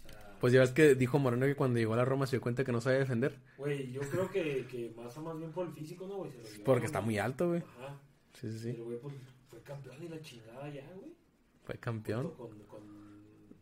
O 0.06 0.08
sea, 0.08 0.36
Pues 0.40 0.52
ya 0.52 0.60
ves 0.60 0.70
que 0.70 0.94
dijo 0.94 1.18
Moreno 1.18 1.44
que 1.46 1.54
cuando 1.54 1.78
llegó 1.78 1.92
a 1.92 1.98
la 1.98 2.04
Roma 2.06 2.26
se 2.26 2.36
dio 2.36 2.40
cuenta 2.40 2.64
que 2.64 2.72
no 2.72 2.80
sabía 2.80 3.00
defender. 3.00 3.34
güey, 3.58 3.92
yo 3.92 4.00
creo 4.00 4.30
que, 4.30 4.66
que 4.66 4.92
Massa 4.96 5.20
más 5.20 5.36
bien 5.38 5.52
por 5.52 5.66
el 5.66 5.72
físico, 5.74 6.06
¿no, 6.06 6.16
güey? 6.16 6.30
Porque 6.64 6.86
está 6.86 7.00
muy 7.02 7.18
alto, 7.18 7.48
güey. 7.48 7.60
Ajá. 7.78 7.96
Sí, 8.32 8.50
sí, 8.50 8.58
sí. 8.60 8.72
Pero, 8.72 8.84
güey, 8.86 8.98
pues 8.98 9.14
fue 9.48 9.60
campeón 9.62 9.96
y 10.02 10.08
la 10.08 10.20
chingada 10.22 10.68
ya, 10.70 10.86
güey. 10.94 11.12
Fue 11.64 11.74
campeón. 11.78 12.30
Con, 12.30 12.58
con... 12.60 12.82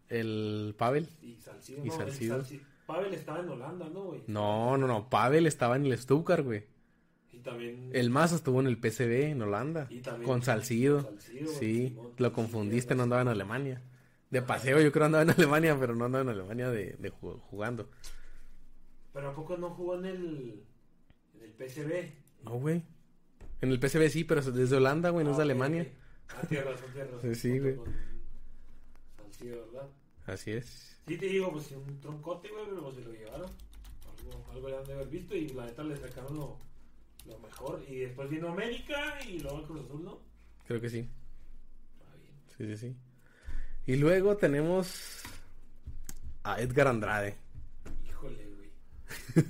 El 0.08 0.74
Pavel. 0.78 1.08
Y 1.22 1.34
Salcido, 1.36 1.84
Y 1.84 1.88
no, 1.88 1.96
Salcido. 1.96 2.42
Salci- 2.42 2.60
Pavel 2.86 3.14
estaba 3.14 3.40
en 3.40 3.48
Holanda, 3.48 3.88
¿no, 3.88 4.04
güey? 4.06 4.22
No, 4.28 4.76
no, 4.76 4.86
no. 4.86 5.08
Pavel 5.10 5.46
estaba 5.46 5.76
en 5.76 5.86
el 5.86 5.98
Stuttgart, 5.98 6.44
güey. 6.44 6.64
Y 7.40 7.42
también... 7.42 7.90
El 7.94 8.10
Maza 8.10 8.36
estuvo 8.36 8.60
en 8.60 8.66
el 8.66 8.76
PCB 8.78 9.30
en 9.30 9.40
Holanda. 9.42 9.86
y 9.88 10.00
también 10.00 10.28
Con 10.30 10.42
Salcido. 10.42 11.04
con 11.04 11.18
Salcido, 11.20 11.46
güey, 11.46 11.56
Sí, 11.58 11.96
lo 12.18 12.32
confundiste, 12.34 12.94
no 12.94 13.04
andaba 13.04 13.22
en. 13.22 13.28
Alemania. 13.28 13.82
De 14.30 14.42
paseo 14.42 14.78
yo 14.80 14.92
creo 14.92 15.06
andaba 15.06 15.22
en 15.24 15.30
Alemania, 15.30 15.76
pero 15.80 15.94
no 15.94 16.04
andaba 16.04 16.22
en 16.22 16.28
Alemania 16.28 16.68
de, 16.70 16.96
de 16.98 17.10
ju- 17.12 17.40
jugando. 17.40 17.88
Pero 19.12 19.30
¿a 19.30 19.34
poco 19.34 19.56
no 19.56 19.70
jugó 19.70 19.96
en 19.98 20.04
el, 20.04 20.62
en 21.34 21.42
el 21.42 21.50
PCB? 21.52 22.44
No, 22.44 22.52
güey. 22.60 22.82
En 23.62 23.70
el 23.70 23.80
PSV 23.80 24.08
sí, 24.10 24.24
pero 24.24 24.40
es 24.40 24.54
desde 24.54 24.76
Holanda, 24.76 25.10
güey, 25.10 25.24
no 25.24 25.32
es 25.32 25.36
de 25.38 25.42
Ah, 25.42 25.44
Alemania. 25.44 25.92
Ah, 26.28 26.42
tienes 26.48 26.66
razón. 26.66 27.34
Sí, 27.34 27.58
güey. 27.58 27.76
Con 27.76 27.92
Salcido, 29.16 29.66
¿verdad? 29.72 29.88
Así 30.26 30.50
es. 30.52 30.96
Sí 31.08 31.16
te 31.16 31.26
digo, 31.26 31.50
pues 31.52 31.70
un 31.72 32.00
troncote, 32.00 32.48
güey, 32.50 32.66
pero 32.68 32.82
pues 32.84 32.94
se 32.96 33.02
lo 33.02 33.12
llevaron. 33.12 33.50
Algo, 33.50 34.44
algo 34.52 34.68
le 34.68 34.76
han 34.76 34.84
de 34.84 34.92
haber 34.92 35.08
visto 35.08 35.34
y 35.34 35.48
la 35.48 35.64
neta 35.66 35.82
le 35.82 35.96
sacaron 35.96 36.36
lo, 36.36 36.58
lo 37.30 37.38
mejor. 37.38 37.82
Y 37.88 38.00
después 38.00 38.28
vino 38.28 38.48
América 38.48 39.18
y 39.26 39.38
luego 39.38 39.60
el 39.60 39.66
Cruz 39.66 39.84
Azul, 39.84 40.04
¿no? 40.04 40.18
Creo 40.66 40.80
que 40.80 40.90
sí. 40.90 41.08
Está 41.98 42.16
bien. 42.16 42.34
Sí, 42.56 42.66
sí, 42.66 42.88
sí. 42.88 42.96
Y 43.86 43.96
luego 43.96 44.36
tenemos 44.36 45.22
a 46.42 46.60
Edgar 46.60 46.88
Andrade. 46.88 47.36
Híjole, 48.08 48.46
güey. 48.46 48.70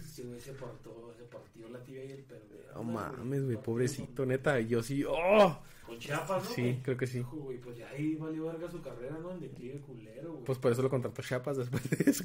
Sí, 0.06 0.22
güey, 0.26 0.40
se 0.40 0.52
partió, 0.52 1.09
se 1.09 1.09
partió 1.30 1.68
la 1.68 1.82
tibia 1.82 2.04
y 2.04 2.12
el 2.12 2.22
perdedor. 2.24 2.74
No 2.74 2.82
mames, 2.84 3.44
güey, 3.44 3.56
pobrecito, 3.56 4.26
neta. 4.26 4.60
Yo 4.60 4.82
sí. 4.82 5.04
¡Oh! 5.06 5.58
Con 5.86 5.98
Chiapas, 5.98 6.44
¿no? 6.44 6.50
Sí, 6.50 6.62
güey? 6.62 6.82
creo 6.82 6.96
que 6.96 7.06
sí. 7.08 7.20
Güey, 7.20 7.58
pues 7.58 7.76
ya 7.76 7.88
ahí 7.88 8.14
valió 8.14 8.46
verga 8.46 8.70
su 8.70 8.80
carrera, 8.80 9.18
¿no? 9.20 9.32
En 9.32 9.40
declive 9.40 9.80
culero, 9.80 10.32
güey. 10.34 10.44
Pues 10.44 10.58
por 10.58 10.70
eso 10.70 10.82
lo 10.82 10.88
contrató 10.90 11.20
Chiapas 11.22 11.56
después 11.56 11.90
de 11.90 12.10
eso. 12.10 12.24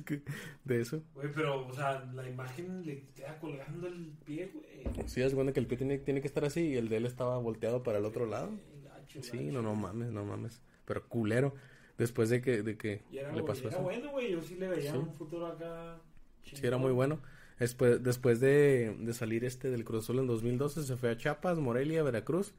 De 0.63 0.81
eso. 0.81 1.01
Güey, 1.15 1.29
pero, 1.33 1.65
o 1.67 1.73
sea, 1.73 2.05
la 2.13 2.29
imagen 2.29 2.85
le 2.85 3.03
queda 3.15 3.39
colgando 3.39 3.87
el 3.87 4.11
pie, 4.23 4.51
güey. 4.53 5.07
Sí, 5.07 5.21
es 5.21 5.33
bueno 5.33 5.51
que 5.51 5.59
el 5.59 5.65
pie 5.67 5.77
tiene, 5.77 5.97
tiene 5.97 6.21
que 6.21 6.27
estar 6.27 6.45
así 6.45 6.61
y 6.61 6.75
el 6.77 6.89
de 6.89 6.97
él 6.97 7.05
estaba 7.07 7.37
volteado 7.39 7.81
para 7.81 7.97
el 7.97 8.05
otro 8.05 8.27
lado. 8.27 8.49
Eh, 8.53 8.83
gacho, 8.83 9.23
Sí, 9.23 9.37
gacho. 9.47 9.51
no, 9.53 9.61
no 9.63 9.73
mames, 9.75 10.11
no 10.11 10.23
mames. 10.25 10.61
Pero 10.85 11.07
culero. 11.07 11.55
Después 11.97 12.29
de 12.29 12.41
que, 12.41 12.61
de 12.61 12.77
que 12.77 13.01
Y 13.09 13.17
era, 13.17 13.31
le 13.31 13.41
pasó 13.41 13.61
era 13.61 13.69
eso. 13.77 13.81
bueno, 13.81 14.11
güey. 14.11 14.31
Yo 14.33 14.43
sí 14.43 14.55
le 14.55 14.67
veía 14.67 14.91
Sí. 14.91 14.97
un 14.97 15.11
futuro 15.13 15.47
acá. 15.47 15.97
Sí, 16.43 16.55
era 16.61 16.77
muy 16.77 16.91
bueno. 16.91 17.19
Después, 17.59 18.03
después 18.03 18.39
de, 18.39 18.95
de 18.99 19.13
salir 19.13 19.45
este 19.45 19.69
del 19.69 19.85
Cruz 19.85 20.03
Azul 20.03 20.19
en 20.19 20.27
2012, 20.27 20.83
se 20.83 20.97
fue 20.97 21.11
a 21.11 21.17
Chiapas, 21.17 21.57
Morelia, 21.57 22.03
Veracruz. 22.03 22.53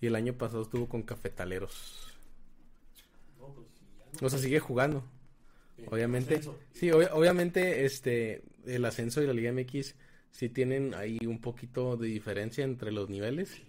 Y 0.00 0.06
el 0.06 0.14
año 0.14 0.34
pasado 0.34 0.62
estuvo 0.62 0.88
con 0.88 1.02
Cafetaleros. 1.02 2.12
No, 3.40 3.46
pues 3.54 3.66
no. 4.20 4.26
O 4.26 4.30
sea, 4.30 4.38
sigue 4.38 4.60
jugando. 4.60 5.02
Bien, 5.76 5.88
Obviamente. 5.92 6.40
Sí, 6.72 6.90
obvia- 6.90 7.10
obviamente, 7.12 7.84
este, 7.84 8.42
el 8.66 8.84
ascenso 8.84 9.22
y 9.22 9.26
la 9.26 9.32
Liga 9.32 9.52
MX 9.52 9.94
sí 10.30 10.48
tienen 10.48 10.94
ahí 10.94 11.18
un 11.26 11.40
poquito 11.40 11.96
de 11.96 12.08
diferencia 12.08 12.64
entre 12.64 12.92
los 12.92 13.08
niveles. 13.08 13.60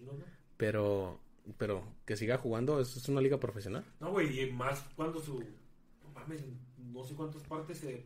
Pero, 0.58 1.20
pero 1.58 1.84
que 2.06 2.18
siga 2.18 2.38
jugando, 2.38 2.80
es, 2.82 2.96
es 2.98 3.08
una 3.10 3.22
liga 3.22 3.40
profesional. 3.40 3.84
No, 4.00 4.12
güey, 4.12 4.42
y 4.42 4.52
más 4.52 4.82
cuando 4.96 5.20
su. 5.22 5.40
No 5.40 6.10
mames, 6.14 6.42
no 6.78 7.04
sé 7.04 7.14
cuántas 7.16 7.44
partes 7.44 7.78
se 7.80 8.06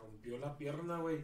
rompió 0.00 0.38
la 0.38 0.56
pierna, 0.56 0.98
güey. 0.98 1.18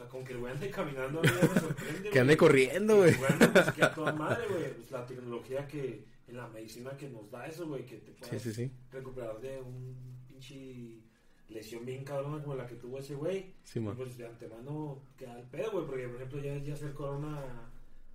Sea, 0.00 0.08
con 0.08 0.24
que 0.24 0.32
el 0.32 0.38
güey 0.38 0.52
ande 0.52 0.70
caminando, 0.70 1.18
a 1.18 1.22
mí 1.22 1.28
ya 1.28 1.48
me 1.54 1.60
sorprende. 1.60 2.02
Que 2.02 2.08
güey. 2.10 2.18
ande 2.20 2.36
corriendo, 2.36 2.96
güey. 2.96 3.14
Güey 3.14 3.32
ande, 3.32 3.48
pues, 3.48 3.70
que 3.72 3.84
a 3.84 3.94
toda 3.94 4.12
madre, 4.12 4.46
güey. 4.48 4.74
Pues 4.74 4.90
la 4.90 5.06
tecnología 5.06 5.66
que. 5.66 6.04
En 6.28 6.36
la 6.36 6.46
medicina 6.46 6.90
que 6.96 7.08
nos 7.08 7.28
da 7.28 7.44
eso, 7.46 7.66
güey, 7.66 7.84
que 7.84 7.96
te 7.96 8.12
Sí, 8.12 8.18
puedas 8.20 8.42
sí, 8.42 8.52
sí. 8.54 8.70
recuperar 8.92 9.40
de 9.40 9.60
un 9.60 9.96
pinche 10.28 11.00
lesión 11.48 11.84
bien 11.84 12.04
cabrona 12.04 12.40
como 12.40 12.54
la 12.54 12.68
que 12.68 12.76
tuvo 12.76 12.98
ese 13.00 13.16
güey. 13.16 13.52
Simón. 13.64 13.96
Pues 13.96 14.16
de 14.16 14.26
antemano 14.28 15.02
queda 15.18 15.36
el 15.40 15.44
pedo, 15.48 15.72
güey, 15.72 15.86
porque 15.86 16.06
por 16.06 16.16
ejemplo 16.16 16.38
ya, 16.40 16.56
ya 16.58 16.74
el 16.86 16.94
corona 16.94 17.42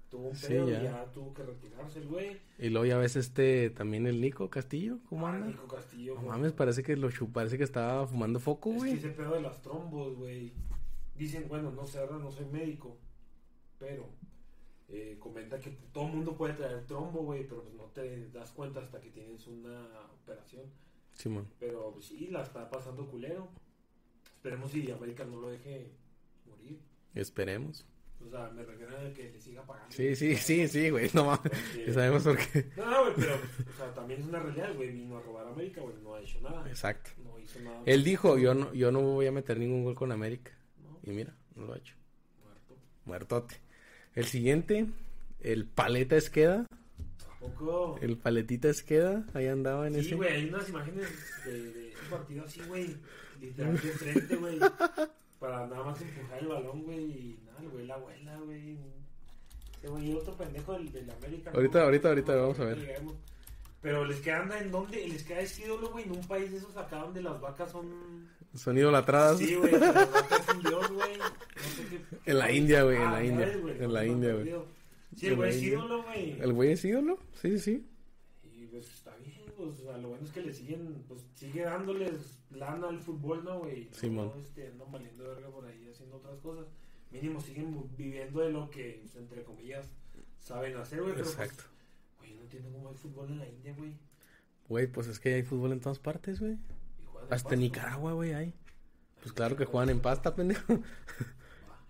tuvo 0.10 0.30
un 0.30 0.36
Sí, 0.38 0.48
pedo 0.48 0.70
ya. 0.70 0.80
y 0.80 0.84
ya 0.84 1.12
tuvo 1.12 1.34
que 1.34 1.44
retirarse 1.44 2.00
el 2.00 2.08
güey. 2.08 2.38
Y 2.58 2.70
luego 2.70 2.86
ya 2.86 2.98
ves 2.98 3.18
este, 3.18 3.70
también 3.72 4.08
el 4.08 4.22
Nico 4.22 4.50
Castillo, 4.50 5.00
¿cómo 5.10 5.28
Ah, 5.28 5.34
anda? 5.34 5.48
Nico 5.48 5.68
Castillo, 5.68 6.14
No 6.16 6.22
güey. 6.22 6.32
mames, 6.32 6.54
parece 6.54 6.84
que 6.84 6.96
lo 6.96 7.10
parece 7.34 7.58
que 7.58 7.66
estaba 7.66 8.08
fumando 8.08 8.40
foco, 8.40 8.70
Es 8.70 8.76
que 8.76 8.80
güey. 8.80 8.94
ese 8.94 9.10
pedo 9.10 9.34
de 9.34 9.42
las 9.42 9.62
trombos, 9.62 10.16
güey. 10.16 10.54
Dicen, 11.16 11.48
bueno, 11.48 11.72
no 11.72 11.86
sé, 11.86 12.00
ahora 12.00 12.18
no 12.18 12.30
soy 12.32 12.46
médico, 12.46 12.98
pero 13.80 14.10
eh, 14.90 15.18
comenta 15.20 15.58
que 15.60 15.72
todo 15.92 16.06
el 16.08 16.14
mundo 16.14 16.36
puede 16.36 16.54
traer 16.54 16.86
trombo, 16.86 17.22
güey, 17.24 17.48
pero 17.48 17.64
pues 17.64 17.76
no 17.76 17.84
te 17.86 18.28
das 18.30 18.52
cuenta 18.52 18.82
hasta 18.82 19.00
que 19.00 19.10
tienes 19.10 19.48
una 19.48 19.88
operación. 20.22 20.64
Simón. 21.14 21.48
Pero 21.60 21.92
pues, 21.94 22.06
sí, 22.06 22.28
la 22.28 22.44
está 22.44 22.70
pasando 22.70 23.08
culero. 23.08 23.48
Esperemos 24.36 24.72
si 24.72 24.92
América 24.92 25.24
no 25.24 25.40
lo 25.40 25.50
deje 25.50 25.92
morir. 26.46 26.80
Esperemos. 27.14 27.86
O 28.26 28.30
sea, 28.30 28.50
me 28.50 28.64
refiero 28.64 28.98
a 28.98 29.14
que 29.14 29.32
le 29.32 29.40
siga 29.40 29.66
pagando. 29.66 29.94
Sí, 29.96 30.16
sí, 30.16 30.36
sí, 30.36 30.68
sí, 30.68 30.90
güey. 30.90 31.10
No 31.14 31.26
mames. 31.26 31.42
Porque- 31.44 31.86
Ya 31.88 31.94
sabemos 31.94 32.24
por 32.24 32.38
qué. 32.38 32.70
No, 32.76 32.90
no, 32.90 33.02
güey, 33.04 33.14
pero 33.16 33.36
o 33.36 33.78
sea, 33.78 33.94
también 33.94 34.20
es 34.22 34.26
una 34.28 34.40
realidad, 34.40 34.74
güey. 34.76 34.92
Vino 34.92 35.18
a 35.18 35.22
robar 35.22 35.48
a 35.48 35.52
América, 35.52 35.82
güey. 35.82 35.96
No 36.04 36.16
ha 36.16 36.22
hecho 36.22 36.42
nada. 36.42 36.68
Exacto. 36.70 37.12
No 37.24 37.40
hizo 37.40 37.60
nada. 37.62 37.82
Él 37.86 38.04
dijo, 38.04 38.38
yo 38.38 38.54
no, 38.54 38.74
yo 38.74 38.92
no 38.92 39.02
voy 39.02 39.28
a 39.28 39.32
meter 39.32 39.58
ningún 39.60 39.84
gol 39.86 39.96
con 39.96 40.12
América. 40.12 40.52
Y 41.06 41.12
mira, 41.12 41.34
no 41.56 41.66
lo 41.66 41.74
ha 41.74 41.78
hecho. 41.78 41.96
muerto. 42.44 42.76
Muertote. 43.06 43.56
El 44.16 44.26
siguiente, 44.26 44.88
el 45.42 45.66
Paleta 45.66 46.16
Esqueda. 46.16 46.66
Tampoco. 47.40 47.98
El 48.02 48.18
Paletita 48.18 48.70
Esqueda. 48.70 49.26
Ahí 49.34 49.48
andaba 49.48 49.88
en 49.88 49.94
Sí, 49.96 50.00
ese. 50.02 50.16
güey, 50.16 50.34
hay 50.34 50.46
unas 50.50 50.68
imágenes 50.70 51.08
de, 51.46 51.72
de 51.72 51.90
ese 51.90 52.06
partido 52.10 52.46
así, 52.46 52.62
güey. 52.68 52.96
Literal 53.42 53.74
de 53.74 53.80
frente, 53.92 54.36
güey. 54.38 54.60
Para 55.40 55.68
nada 55.68 55.84
más 55.84 56.02
empujar 56.02 56.40
el 56.40 56.48
balón, 56.48 56.84
güey. 56.84 57.00
Y 57.04 57.40
nada, 57.46 57.60
el 57.62 57.70
güey, 57.70 57.86
la 57.86 57.96
abuela, 57.96 58.38
güey. 58.40 58.78
Ese 59.78 59.88
güey, 59.90 60.14
otro 60.14 60.36
pendejo 60.36 60.74
del, 60.74 60.92
del 60.92 61.10
América. 61.12 61.52
Ahorita, 61.54 61.80
¿no? 61.80 61.86
ahorita, 61.86 62.08
ahorita, 62.10 62.36
vamos 62.36 62.60
a 62.60 62.66
ver. 62.66 63.02
Pero 63.82 64.06
les 64.06 64.20
queda 64.22 64.58
en 64.60 64.72
dónde, 64.72 65.08
les 65.08 65.24
queda 65.24 65.42
ese 65.42 65.66
ídolo, 65.66 65.92
güey, 65.92 66.06
en 66.06 66.12
un 66.14 66.28
país 66.28 66.52
esos 66.52 66.76
acá 66.78 66.98
donde 67.00 67.22
las 67.22 67.40
vacas 67.40 67.70
son. 67.72 68.28
Son 68.56 68.78
idolatradas. 68.78 69.38
Sí, 69.40 69.56
güey, 69.56 69.74
vacas 69.74 70.46
son 70.46 70.62
Dios, 70.62 70.92
güey. 70.92 71.18
No 71.18 71.24
sé 71.76 71.86
qué. 71.90 72.32
En 72.32 72.38
la 72.40 72.52
India, 72.52 72.84
güey, 72.84 72.98
en 72.98 73.04
Ah, 73.04 73.12
la 73.12 73.20
ya 73.20 73.26
India. 73.26 73.54
En 73.80 73.94
la 73.94 74.06
India, 74.06 74.34
güey. 74.34 74.54
Sí, 75.16 75.28
el 75.28 75.36
güey 75.36 75.50
es 75.50 75.62
ídolo, 75.64 76.04
güey. 76.04 76.42
¿El 76.42 76.54
güey 76.54 76.72
es 76.72 76.86
ídolo? 76.86 77.20
Sí, 77.42 77.52
sí, 77.52 77.60
sí. 77.60 77.86
Y 78.54 78.66
pues 78.68 78.86
está 78.94 79.16
bien, 79.18 79.42
pues, 79.58 79.70
o 79.80 79.84
sea, 79.84 79.98
lo 79.98 80.10
bueno 80.10 80.26
es 80.26 80.32
que 80.32 80.42
le 80.42 80.54
siguen, 80.54 81.04
pues 81.08 81.22
sigue 81.36 81.62
dándoles 81.64 82.40
lana 82.52 82.90
al 82.90 83.00
fútbol, 83.00 83.44
¿no, 83.44 83.60
güey? 83.60 83.90
Simón. 83.92 84.32
No, 84.36 84.42
este, 84.42 84.68
andan 84.68 84.92
valiendo 84.92 85.24
verga 85.24 85.50
por 85.50 85.66
ahí 85.66 85.88
haciendo 85.92 86.18
otras 86.18 86.40
cosas. 86.40 86.66
Mínimo 87.12 87.40
siguen 87.40 87.82
viviendo 87.98 88.42
de 88.42 88.50
lo 88.52 88.70
que, 88.70 89.00
pues, 89.02 89.16
entre 89.16 89.44
comillas, 89.44 89.86
saben 90.40 90.76
hacer, 90.78 91.02
güey. 91.02 91.14
Pero, 91.14 91.26
Exacto. 91.26 91.64
pues, 92.18 92.30
güey, 92.30 92.34
no 92.36 92.42
entiendo 92.44 92.70
cómo 92.72 92.90
hay 92.90 92.96
fútbol 92.96 93.30
en 93.32 93.40
la 93.40 93.48
India, 93.48 93.74
güey. 93.78 93.94
Güey, 94.68 94.88
pues 94.88 95.08
es 95.08 95.20
que 95.20 95.34
hay 95.36 95.44
fútbol 95.44 95.72
en 95.74 95.80
todas 95.80 96.00
partes, 96.00 96.40
güey. 96.40 96.58
Hasta 97.30 97.54
en. 97.54 97.60
Nicaragua, 97.62 98.14
güey, 98.14 98.34
hay. 98.34 98.54
Pues 99.22 99.34
claro 99.34 99.56
que 99.56 99.66
juegan 99.66 99.90
en 99.90 100.00
pasta, 100.02 100.36
pendejo. 100.36 100.74
Ah, 100.74 100.80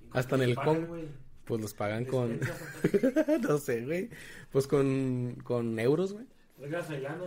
¿y 0.01 0.07
cómo 0.09 0.19
hasta 0.19 0.35
en 0.35 0.41
el 0.43 0.55
Congo. 0.55 0.97
Pues 1.45 1.61
los 1.61 1.73
pagan 1.75 2.05
con... 2.05 2.39
no 3.41 3.57
sé, 3.59 3.85
güey. 3.85 4.09
Pues 4.51 4.65
con, 4.67 5.37
con 5.43 5.77
euros, 5.79 6.13
güey. 6.13 6.25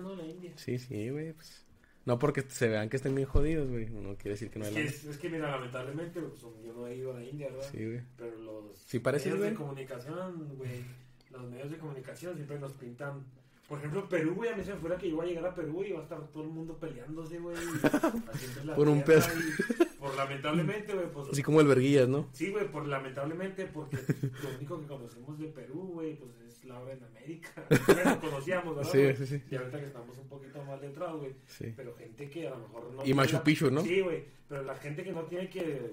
¿no? 0.00 0.16
La 0.16 0.26
India. 0.26 0.52
Sí, 0.56 0.78
sí, 0.78 1.10
güey. 1.10 1.32
Pues. 1.34 1.64
No 2.04 2.18
porque 2.18 2.40
se 2.42 2.68
vean 2.68 2.88
que 2.88 2.96
estén 2.96 3.14
bien 3.14 3.28
jodidos, 3.28 3.68
güey. 3.68 3.90
No 3.90 4.16
quiere 4.16 4.30
decir 4.30 4.50
que 4.50 4.58
no 4.58 4.64
Es 4.64 4.70
hay 4.70 4.74
que, 4.74 4.80
lana. 4.84 4.90
es, 4.96 5.04
es 5.04 5.18
que, 5.18 5.28
mira, 5.28 5.50
lamentablemente, 5.50 6.20
pues, 6.20 6.40
yo 6.40 6.72
no 6.74 6.86
he 6.86 6.96
ido 6.96 7.12
a 7.12 7.20
la 7.20 7.24
India, 7.24 7.48
¿verdad? 7.50 7.68
Sí, 7.70 7.84
güey. 7.84 8.00
Pero 8.16 8.36
los 8.38 8.78
Sí 8.78 8.98
parece, 8.98 9.26
medios 9.28 9.42
de 9.42 9.50
güey. 9.50 9.56
comunicación, 9.58 10.56
güey, 10.56 10.84
los 11.30 11.50
medios 11.50 11.70
de 11.70 11.78
comunicación 11.78 12.34
siempre 12.34 12.58
nos 12.58 12.72
pintan. 12.72 13.24
Por 13.68 13.78
ejemplo, 13.78 14.08
Perú, 14.08 14.34
güey, 14.34 14.50
a 14.50 14.56
mí 14.56 14.64
se 14.64 14.72
me 14.72 14.80
fuera 14.80 14.96
que 14.96 15.08
yo 15.08 15.14
iba 15.16 15.24
a 15.24 15.26
llegar 15.26 15.46
a 15.46 15.54
Perú 15.54 15.82
y 15.84 15.88
iba 15.88 15.98
a 16.00 16.02
estar 16.02 16.18
todo 16.28 16.42
el 16.42 16.48
mundo 16.48 16.78
peleándose, 16.78 17.38
güey. 17.38 17.54
haciendo 18.32 18.64
la 18.64 18.74
Por 18.74 18.88
un 18.88 19.02
pedazo. 19.02 19.30
y 19.38 19.84
Por 19.98 20.14
lamentablemente, 20.16 20.94
güey, 20.94 21.06
pues. 21.12 21.28
Así 21.32 21.42
como 21.42 21.60
el 21.60 21.66
Verguillas, 21.66 22.08
¿no? 22.08 22.28
Sí, 22.32 22.50
güey, 22.50 22.66
por 22.70 22.86
lamentablemente, 22.88 23.66
porque 23.66 23.98
lo 24.42 24.56
único 24.56 24.80
que 24.80 24.86
conocemos 24.86 25.38
de 25.38 25.48
Perú, 25.48 25.90
güey, 25.92 26.16
pues 26.16 26.30
es 26.46 26.64
Laura 26.64 26.92
en 26.94 27.04
América. 27.04 27.50
Bueno, 27.86 28.20
conocíamos, 28.20 28.76
¿verdad? 28.76 28.90
Sí, 28.90 29.14
sí, 29.16 29.26
sí. 29.38 29.42
Y 29.50 29.56
ahorita 29.56 29.80
que 29.80 29.86
estamos 29.86 30.16
un 30.16 30.28
poquito 30.28 30.62
más 30.64 30.80
letrados, 30.80 31.20
güey. 31.20 31.34
Sí. 31.46 31.72
Pero 31.76 31.94
gente 31.94 32.30
que 32.30 32.46
a 32.48 32.50
lo 32.50 32.58
mejor 32.60 32.90
no. 32.94 33.04
Y 33.04 33.12
Machu 33.12 33.34
la- 33.36 33.44
Picchu, 33.44 33.70
¿no? 33.70 33.82
Sí, 33.82 34.00
güey. 34.00 34.24
Pero 34.48 34.62
la 34.62 34.76
gente 34.76 35.04
que 35.04 35.12
no 35.12 35.22
tiene 35.24 35.48
que. 35.50 35.92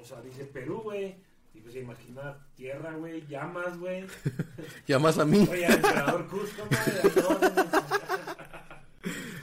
O 0.00 0.04
sea, 0.04 0.20
dice 0.20 0.44
Perú, 0.46 0.80
güey. 0.82 1.14
Y 1.54 1.60
pues 1.60 1.72
se 1.74 1.80
imagina 1.80 2.36
tierra, 2.56 2.92
güey. 2.94 3.24
Llamas, 3.28 3.78
güey. 3.78 4.04
Llamas 4.86 5.18
a 5.18 5.24
mí. 5.24 5.46
Oye, 5.50 5.66
al 5.66 5.74
emperador 5.74 6.26
Cusco. 6.26 6.62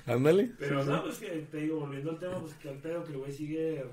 Ándale. 0.05 0.51
Pero 0.59 0.83
no, 0.83 1.03
pues 1.03 1.17
que 1.19 1.29
te 1.51 1.57
digo, 1.57 1.79
volviendo 1.81 2.11
al 2.11 2.19
tema, 2.19 2.39
pues 2.39 2.53
que 2.55 2.69
al 2.69 2.77
pedo 2.79 3.03
que 3.05 3.11
el 3.13 3.17
güey 3.19 3.31
sigue 3.31 3.85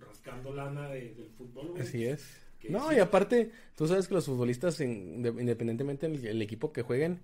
rascando 0.00 0.54
lana 0.54 0.88
de- 0.90 1.14
del 1.14 1.30
fútbol, 1.38 1.68
güey. 1.70 1.82
Así 1.82 2.04
es. 2.04 2.26
No, 2.68 2.92
y 2.92 2.98
aparte, 2.98 3.50
tú 3.76 3.88
sabes 3.88 4.06
que 4.08 4.14
los 4.14 4.26
futbolistas, 4.26 4.80
en- 4.80 5.22
de- 5.22 5.30
independientemente 5.30 6.08
del 6.08 6.24
el 6.26 6.42
equipo 6.42 6.72
que 6.72 6.82
jueguen, 6.82 7.20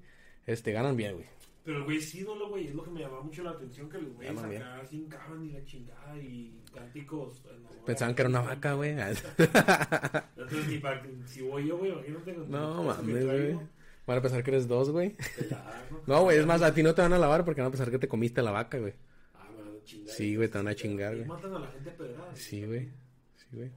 este, 0.47 0.73
ganan 0.73 0.97
bien, 0.97 1.15
güey. 1.15 1.27
Pero 1.69 1.81
el 1.81 1.85
güey 1.85 1.99
es 1.99 2.15
ídolo, 2.15 2.49
güey. 2.49 2.67
Es 2.69 2.75
lo 2.75 2.83
que 2.83 2.91
me 2.91 3.01
llama 3.01 3.21
mucho 3.21 3.43
la 3.43 3.51
atención. 3.51 3.91
Que 3.91 3.99
los 3.99 4.15
güeyes 4.15 4.39
acá 4.43 4.87
sin 4.89 5.07
caban 5.07 5.45
y 5.45 5.51
la 5.53 5.63
chingada 5.67 6.17
y 6.17 6.63
cánticos. 6.75 7.43
eh, 7.45 7.59
no, 7.63 7.85
Pensaban 7.85 8.15
que 8.15 8.23
era 8.23 8.31
una 8.31 8.41
vaca, 8.41 8.73
güey. 8.73 8.93
Entonces, 8.97 10.67
ni 10.67 10.79
para 10.79 11.03
que- 11.03 11.15
si 11.27 11.43
voy 11.43 11.67
yo, 11.69 11.77
güey, 11.77 11.91
imagínate. 11.91 12.33
No 12.49 12.85
mames, 12.85 13.23
güey. 13.27 13.59
Van 14.07 14.17
a 14.17 14.23
pensar 14.23 14.43
que 14.43 14.51
eres 14.51 14.67
dos, 14.67 14.89
güey. 14.91 15.15
No, 16.07 16.23
güey, 16.23 16.39
es 16.39 16.47
más, 16.47 16.63
a 16.63 16.73
ti 16.73 16.83
no 16.83 16.95
te 16.95 17.03
van 17.03 17.13
a 17.13 17.19
lavar 17.19 17.45
porque 17.45 17.61
van 17.61 17.69
a 17.69 17.71
pensar 17.71 17.91
que 17.91 17.99
te 17.99 18.09
comiste 18.09 18.41
la 18.41 18.51
vaca, 18.51 18.79
güey. 18.79 18.95
Ah, 19.35 19.47
me 19.55 19.63
van 19.63 19.77
a 19.77 19.85
chingar. 19.85 20.15
Sí, 20.15 20.37
güey, 20.37 20.49
te 20.49 20.57
van 20.57 20.69
a 20.69 20.75
chingar, 20.75 21.15
güey. 21.17 21.27
Matan 21.29 21.53
a 21.55 21.59
la 21.59 21.67
gente 21.71 21.91
pedrada. 21.91 22.35
Sí, 22.35 22.65
güey. 22.65 22.89
Sí, 23.37 23.47
güey. 23.53 23.71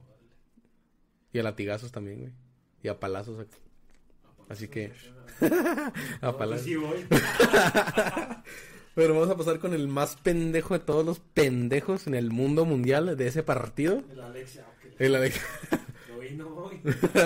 Y 1.34 1.38
a 1.38 1.42
latigazos 1.42 1.92
también, 1.92 2.20
güey. 2.20 2.32
Y 2.82 2.88
a 2.88 2.98
palazos. 2.98 3.38
a- 3.38 3.46
Así 4.52 4.68
que, 4.68 4.92
a 5.40 5.92
No, 6.22 6.36
palas. 6.36 6.60
pues 6.60 6.62
sí 6.64 6.76
voy. 6.76 7.04
Pero 8.94 9.14
vamos 9.14 9.30
a 9.30 9.36
pasar 9.36 9.58
con 9.58 9.72
el 9.72 9.88
más 9.88 10.16
pendejo 10.16 10.74
de 10.74 10.80
todos 10.84 11.04
los 11.04 11.18
pendejos 11.20 12.06
en 12.06 12.14
el 12.14 12.30
mundo 12.30 12.64
mundial 12.66 13.16
de 13.16 13.26
ese 13.26 13.42
partido. 13.42 14.02
El 14.12 14.20
Alexia, 14.20 14.66
ok. 14.68 14.92
El 15.00 15.14
Alex. 15.16 15.40
No 16.08 16.16
voy, 16.16 16.30
no 16.36 16.48
voy. 16.50 16.80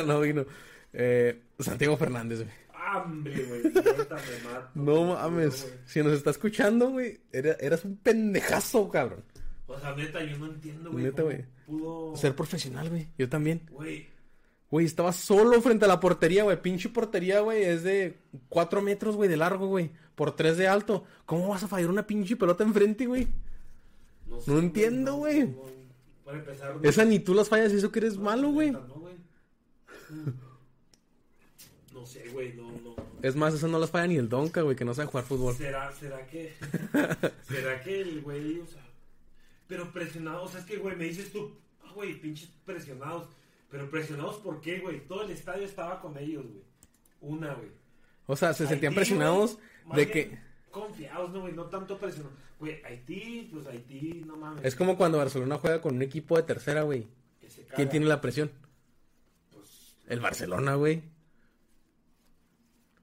no 0.07 0.21
vino. 0.21 0.47
Eh, 0.93 1.43
Santiago 1.59 1.97
Fernández, 1.99 2.39
güey. 2.43 2.51
Hambre, 2.73 3.45
güey. 3.45 3.63
No 4.75 5.05
mames. 5.15 5.71
Si 5.87 6.01
nos 6.03 6.13
está 6.13 6.31
escuchando, 6.31 6.91
güey, 6.91 7.21
era- 7.33 7.57
eras 7.61 7.85
un 7.85 7.97
pendejazo, 7.97 8.89
cabrón. 8.89 9.23
O 9.67 9.79
sea, 9.79 9.95
neta, 9.95 10.23
yo 10.25 10.39
no 10.39 10.47
entiendo, 10.47 10.93
güey. 10.93 11.05
Neta, 11.05 11.23
güey. 11.23 11.45
Pudo. 11.67 12.17
Ser 12.17 12.35
profesional, 12.35 12.89
güey. 12.89 13.09
Yo 13.19 13.29
también. 13.29 13.63
Güey. 13.71 14.07
Güey, 14.77 14.85
estaba 14.85 15.11
solo 15.11 15.59
frente 15.63 15.87
a 15.87 15.89
la 15.89 16.01
portería, 16.01 16.43
güey. 16.43 16.61
Pinche 16.61 16.91
portería, 16.91 17.41
güey. 17.41 17.63
Es 17.63 17.83
de 17.83 18.19
4 18.51 18.83
metros, 18.83 19.17
güey, 19.17 19.27
de 19.27 19.39
largo, 19.39 19.69
güey. 19.69 19.91
Por 20.15 20.37
3 20.37 20.59
de 20.59 20.69
alto. 20.69 21.03
¿Cómo 21.25 21.49
vas 21.49 21.63
a 21.63 21.67
fallar 21.67 21.89
una 21.89 22.07
pinche 22.07 22.37
pelota 22.37 22.63
enfrente, 22.63 23.07
güey? 23.07 23.27
No, 24.27 24.39
No 24.47 24.59
entiendo, 24.59 25.15
güey. 25.15 25.45
no, 25.47 25.63
Para 26.27 26.41
empezar. 26.41 26.79
Esa 26.83 27.07
ni 27.07 27.21
tú 27.21 27.33
las 27.33 27.49
fallas 27.49 27.73
eso 27.73 27.91
que 27.91 28.01
eres 28.01 28.19
no, 28.19 28.25
malo, 28.25 28.51
güey. 28.51 28.71
No, 31.95 32.05
sé, 32.05 32.29
güey. 32.29 32.53
No, 32.53 32.71
no. 32.73 32.97
Es 33.23 33.35
más, 33.35 33.55
esa 33.55 33.69
no 33.69 33.79
las 33.79 33.89
falla 33.91 34.09
ni 34.09 34.17
el 34.17 34.29
Donka, 34.29 34.61
güey, 34.61 34.77
que 34.77 34.85
no 34.85 34.93
sabe 34.93 35.09
jugar 35.09 35.25
fútbol. 35.25 35.55
¿Será, 35.55 35.91
será 35.93 36.27
que. 36.27 36.53
será 37.49 37.81
que 37.83 38.03
el 38.03 38.21
güey, 38.21 38.61
o 38.61 38.67
sea. 38.67 38.87
Pero 39.69 39.91
presionados, 39.91 40.51
o 40.51 40.53
sea, 40.53 40.61
es 40.61 40.67
que, 40.67 40.77
güey, 40.77 40.97
me 40.97 41.05
dices 41.05 41.33
tú, 41.33 41.51
ah, 41.83 41.93
güey, 41.95 42.21
pinches 42.21 42.51
presionados. 42.67 43.27
Pero 43.71 43.91
presionados, 43.91 44.37
¿por 44.37 44.61
qué, 44.61 44.79
güey? 44.81 45.07
Todo 45.07 45.23
el 45.23 45.31
estadio 45.31 45.65
estaba 45.65 46.01
con 46.01 46.17
ellos, 46.19 46.45
güey. 46.47 46.63
Una, 47.21 47.55
güey. 47.55 47.71
O 48.27 48.37
sea, 48.37 48.53
se 48.55 48.67
sentían 48.67 48.95
presionados 48.95 49.59
güey, 49.85 50.07
de 50.07 50.11
que... 50.13 50.39
Confiados, 50.71 51.31
no, 51.33 51.41
güey, 51.41 51.53
no 51.55 51.65
tanto 51.67 51.97
presionados. 51.99 52.37
Güey, 52.59 52.83
Haití, 52.85 53.49
pues 53.53 53.67
Haití, 53.67 54.23
no 54.27 54.37
mames. 54.37 54.65
Es 54.65 54.75
como 54.77 54.97
cuando 54.97 55.19
Barcelona 55.19 55.59
juega 55.59 55.81
con 55.81 55.97
un 55.97 56.03
equipo 56.03 56.37
de 56.37 56.43
tercera, 56.45 56.83
güey. 56.83 57.07
¿Quién 57.75 57.89
tiene 57.89 58.07
la 58.07 58.21
presión? 58.21 58.51
Pues, 59.53 59.97
El 60.09 60.21
Barcelona, 60.21 60.75
güey. 60.75 61.03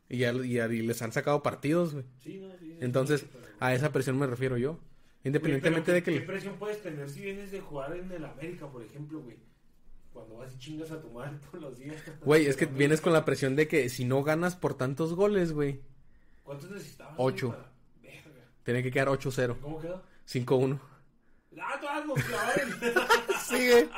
Y 0.10 0.18
ya, 0.20 0.32
y 0.34 0.54
ya- 0.54 0.68
y 0.68 0.82
les 0.82 1.02
han 1.02 1.12
sacado 1.12 1.42
partidos, 1.42 1.94
güey. 1.94 2.06
sí, 2.24 2.38
no, 2.40 2.52
sí, 2.58 2.58
sí, 2.72 2.78
Entonces, 2.82 3.26
pero- 3.32 3.46
a 3.60 3.74
esa 3.74 3.92
presión 3.92 4.18
me 4.18 4.28
refiero 4.28 4.58
yo. 4.58 4.80
Independientemente 5.24 5.92
de 5.94 6.04
que... 6.04 6.14
¿Qué 6.14 6.22
presión 6.22 6.56
puedes 6.58 6.82
tener 6.82 7.10
si 7.10 7.22
vienes 7.22 7.52
de 7.52 7.62
jugar 7.62 7.96
en 7.96 8.12
el 8.12 8.26
América, 8.26 8.68
por 8.70 8.84
ejemplo, 8.84 9.22
güey? 9.22 9.38
Cuando 10.14 10.38
vas 10.38 10.54
y 10.54 10.58
chingas 10.60 10.92
a 10.92 11.02
tu 11.02 11.10
madre 11.10 11.38
todos 11.50 11.62
los 11.64 11.78
días. 11.80 11.96
Güey, 12.22 12.46
es 12.46 12.56
que 12.56 12.66
vienes 12.68 13.02
con 13.02 13.14
la 13.14 13.26
presión 13.26 13.56
de 13.56 13.68
que 13.68 13.90
si 13.90 14.06
no 14.06 14.24
ganas 14.24 14.56
por 14.56 14.76
tantos 14.76 15.14
goles, 15.16 15.52
güey, 15.52 15.82
¿Cuántos 16.44 16.70
necesitabas? 16.72 17.16
Ocho. 17.18 17.50
para- 17.52 17.72
Verga. 18.02 18.32
tiene 18.64 18.84
que 18.84 18.92
quedar 18.92 19.08
8-0, 19.10 19.58
¿Cómo 19.62 19.80
quedó? 19.80 20.04
5-1. 20.28 20.80
¡Ah, 21.60 21.80
todas! 21.80 22.04
Sí, 23.44 23.56
güey. 23.70 23.90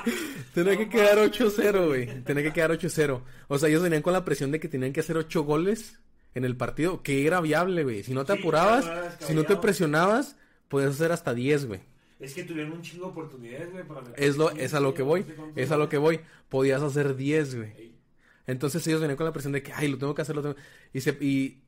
Tiene 0.53 0.71
No 0.73 0.77
que 0.79 0.89
quedar 0.89 1.17
mames, 1.17 1.31
8-0, 1.39 1.87
güey. 1.87 2.23
Tiene 2.23 2.43
que 2.43 2.51
quedar 2.51 2.71
8-0. 2.71 3.21
O 3.47 3.57
sea, 3.59 3.69
ellos 3.69 3.83
venían 3.83 4.01
con 4.01 4.11
la 4.13 4.25
presión 4.25 4.51
de 4.51 4.59
que 4.59 4.67
tenían 4.67 4.91
que 4.91 4.99
hacer 5.01 5.17
8 5.17 5.43
goles 5.43 5.99
en 6.33 6.43
el 6.45 6.57
partido, 6.57 7.01
que 7.03 7.25
era 7.27 7.39
viable, 7.41 7.83
güey. 7.83 8.03
Si 8.03 8.13
no 8.13 8.25
te 8.25 8.33
Sí, 8.33 8.39
apurabas, 8.39 8.85
si 9.19 9.33
no 9.33 9.43
te 9.45 9.55
presionabas, 9.55 10.35
podías 10.67 10.91
hacer 10.95 11.11
hasta 11.11 11.33
10, 11.33 11.65
güey. 11.67 11.81
Es 12.19 12.33
que 12.33 12.43
tuvieron 12.43 12.73
un 12.73 12.81
chingo 12.81 13.05
de 13.05 13.11
oportunidades, 13.11 13.71
güey, 13.71 13.85
para 13.85 14.01
meter. 14.01 14.23
Es, 14.23 14.37
lo, 14.37 14.51
es 14.51 14.73
a 14.73 14.79
lo 14.79 14.93
que 14.93 15.03
voy. 15.03 15.25
Es 15.55 15.71
a 15.71 15.77
lo 15.77 15.89
que 15.89 15.97
voy. 15.97 16.21
Podías 16.49 16.81
hacer 16.81 17.15
10, 17.15 17.55
güey. 17.55 17.71
Ey. 17.77 17.95
Entonces 18.47 18.85
ellos 18.87 19.01
venían 19.01 19.17
con 19.17 19.25
la 19.25 19.33
presión 19.33 19.53
de 19.53 19.63
que, 19.63 19.73
ay, 19.73 19.87
lo 19.87 19.97
tengo 19.97 20.13
que 20.15 20.21
hacer, 20.21 20.35
lo 20.35 20.41
tengo... 20.41 20.55
Y, 20.93 21.01
se, 21.01 21.17
y 21.19 21.61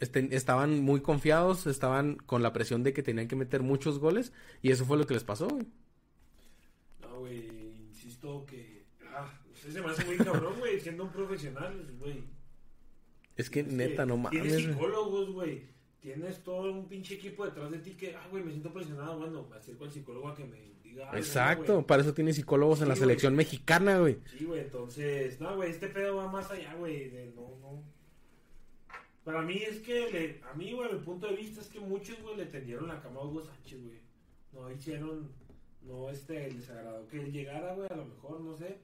este, 0.00 0.34
estaban 0.36 0.80
muy 0.80 1.00
confiados, 1.00 1.66
estaban 1.66 2.16
con 2.16 2.42
la 2.42 2.52
presión 2.52 2.82
de 2.82 2.92
que 2.92 3.02
tenían 3.02 3.28
que 3.28 3.36
meter 3.36 3.62
muchos 3.62 3.98
goles. 3.98 4.32
Y 4.60 4.70
eso 4.70 4.84
fue 4.84 4.98
lo 4.98 5.06
que 5.06 5.14
les 5.14 5.24
pasó, 5.24 5.48
güey. 5.48 5.66
No, 7.00 7.20
güey, 7.20 7.48
insisto 7.88 8.44
que. 8.44 8.84
Ah, 9.14 9.32
usted 9.54 9.72
se 9.72 9.80
me 9.80 9.90
hace 9.90 10.04
muy 10.04 10.16
cabrón, 10.16 10.58
güey, 10.58 10.80
siendo 10.80 11.04
un 11.04 11.12
profesional, 11.12 11.96
güey. 11.98 12.24
Es 13.36 13.48
que 13.48 13.62
neta, 13.62 14.02
que 14.02 14.08
no 14.08 14.16
mames, 14.16 14.42
Tienes 14.42 14.64
psicólogos, 14.64 15.30
güey. 15.32 15.68
Tienes 16.00 16.42
todo 16.44 16.70
un 16.72 16.86
pinche 16.88 17.14
equipo 17.14 17.44
detrás 17.44 17.70
de 17.70 17.78
ti 17.78 17.92
que, 17.92 18.14
ah, 18.14 18.26
güey, 18.30 18.44
me 18.44 18.50
siento 18.50 18.72
presionado. 18.72 19.18
Bueno, 19.18 19.46
me 19.50 19.56
acerco 19.56 19.84
al 19.84 19.90
psicólogo 19.92 20.28
a 20.28 20.36
que 20.36 20.44
me 20.44 20.60
diga. 20.84 21.06
algo, 21.06 21.18
Exacto, 21.18 21.86
para 21.86 22.02
eso 22.02 22.14
tiene 22.14 22.32
psicólogos 22.32 22.80
en 22.80 22.88
la 22.88 22.94
güey. 22.94 23.00
selección 23.00 23.34
mexicana, 23.34 23.98
güey. 23.98 24.18
Sí, 24.38 24.44
güey, 24.44 24.60
entonces, 24.60 25.40
no, 25.40 25.56
güey, 25.56 25.70
este 25.70 25.88
pedo 25.88 26.16
va 26.16 26.30
más 26.30 26.50
allá, 26.50 26.74
güey, 26.74 27.10
de 27.10 27.32
no, 27.34 27.56
no. 27.60 27.82
Para 29.24 29.42
mí 29.42 29.56
es 29.56 29.80
que, 29.80 30.10
le, 30.12 30.40
a 30.48 30.54
mí, 30.54 30.72
güey, 30.72 30.92
mi 30.92 31.00
punto 31.00 31.26
de 31.26 31.34
vista 31.36 31.60
es 31.60 31.66
que 31.68 31.80
muchos, 31.80 32.20
güey, 32.22 32.36
le 32.36 32.46
tendieron 32.46 32.86
la 32.86 33.00
cama 33.00 33.20
a 33.20 33.24
Hugo 33.24 33.42
Sánchez, 33.42 33.82
güey. 33.82 33.98
No 34.52 34.70
hicieron, 34.70 35.28
no, 35.82 36.08
este, 36.10 36.52
les 36.52 36.70
agradó 36.70 37.08
que 37.08 37.20
él 37.20 37.32
llegara, 37.32 37.74
güey, 37.74 37.88
a 37.90 37.96
lo 37.96 38.04
mejor, 38.04 38.40
no 38.40 38.56
sé. 38.56 38.78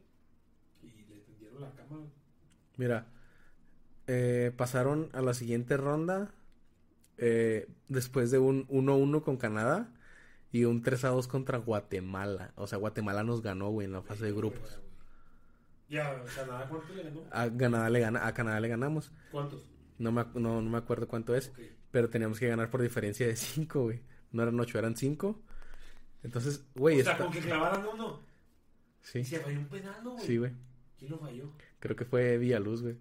Y 0.82 0.88
le 1.08 1.20
tendieron 1.20 1.60
la 1.60 1.70
cama, 1.70 1.98
güey. 1.98 2.10
Mira, 2.76 3.06
eh, 4.08 4.50
pasaron 4.56 5.10
a 5.12 5.22
la 5.22 5.34
siguiente 5.34 5.76
ronda 5.76 6.34
eh, 7.24 7.68
después 7.86 8.32
de 8.32 8.38
un 8.40 8.66
1-1 8.66 9.22
con 9.22 9.36
Canadá 9.36 9.88
y 10.50 10.64
un 10.64 10.82
3-2 10.82 11.28
contra 11.28 11.58
Guatemala. 11.58 12.52
O 12.56 12.66
sea, 12.66 12.78
Guatemala 12.78 13.22
nos 13.22 13.42
ganó, 13.42 13.70
güey, 13.70 13.86
en 13.86 13.92
la 13.92 14.02
fase 14.02 14.24
de 14.24 14.32
grupos. 14.32 14.80
Ya, 15.88 16.20
Canadá, 16.34 16.66
¿cuánto 16.68 16.92
le 16.94 17.02
ganó? 17.04 17.20
A 17.30 17.48
Canadá 17.56 17.90
le, 17.90 18.00
gana, 18.00 18.26
a 18.26 18.34
Canadá 18.34 18.58
le 18.60 18.68
ganamos. 18.68 19.12
¿Cuántos? 19.30 19.64
No 19.98 20.10
me, 20.10 20.24
no, 20.34 20.60
no 20.60 20.70
me 20.70 20.78
acuerdo 20.78 21.06
cuánto 21.06 21.34
es, 21.36 21.48
Ok. 21.50 21.60
pero 21.92 22.10
teníamos 22.10 22.40
que 22.40 22.48
ganar 22.48 22.70
por 22.70 22.82
diferencia 22.82 23.26
de 23.26 23.36
5, 23.36 23.82
güey. 23.82 24.02
No 24.32 24.42
eran 24.42 24.58
8, 24.58 24.78
eran 24.78 24.96
5. 24.96 25.40
Entonces, 26.24 26.64
güey, 26.74 27.00
o 27.00 27.04
sea, 27.04 27.12
está... 27.12 27.24
con 27.24 27.32
que 27.32 27.40
clavaran 27.40 27.86
uno. 27.94 28.20
Sí, 29.02 29.24
se 29.24 29.38
falló 29.38 29.58
un 29.60 29.66
penal, 29.68 29.94
¿no, 30.02 30.12
güey? 30.12 30.26
sí, 30.26 30.36
güey. 30.38 30.52
¿Quién 30.98 31.10
lo 31.10 31.18
falló? 31.18 31.52
Creo 31.78 31.94
que 31.96 32.04
fue 32.04 32.38
Villaluz, 32.38 32.82
güey. 32.82 32.96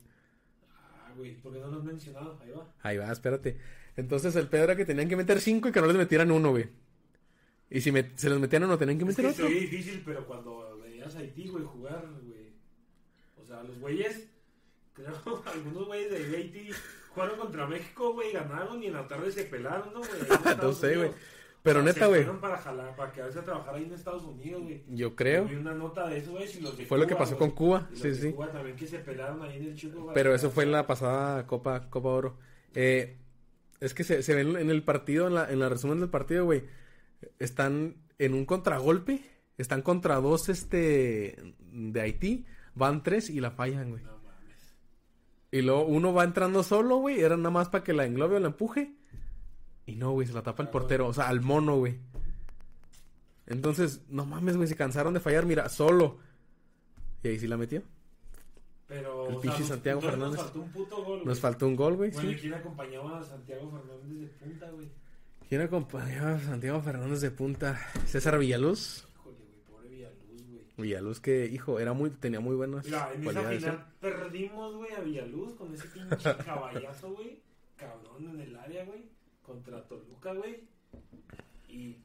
Ah, 1.12 1.14
güey, 1.18 1.36
¿por 1.36 1.51
qué 1.53 1.59
no 1.59 1.68
lo 1.68 1.78
has 1.80 1.84
mencionado? 1.84 2.39
Ahí 2.41 2.51
va. 2.51 2.74
Ahí 2.82 2.97
va, 2.97 3.12
espérate. 3.12 3.57
Entonces 3.97 4.36
el 4.38 4.47
pedo 4.47 4.64
era 4.64 4.76
que 4.76 4.86
tenían 4.86 5.09
que 5.09 5.16
meter 5.18 5.39
5 5.41 5.68
y 5.68 5.72
que 5.72 5.82
no 5.82 5.88
les 5.88 5.97
metieran 5.97 6.32
uno, 6.32 6.51
güey. 6.51 6.70
Y 7.70 7.82
si 7.82 7.91
me- 7.91 8.12
se 8.18 8.30
los 8.30 8.39
metían 8.39 8.64
uno, 8.64 8.78
tenían 8.78 8.97
que 8.97 9.03
Es 9.05 9.09
meter 9.09 9.26
que 9.26 9.32
otro. 9.32 9.45
oye 9.47 9.59
difícil, 9.62 10.01
pero 10.05 10.26
cuando 10.26 10.78
veías 10.84 11.16
a 11.16 11.20
Haití, 11.20 11.47
güey, 11.47 11.64
jugar, 11.66 12.05
güey. 12.24 12.51
O 13.41 13.45
sea, 13.45 13.64
los 13.64 13.80
güeyes, 13.80 14.28
creo, 14.93 15.14
algunos 15.45 15.86
güeyes 15.88 16.12
de 16.12 16.38
Haití 16.38 16.70
jugaron 17.14 17.38
contra 17.39 17.68
México, 17.68 18.14
güey, 18.14 18.32
ganaron 18.32 18.82
y 18.84 18.88
en 18.88 18.93
la 18.93 19.07
tarde 19.07 19.32
se 19.32 19.43
pelaron, 19.45 19.93
¿no, 19.93 19.99
güey? 19.99 20.09
No 20.62 20.74
sé, 20.74 20.95
güey. 20.97 21.12
Pero 21.64 21.80
O 21.82 21.84
sea, 21.84 21.93
neta, 21.93 22.07
güey. 22.07 22.24
fueron 22.24 22.41
para 22.41 22.57
jalar, 22.57 22.95
para 22.95 23.12
quedarse 23.12 23.38
a 23.39 23.43
trabajar 23.43 23.76
ahí 23.76 23.84
en 23.84 23.93
Estados 23.93 24.24
Unidos, 24.24 24.64
güey. 24.64 24.84
Yo 24.88 25.16
creo. 25.16 25.45
Vi 25.45 25.55
una 25.55 25.74
nota 25.76 26.07
de 26.07 26.18
eso, 26.18 26.32
güey, 26.32 26.47
si 26.47 26.59
los 26.59 26.76
de 26.78 26.86
Fue 26.86 26.97
lo 26.97 27.05
que 27.05 27.16
pasó 27.16 27.38
con 27.38 27.51
Cuba, 27.51 27.88
Y 27.89 27.93
los 27.93 28.01
sí, 28.01 28.07
de 28.09 28.16
sí. 28.16 28.32
Cuba 28.34 28.51
también 28.51 28.76
que 28.76 28.88
se 28.88 28.97
pelaron 28.99 29.41
ahí 29.43 29.57
en 29.57 29.64
el 29.66 29.76
Chuco. 29.76 30.01
güey. 30.01 30.14
Pero 30.16 30.34
eso 30.34 30.49
fue 30.49 30.64
en 30.64 30.72
la 30.72 30.88
pasada 30.88 31.45
Copa, 31.45 31.89
Copa 31.89 32.09
Oro. 32.09 32.38
Eh, 32.74 33.18
es 33.80 33.93
que 33.93 34.03
se, 34.03 34.24
se 34.24 34.34
ven 34.34 34.55
en 34.55 34.70
el 34.72 34.84
partido, 34.84 35.28
en 35.28 35.36
la, 35.36 35.51
en 35.51 35.59
la 35.59 35.70
resumen 35.70 35.99
del 35.99 36.09
partido, 36.09 36.45
güey. 36.45 36.64
Están 37.39 37.95
en 38.18 38.34
un 38.34 38.45
contragolpe. 38.45 39.22
Están 39.57 39.84
contra 39.84 40.16
dos 40.16 40.49
este 40.49 41.36
de 41.59 42.01
Haití. 42.01 42.45
Van 42.74 43.03
tres 43.03 43.30
y 43.30 43.39
la 43.39 43.51
fallan, 43.51 43.91
güey. 43.91 44.01
No 44.03 44.18
mames. 44.18 44.76
Y 45.51 45.62
luego 45.62 45.84
uno 45.86 46.12
va 46.14 46.24
entrando 46.24 46.64
solo, 46.64 46.97
güey. 46.97 47.20
Era 47.22 47.38
nada 47.38 47.51
más 47.51 47.70
para 47.70 47.84
que 47.84 47.93
la 47.93 48.05
englobe 48.05 48.38
o 48.38 48.39
la 48.39 48.47
empuje. 48.47 48.95
Y 49.86 49.95
no, 49.95 50.11
güey, 50.11 50.27
se 50.27 50.34
la 50.34 50.43
tapa 50.43 50.63
el 50.63 50.69
Ah, 50.69 50.71
portero. 50.71 51.07
O 51.07 51.13
sea, 51.13 51.27
al 51.27 51.41
mono, 51.41 51.77
güey. 51.77 51.97
Entonces, 53.47 54.01
no 54.09 54.25
mames, 54.25 54.55
güey, 54.55 54.67
se 54.67 54.75
cansaron 54.75 55.13
de 55.13 55.19
fallar. 55.19 55.45
Mira, 55.45 55.67
solo. 55.69 56.17
Y 57.23 57.27
ahí 57.29 57.39
sí 57.39 57.47
la 57.47 57.57
metió. 57.57 57.84
Pero, 58.88 59.29
El 59.29 59.38
pinche 59.38 59.59
nos- 59.59 59.67
Santiago 59.69 59.99
entonces 60.01 60.19
Fernández. 60.19 60.38
Nos 60.38 60.45
faltó 60.51 60.61
un 60.61 60.71
puto 60.71 61.03
gol, 61.05 61.21
Nos 61.25 61.39
faltó 61.39 61.67
un 61.67 61.75
gol, 61.75 61.95
güey, 61.95 62.11
Bueno, 62.11 62.29
¿y 62.29 62.34
sí. 62.36 62.39
quién 62.41 62.53
acompañaba 62.53 63.19
a 63.19 63.23
Santiago 63.23 63.71
Fernández 63.71 64.19
de 64.19 64.27
punta, 64.27 64.69
güey? 64.71 64.89
¿Quién 65.47 65.61
acompañaba 65.61 66.36
a 66.36 66.39
Santiago 66.39 66.82
Fernández 66.82 67.21
de 67.21 67.32
punta? 67.32 67.79
César 68.05 68.38
Villaluz. 68.38 69.05
Híjole, 69.15 69.38
güey, 69.38 69.59
pobre 69.69 69.89
Villaluz, 69.89 70.47
güey. 70.49 70.65
Villaluz 70.77 71.19
que, 71.21 71.45
hijo, 71.45 71.79
era 71.79 71.93
muy, 71.93 72.09
tenía 72.09 72.39
muy 72.41 72.55
buenas 72.55 72.86
Mira, 72.86 73.09
en 73.13 73.21
esa 73.21 73.23
cualidades. 73.23 73.57
¿eh? 73.63 73.65
final 73.71 73.86
perdimos, 74.01 74.75
güey, 74.75 74.93
a 74.93 74.99
Villaluz 74.99 75.53
con 75.55 75.73
ese 75.73 75.88
pinche 75.88 76.36
caballazo, 76.45 77.13
güey. 77.13 77.41
Cabrón 77.77 78.27
en 78.29 78.41
el 78.41 78.55
área, 78.57 78.86
güey. 78.86 79.05
Contra 79.43 79.87
Toluca, 79.87 80.33
güey. 80.33 80.63
Y 81.67 81.97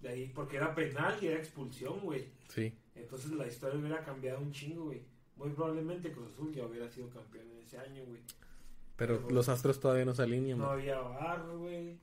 de 0.00 0.08
ahí, 0.08 0.32
porque 0.34 0.56
era 0.56 0.74
penal 0.74 1.16
y 1.20 1.26
era 1.26 1.38
expulsión, 1.38 2.00
güey. 2.00 2.28
Sí. 2.48 2.72
Entonces 2.94 3.32
la 3.32 3.46
historia 3.46 3.78
hubiera 3.78 4.02
cambiado 4.04 4.40
un 4.40 4.52
chingo, 4.52 4.86
güey. 4.86 5.02
Muy 5.36 5.50
probablemente 5.50 6.12
Cruz 6.12 6.32
Azul 6.32 6.52
ya 6.54 6.64
hubiera 6.66 6.88
sido 6.90 7.08
campeón 7.08 7.46
en 7.50 7.58
ese 7.58 7.78
año, 7.78 8.04
güey. 8.06 8.20
Pero 8.96 9.30
los 9.30 9.48
astros 9.48 9.80
todavía 9.80 10.04
no 10.04 10.14
se 10.14 10.22
alinean. 10.22 10.58
No 10.58 10.70
había 10.70 10.98
barro, 10.98 11.60
güey. 11.60 11.98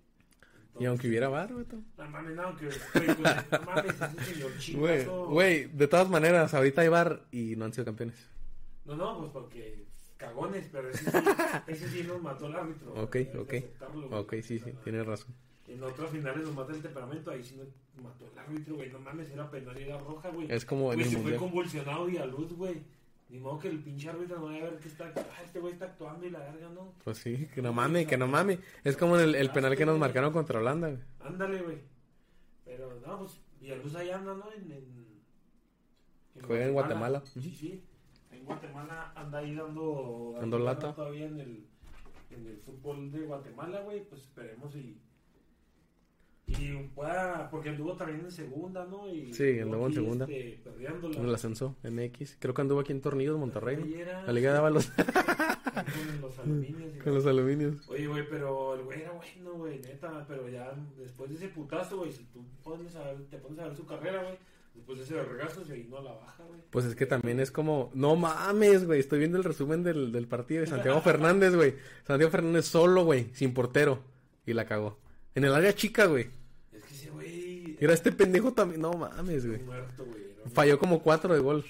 y 0.79 0.85
aunque 0.85 1.07
hubiera 1.07 1.29
bar, 1.29 1.53
güey. 1.53 1.65
No 1.97 2.09
mames, 2.09 2.35
no, 2.35 2.41
aunque. 2.41 2.69
Güey, 2.95 3.05
güey, 3.05 3.35
no 3.51 3.61
mames, 3.61 5.27
güey, 5.29 5.65
de 5.65 5.87
todas 5.87 6.09
maneras, 6.09 6.55
ahorita 6.55 6.81
hay 6.81 6.87
bar 6.87 7.27
y 7.31 7.55
no 7.55 7.65
han 7.65 7.73
sido 7.73 7.85
campeones. 7.85 8.27
No, 8.85 8.95
no, 8.95 9.19
pues 9.19 9.31
porque 9.31 9.85
cagones, 10.17 10.67
pero 10.71 10.89
ese 10.89 11.09
sí, 11.09 11.17
ese 11.67 11.89
sí 11.89 12.03
nos 12.03 12.21
mató 12.21 12.47
el 12.47 12.55
árbitro. 12.55 12.93
Ok, 13.01 13.17
ok. 13.39 13.53
Ok, 14.11 14.33
sí, 14.41 14.59
sí, 14.59 14.73
tienes 14.83 15.05
razón. 15.05 15.33
En 15.67 15.83
otras 15.83 16.09
finales 16.09 16.43
nos 16.43 16.55
mata 16.55 16.73
el 16.73 16.81
temperamento, 16.81 17.31
ahí 17.31 17.43
sí 17.43 17.55
nos 17.55 17.67
mató 18.03 18.25
el 18.25 18.37
árbitro, 18.37 18.75
güey. 18.75 18.89
No 18.89 18.99
mames, 18.99 19.29
era 19.29 19.49
penal 19.49 19.79
y 19.79 19.83
era 19.83 19.97
roja, 19.97 20.29
güey. 20.29 20.51
Es 20.51 20.65
como 20.65 20.93
en 20.93 21.01
el 21.01 21.09
se 21.09 21.17
fue 21.17 21.35
convulsionado 21.35 22.09
y 22.09 22.17
a 22.17 22.25
luz, 22.25 22.53
güey. 22.53 22.81
Ni 23.29 23.39
modo 23.39 23.59
que 23.59 23.67
el 23.67 23.79
pinche 23.83 24.09
árbitro 24.09 24.39
no 24.39 24.45
vaya 24.45 24.59
a 24.65 24.69
ver 24.69 24.79
que 24.79 24.87
está. 24.87 25.11
Ah, 25.15 25.43
este 25.43 25.59
güey 25.59 25.73
está 25.73 25.85
actuando 25.85 26.25
y 26.25 26.29
la 26.29 26.39
verga, 26.39 26.69
¿no? 26.69 26.93
Pues 27.03 27.17
sí, 27.17 27.49
que 27.53 27.61
no 27.61 27.73
mame, 27.73 28.07
que 28.07 28.17
no 28.17 28.27
mame. 28.27 28.59
Es 28.85 28.95
como 28.95 29.17
el, 29.17 29.35
el 29.35 29.51
penal 29.51 29.75
que 29.75 29.85
nos 29.85 29.99
marcaron 29.99 30.31
contra 30.31 30.59
Holanda, 30.59 30.87
güey. 30.87 31.01
Ándale, 31.19 31.61
güey. 31.61 31.77
Pero 32.63 32.99
no, 33.05 33.19
pues 33.19 33.41
Villaluz 33.59 33.95
ahí 33.95 34.11
anda, 34.11 34.33
¿no? 34.33 34.51
En, 34.53 34.71
en, 34.71 35.07
Juega 36.45 36.65
en 36.65 36.73
Guatemala. 36.73 37.23
Sí, 37.25 37.41
sí. 37.41 37.83
En 38.47 38.53
Guatemala 38.55 39.11
anda 39.15 39.39
ahí 39.39 39.53
dando. 39.55 40.35
Dando 40.39 40.59
lata. 40.59 40.93
Todavía 40.95 41.25
en 41.25 41.39
el, 41.39 41.65
en 42.31 42.47
el 42.47 42.57
fútbol 42.57 43.11
de 43.11 43.21
Guatemala, 43.25 43.81
güey. 43.81 44.03
Pues 44.05 44.21
esperemos 44.21 44.73
y. 44.75 44.97
Y 46.47 46.71
pueda. 46.95 47.49
Porque 47.49 47.69
anduvo 47.69 47.93
también 47.97 48.21
en 48.21 48.31
segunda, 48.31 48.85
¿no? 48.85 49.05
Y 49.09 49.33
Sí, 49.33 49.59
anduvo 49.59 49.81
en 49.87 49.91
aquí, 49.91 49.95
segunda. 49.95 50.25
Este. 50.29 51.19
En 51.19 51.25
el 51.25 51.35
ascenso 51.35 51.75
MX. 51.83 52.37
Creo 52.39 52.53
que 52.53 52.61
anduvo 52.61 52.79
aquí 52.79 52.93
en 52.93 53.01
Tornillos, 53.01 53.37
Monterrey, 53.37 53.75
Ahí 53.75 53.89
¿no? 53.89 53.99
era- 53.99 54.23
La 54.23 54.31
Liga 54.31 54.53
de 54.53 54.57
Ábalos 54.59 54.89
Con 55.77 56.21
los 56.21 56.39
aluminios. 56.39 56.95
y 56.95 56.99
con 56.99 57.13
los 57.13 57.25
aluminios. 57.25 57.89
Oye, 57.89 58.07
güey, 58.07 58.27
pero 58.29 58.75
el 58.75 58.83
güey 58.85 59.01
era 59.01 59.11
bueno, 59.11 59.53
güey, 59.57 59.79
neta, 59.79 60.25
pero 60.27 60.47
ya 60.49 60.73
después 60.97 61.29
de 61.29 61.35
ese 61.35 61.49
putazo, 61.49 61.97
güey, 61.97 62.11
si 62.13 62.23
tú 62.25 62.43
pones 62.63 62.95
a 62.95 63.03
ver, 63.03 63.25
te 63.29 63.37
pones 63.37 63.59
a 63.59 63.65
ver 63.65 63.75
su 63.75 63.85
carrera, 63.85 64.23
güey, 64.23 64.37
de 64.85 65.03
ese 65.03 65.21
regazo 65.23 65.65
se 65.65 65.73
a 65.73 66.01
la 66.01 66.13
baja, 66.13 66.43
güey. 66.43 66.61
Pues 66.69 66.85
es 66.85 66.95
que 66.95 67.05
también 67.05 67.39
es 67.39 67.51
como, 67.51 67.91
no 67.93 68.15
mames, 68.15 68.85
güey. 68.85 68.99
Estoy 68.99 69.19
viendo 69.19 69.37
el 69.37 69.43
resumen 69.43 69.83
del, 69.83 70.11
del 70.11 70.27
partido 70.27 70.61
de 70.61 70.67
Santiago 70.67 71.01
Fernández, 71.01 71.55
güey. 71.55 71.75
Santiago 72.05 72.31
Fernández 72.31 72.65
solo, 72.65 73.03
güey, 73.03 73.29
sin 73.33 73.53
portero. 73.53 74.03
Y 74.45 74.53
la 74.53 74.65
cagó. 74.65 74.97
En 75.35 75.43
el 75.43 75.53
área 75.53 75.73
chica, 75.73 76.05
güey. 76.05 76.29
Es 76.71 76.83
que 76.83 76.93
ese 76.93 77.09
güey 77.09 77.77
Era 77.79 77.93
este 77.93 78.11
pendejo 78.11 78.53
también. 78.53 78.81
No 78.81 78.93
mames, 78.93 79.45
güey. 79.45 79.61
muerto, 79.61 80.05
Falló 80.53 80.79
como 80.79 81.01
cuatro 81.01 81.33
de 81.33 81.39
gol. 81.41 81.65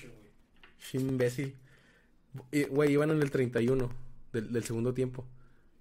Imbécil. 0.93 1.55
Y, 2.51 2.63
Güey, 2.65 2.93
iban 2.93 3.09
en 3.11 3.21
el 3.21 3.31
31 3.31 3.89
del, 4.31 4.53
del 4.53 4.63
segundo 4.63 4.93
tiempo. 4.93 5.25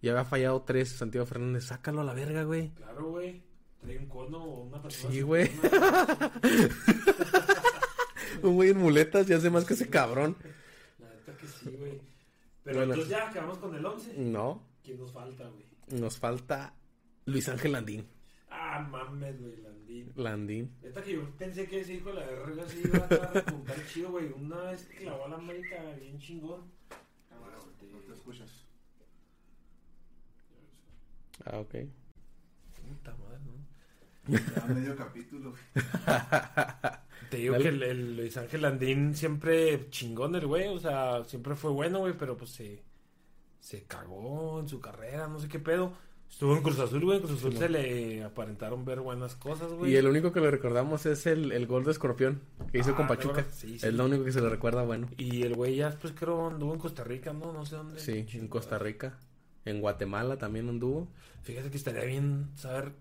Y 0.01 0.09
había 0.09 0.25
fallado 0.25 0.63
tres. 0.63 0.89
Santiago 0.91 1.27
Fernández, 1.27 1.65
sácalo 1.65 2.01
a 2.01 2.05
la 2.05 2.15
verga, 2.15 2.45
güey. 2.45 2.71
Claro, 2.71 3.11
güey. 3.11 3.43
Trae 3.87 3.99
un 3.99 4.07
cono 4.07 4.39
o 4.45 4.63
una 4.65 4.83
persona. 4.83 5.13
Sí, 5.15 5.21
güey. 5.23 5.49
Un 8.43 8.55
güey 8.55 8.71
en 8.71 8.79
muletas 8.79 9.29
y 9.31 9.33
hace 9.33 9.49
más 9.49 9.65
que 9.65 9.75
ese 9.75 9.89
cabrón. 9.89 10.37
La 10.99 11.09
neta 11.09 11.37
que 11.39 11.47
sí, 11.47 11.71
güey. 11.79 12.01
Pero 12.65 12.79
Bueno. 12.79 12.95
entonces 12.95 13.09
ya 13.17 13.31
quedamos 13.31 13.59
con 13.59 13.75
el 13.75 13.85
11. 13.87 14.15
No, 14.19 14.63
¿Quién 14.85 14.99
nos 14.99 15.13
falta, 15.13 15.49
güey? 15.49 15.65
nos 16.01 16.19
falta 16.19 16.75
Luis 17.27 17.49
Ángel 17.49 17.73
Landín. 17.73 18.07
Ah, 18.51 18.81
mames, 18.91 19.41
güey, 19.41 19.57
Landín. 19.63 20.13
Landín. 20.17 20.77
Neta 20.83 21.03
que 21.03 21.13
yo 21.15 21.31
pensé 21.39 21.67
que 21.67 21.81
ese 21.81 21.95
hijo 21.95 22.09
de 22.11 22.15
la 22.17 22.27
verga 22.27 22.69
se 22.69 22.81
iba 22.81 22.99
a 22.99 23.09
repuntar 23.33 23.77
chido, 23.93 24.11
güey. 24.11 24.33
Una 24.33 24.57
vez 24.65 24.83
que 24.85 24.97
clavó 24.99 25.25
a 25.25 25.29
la 25.29 25.37
América 25.37 25.77
bien 26.01 26.19
chingón. 26.19 26.61
No 26.61 27.99
te 28.07 28.13
escuchas. 28.13 28.51
Ah, 31.45 31.59
ok. 31.59 31.75
Puta 32.89 33.15
madre, 33.17 33.39
¿no? 33.47 33.56
Ya 34.29 34.65
medio 34.67 34.97
capítulo. 34.97 35.55
Te 37.31 37.37
digo 37.39 37.53
Dale. 37.53 37.63
que 37.65 37.69
el, 37.71 37.83
el 37.83 38.17
Luis 38.17 38.37
Ángel 38.37 38.63
Landín 38.63 39.15
siempre 39.15 39.89
chingón 39.91 40.35
el 40.37 40.47
güey, 40.47 40.69
o 40.69 40.79
sea, 40.79 41.25
siempre 41.25 41.55
fue 41.57 41.71
bueno, 41.71 41.99
güey, 42.01 42.15
pero 42.17 42.37
pues 42.37 42.51
se, 42.51 42.83
se 43.61 43.83
cagó 43.85 44.61
en 44.61 44.69
su 44.69 44.81
carrera, 44.81 45.27
no 45.29 45.39
sé 45.41 45.49
qué 45.49 45.59
pedo. 45.59 45.93
Estuvo 46.29 46.57
en 46.57 46.63
Cruz 46.63 46.79
Azul, 46.81 47.05
güey, 47.05 47.19
en 47.19 47.23
Cruz 47.23 47.39
Azul 47.39 47.53
Sí, 47.53 47.59
se 47.59 47.69
le 47.69 48.25
aparentaron 48.25 48.85
ver 48.85 49.01
buenas 49.01 49.37
cosas, 49.37 49.73
güey. 49.73 49.93
Y 49.93 49.97
el 49.97 50.09
único 50.09 50.33
que 50.33 50.41
le 50.41 50.51
recordamos 50.51 51.07
es 51.07 51.25
el, 51.27 51.53
el 51.53 51.67
gol 51.69 51.85
de 51.85 51.93
Escorpión 51.93 52.41
que 52.73 52.79
hizo 52.79 52.91
Ah, 52.91 52.97
con 52.97 53.07
¿te 53.07 53.15
Pachuca. 53.15 53.41
acuerdas? 53.41 53.55
Sí, 53.57 53.79
sí. 53.79 53.87
Es 53.87 53.95
lo 53.95 54.05
único 54.07 54.25
que 54.25 54.33
se 54.33 54.41
le 54.41 54.49
recuerda 54.49 54.83
bueno. 54.83 55.09
Y 55.17 55.43
el 55.43 55.55
güey 55.55 55.77
ya 55.77 55.87
después 55.91 56.13
creo 56.17 56.49
anduvo 56.49 56.73
en 56.75 56.81
Costa 56.81 57.05
Rica, 57.05 57.33
¿no? 57.33 57.53
No 57.53 57.65
sé 57.65 57.77
dónde. 57.77 58.01
Sí, 58.01 58.27
en 58.33 58.49
Costa 58.49 58.77
Rica. 58.79 59.19
En 59.65 59.81
Guatemala 59.81 60.37
también 60.37 60.69
anduvo. 60.69 61.09
Fíjate 61.43 61.71
que 61.71 61.77
estaría 61.77 62.05
bien 62.05 62.49
saber 62.57 62.93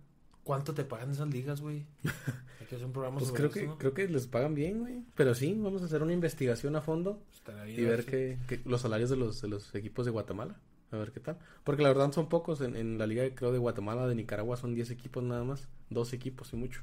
cuánto 0.46 0.74
te 0.74 0.86
pagan 0.86 1.12
esas 1.12 1.28
ligas, 1.28 1.60
güey. 1.60 1.86
Hay 2.62 2.68
que 2.68 2.76
hacer 2.76 2.86
un 2.86 2.93
programa 2.93 3.18
Pues 3.18 3.28
sobre 3.30 3.39
creo 3.41 3.50
eso, 3.50 3.60
que, 3.60 3.68
¿no? 3.68 3.78
creo 3.78 3.93
que 3.93 4.08
les 4.08 4.28
pagan 4.28 4.56
bien, 4.56 4.80
güey. 4.80 5.04
Pero 5.16 5.36
sí, 5.36 5.54
vamos 5.60 5.82
a 5.82 5.86
hacer 5.86 6.02
una 6.02 6.14
investigación 6.14 6.78
a 6.78 6.82
fondo 6.82 7.22
bien 7.66 7.80
y 7.82 7.84
ver 7.84 8.06
qué, 8.06 8.38
qué- 8.48 8.62
los 8.64 8.80
salarios 8.82 9.10
de 9.10 9.18
los, 9.18 9.41
de 9.41 9.50
los 9.50 9.76
equipos 9.76 10.06
de 10.06 10.12
Guatemala. 10.12 10.56
A 10.91 10.98
ver 10.98 11.12
qué 11.12 11.20
tal. 11.20 11.38
Porque 11.66 11.82
la 11.84 11.89
verdad 11.89 12.12
son 12.14 12.30
pocos. 12.30 12.62
En, 12.62 12.76
en 12.78 12.98
la 12.98 13.06
liga, 13.08 13.24
creo, 13.36 13.52
de 13.52 13.58
Guatemala, 13.58 14.08
de 14.08 14.16
Nicaragua 14.16 14.56
son 14.56 14.74
10 14.76 14.91
equipos 14.91 15.24
nada 15.24 15.43
más. 15.43 15.68
Dos 15.89 16.14
equipos 16.14 16.54
y 16.54 16.56
mucho. 16.56 16.82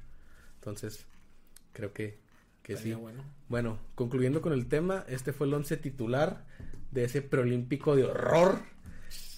Entonces, 0.57 1.07
creo 1.73 1.93
que, 1.93 2.19
que 2.63 2.77
sí. 2.77 2.93
bueno. 2.95 3.23
Bueno, 3.49 3.79
concluyendo 3.95 4.43
con 4.43 4.53
el 4.53 4.67
tema, 4.67 5.05
este 5.09 5.33
fue 5.33 5.47
el 5.47 5.55
once 5.55 5.77
titular 5.77 6.45
de 6.91 7.05
ese 7.05 7.23
preolímpico 7.23 7.97
de 7.97 8.05
horror. 8.05 8.59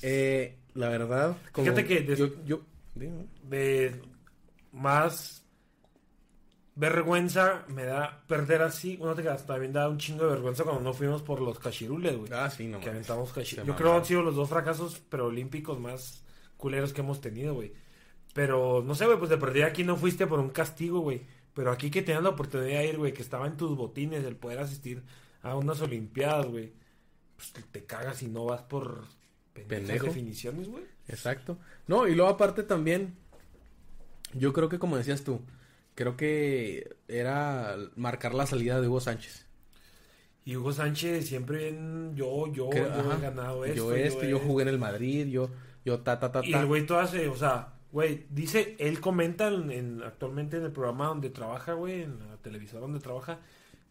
Eh, 0.02 0.56
la 0.74 0.88
verdad, 0.88 1.36
como 1.52 1.66
Fíjate 1.66 1.86
que 1.86 2.16
yo, 2.16 2.44
yo, 2.44 2.62
de 3.48 3.94
más 4.74 5.44
vergüenza 6.74 7.64
me 7.68 7.84
da 7.84 8.24
perder 8.26 8.62
así. 8.62 8.98
Uno 9.00 9.14
te 9.14 9.22
también 9.22 9.72
da 9.72 9.88
un 9.88 9.98
chingo 9.98 10.24
de 10.24 10.30
vergüenza 10.30 10.64
cuando 10.64 10.82
no 10.82 10.92
fuimos 10.92 11.22
por 11.22 11.40
los 11.40 11.58
cachirules, 11.58 12.16
güey. 12.16 12.32
ah, 12.32 12.50
sí, 12.50 12.66
no, 12.66 12.80
que 12.80 12.90
aventamos 12.90 13.32
cachirules. 13.32 13.66
Yo 13.66 13.76
creo 13.76 13.92
que 13.92 13.98
han 13.98 14.04
sido 14.04 14.22
los 14.22 14.34
dos 14.34 14.48
fracasos 14.48 14.98
preolímpicos 14.98 15.78
más 15.78 16.24
culeros 16.56 16.92
que 16.92 17.00
hemos 17.00 17.20
tenido, 17.20 17.54
güey. 17.54 17.72
Pero 18.32 18.82
no 18.84 18.94
sé, 18.96 19.06
güey, 19.06 19.18
pues 19.18 19.30
de 19.30 19.38
perdida 19.38 19.66
aquí 19.66 19.84
no 19.84 19.96
fuiste 19.96 20.26
por 20.26 20.40
un 20.40 20.50
castigo, 20.50 21.00
güey. 21.00 21.22
Pero 21.54 21.70
aquí 21.70 21.90
que 21.90 22.02
tenías 22.02 22.24
la 22.24 22.30
oportunidad 22.30 22.80
de 22.80 22.88
ir, 22.88 22.98
güey, 22.98 23.12
que 23.12 23.22
estaba 23.22 23.46
en 23.46 23.56
tus 23.56 23.76
botines 23.76 24.24
el 24.24 24.34
poder 24.34 24.58
asistir 24.58 25.04
a 25.42 25.54
unas 25.56 25.80
olimpiadas, 25.80 26.46
güey. 26.46 26.72
Pues 27.36 27.52
te 27.52 27.84
cagas 27.84 28.22
y 28.22 28.26
no 28.28 28.46
vas 28.46 28.62
por 28.62 29.04
pendejas 29.52 29.86
Pendejo. 29.86 30.06
definiciones, 30.06 30.68
güey. 30.68 30.84
Exacto. 31.06 31.58
No, 31.86 32.08
y 32.08 32.14
luego 32.14 32.30
aparte 32.30 32.64
también, 32.64 33.16
yo 34.32 34.52
creo 34.52 34.68
que 34.68 34.78
como 34.78 34.96
decías 34.96 35.22
tú, 35.24 35.40
creo 35.94 36.16
que 36.16 36.96
era 37.08 37.76
marcar 37.96 38.34
la 38.34 38.46
salida 38.46 38.80
de 38.80 38.88
Hugo 38.88 39.00
Sánchez. 39.00 39.46
Y 40.44 40.56
Hugo 40.56 40.72
Sánchez 40.72 41.26
siempre 41.26 41.70
bien, 41.70 42.14
yo, 42.16 42.52
yo, 42.52 42.68
Que- 42.70 42.80
yo 42.80 42.86
ajá, 42.92 43.16
he 43.18 43.20
ganado 43.22 43.64
esto. 43.64 43.76
yo 43.76 43.92
este, 43.94 44.28
yo 44.28 44.36
esto. 44.36 44.48
jugué 44.48 44.62
en 44.62 44.68
el 44.68 44.78
Madrid, 44.78 45.26
yo, 45.28 45.50
yo 45.84 46.00
ta, 46.00 46.18
ta, 46.20 46.30
ta, 46.32 46.40
Y 46.44 46.52
ta. 46.52 46.60
el 46.60 46.66
güey 46.66 46.84
todo 46.84 46.98
hace, 46.98 47.28
o 47.28 47.36
sea, 47.36 47.72
güey, 47.92 48.26
dice, 48.30 48.76
él 48.78 49.00
comenta 49.00 49.48
en, 49.48 49.70
en- 49.70 50.02
actualmente 50.02 50.56
en 50.58 50.64
el 50.64 50.72
programa 50.72 51.06
donde 51.06 51.30
trabaja, 51.30 51.72
güey, 51.74 52.02
en 52.02 52.18
la 52.18 52.36
televisora 52.42 52.80
donde 52.82 53.00
trabaja, 53.00 53.38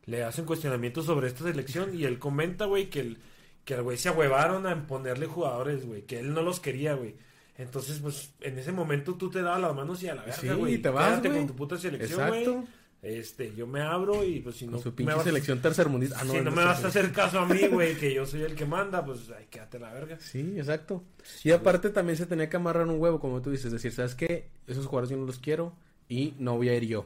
le 0.05 0.23
hacen 0.23 0.45
cuestionamientos 0.45 1.05
sobre 1.05 1.27
esta 1.27 1.43
selección 1.45 1.95
y 1.97 2.03
él 2.03 2.19
comenta, 2.19 2.65
güey, 2.65 2.89
que 2.89 2.99
el 2.99 3.17
que 3.65 3.75
al 3.75 3.83
güey 3.83 3.97
se 3.97 4.09
ahuevaron 4.09 4.67
a 4.67 4.85
ponerle 4.87 5.25
jugadores, 5.25 5.85
güey, 5.85 6.01
que 6.01 6.19
él 6.19 6.33
no 6.33 6.41
los 6.41 6.59
quería, 6.59 6.95
güey. 6.95 7.15
Entonces, 7.57 7.99
pues, 7.99 8.31
en 8.41 8.57
ese 8.57 8.71
momento 8.71 9.13
tú 9.15 9.29
te 9.29 9.41
dabas 9.41 9.61
las 9.61 9.75
manos 9.75 10.01
y 10.03 10.07
a 10.07 10.15
la 10.15 10.23
Sí, 10.33 10.47
verga, 10.47 10.55
güey. 10.55 10.77
te 10.79 10.89
vas, 10.89 11.09
quédate 11.09 11.27
güey. 11.29 11.39
con 11.41 11.47
tu 11.47 11.55
puta 11.55 11.77
selección, 11.77 12.27
güey. 12.27 12.39
Exacto. 12.43 12.67
Este, 13.03 13.53
yo 13.53 13.67
me 13.67 13.81
abro 13.81 14.23
y 14.23 14.39
pues 14.39 14.55
si 14.55 14.63
Con 14.65 14.75
no 14.75 14.79
su 14.79 14.89
me 14.89 14.95
pinche 14.95 15.13
vas- 15.13 15.23
selección 15.25 15.59
tercermundista. 15.61 16.15
Ah, 16.19 16.21
si 16.25 16.37
no 16.37 16.41
no 16.43 16.51
me 16.51 16.63
vas 16.63 16.83
a 16.85 16.87
hacer 16.87 17.11
caso 17.11 17.39
a 17.39 17.45
mí, 17.45 17.59
güey, 17.71 17.95
que 17.97 18.13
yo 18.13 18.25
soy 18.25 18.43
el 18.43 18.55
que 18.55 18.65
manda, 18.65 19.03
pues 19.03 19.29
ay, 19.37 19.45
quédate 19.49 19.77
la 19.77 19.91
verga. 19.93 20.17
Sí, 20.21 20.53
exacto. 20.57 21.03
Y 21.43 21.51
aparte 21.51 21.89
también 21.89 22.17
se 22.17 22.25
tenía 22.25 22.49
que 22.49 22.55
amarrar 22.55 22.87
un 22.87 22.99
huevo, 23.01 23.19
como 23.19 23.41
tú 23.41 23.51
dices, 23.51 23.73
decir, 23.73 23.91
¿sabes 23.91 24.15
qué? 24.15 24.47
Esos 24.67 24.85
jugadores 24.85 25.09
yo 25.09 25.17
no 25.17 25.25
los 25.25 25.37
quiero 25.39 25.75
y 26.07 26.33
no 26.39 26.55
voy 26.55 26.69
a 26.69 26.75
ir 26.75 26.85
yo, 26.87 27.05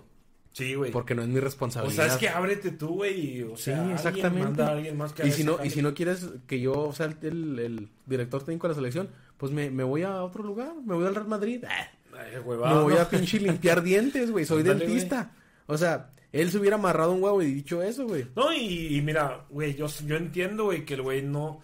Sí, 0.54 0.76
güey. 0.76 0.92
porque 0.92 1.16
no 1.16 1.24
es 1.24 1.30
mi 1.30 1.40
O 1.40 1.42
responsabilidad. 1.42 1.96
sea, 2.06 2.14
es 2.14 2.20
que 2.20 2.30
ábrete 2.30 2.70
tú, 2.72 2.90
güey. 2.90 3.42
O 3.42 3.58
Sí, 3.58 3.64
sea, 3.64 3.78
alguien 3.80 3.96
exactamente. 3.98 4.44
manda 4.50 4.68
a 4.68 4.72
alguien 4.74 4.98
más 4.98 5.14
que 5.14 5.28
y 5.28 5.32
si 5.32 5.44
no 5.44 5.58
y 5.66 5.72
si 5.72 5.82
no 5.82 5.96
quieres 5.96 6.28
que 6.46 6.60
yo 6.60 6.94
sea 6.94 7.08
el, 7.24 7.58
el 7.60 7.90
director 8.06 8.44
técnico 8.44 8.68
de 8.68 8.74
la 8.74 8.76
selección, 8.76 9.10
pues 9.38 9.52
me, 9.52 9.70
me 9.70 9.84
voy 9.84 10.04
a 10.04 10.24
otro 10.24 10.44
lugar, 10.44 10.74
me 10.86 10.96
voy 10.96 11.06
al 11.06 11.16
Real 11.16 11.28
Madrid. 11.28 11.64
Ah, 11.68 11.88
me 12.34 12.40
voy 12.40 12.94
¿no? 12.94 13.00
a 13.00 13.10
pinche 13.10 13.40
limpiar 13.40 13.82
dientes, 13.84 14.32
güey, 14.32 14.46
soy 14.46 14.64
dentista. 14.64 15.32
O 15.68 15.78
sea, 15.78 16.12
él 16.32 16.52
se 16.52 16.58
hubiera 16.58 16.76
amarrado 16.76 17.14
un 17.14 17.24
huevo 17.24 17.42
y 17.42 17.54
dicho 17.54 17.82
eso, 17.82 18.08
güey. 18.08 18.28
No, 18.36 18.52
y, 18.54 18.98
y 18.98 19.02
mira, 19.02 19.46
güey, 19.50 19.76
yo, 19.76 19.88
yo 20.06 20.16
entiendo, 20.16 20.66
güey, 20.66 20.86
que 20.86 20.96
el 20.96 21.02
güey 21.02 21.22
no... 21.22 21.62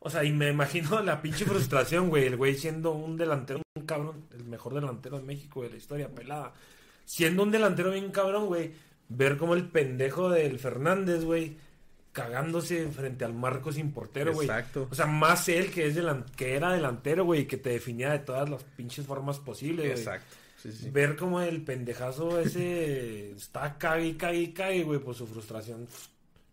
O 0.00 0.10
sea, 0.10 0.22
y 0.24 0.32
me 0.32 0.48
imagino 0.48 1.02
la 1.02 1.20
pinche 1.20 1.44
frustración, 1.44 2.08
güey. 2.08 2.26
El 2.26 2.36
güey 2.36 2.54
siendo 2.54 2.92
un 2.92 3.16
delantero, 3.16 3.60
un 3.74 3.84
cabrón, 3.84 4.24
el 4.32 4.44
mejor 4.44 4.74
delantero 4.74 5.18
de 5.18 5.24
México 5.24 5.62
de 5.62 5.70
la 5.70 5.76
historia, 5.76 6.08
pelada. 6.08 6.52
Siendo 7.04 7.42
un 7.42 7.50
delantero 7.50 7.90
bien 7.90 8.10
cabrón, 8.10 8.46
güey. 8.46 8.72
Ver 9.08 9.36
como 9.36 9.54
el 9.54 9.68
pendejo 9.68 10.30
del 10.30 10.58
Fernández, 10.58 11.24
güey, 11.24 11.56
cagándose 12.18 12.88
frente 12.88 13.24
al 13.24 13.34
marco 13.34 13.72
sin 13.72 13.92
portero, 13.92 14.32
güey. 14.32 14.46
Exacto. 14.48 14.88
O 14.90 14.94
sea, 14.94 15.06
más 15.06 15.48
él 15.48 15.70
que 15.70 15.86
es 15.86 15.96
delan- 15.96 16.24
que 16.36 16.54
era 16.54 16.72
delantero, 16.72 17.24
güey, 17.24 17.46
que 17.46 17.56
te 17.56 17.70
definía 17.70 18.10
de 18.12 18.18
todas 18.20 18.48
las 18.48 18.62
pinches 18.64 19.06
formas 19.06 19.38
posibles, 19.38 19.86
güey. 19.86 19.98
Exacto. 19.98 20.34
Sí, 20.62 20.72
sí. 20.72 20.90
Ver 20.90 21.16
como 21.16 21.40
el 21.40 21.62
pendejazo 21.62 22.40
ese 22.40 23.30
está 23.36 23.78
cague 23.78 24.16
cague 24.16 24.52
cague, 24.52 24.82
güey, 24.82 24.98
por 25.00 25.14
su 25.14 25.26
frustración. 25.26 25.86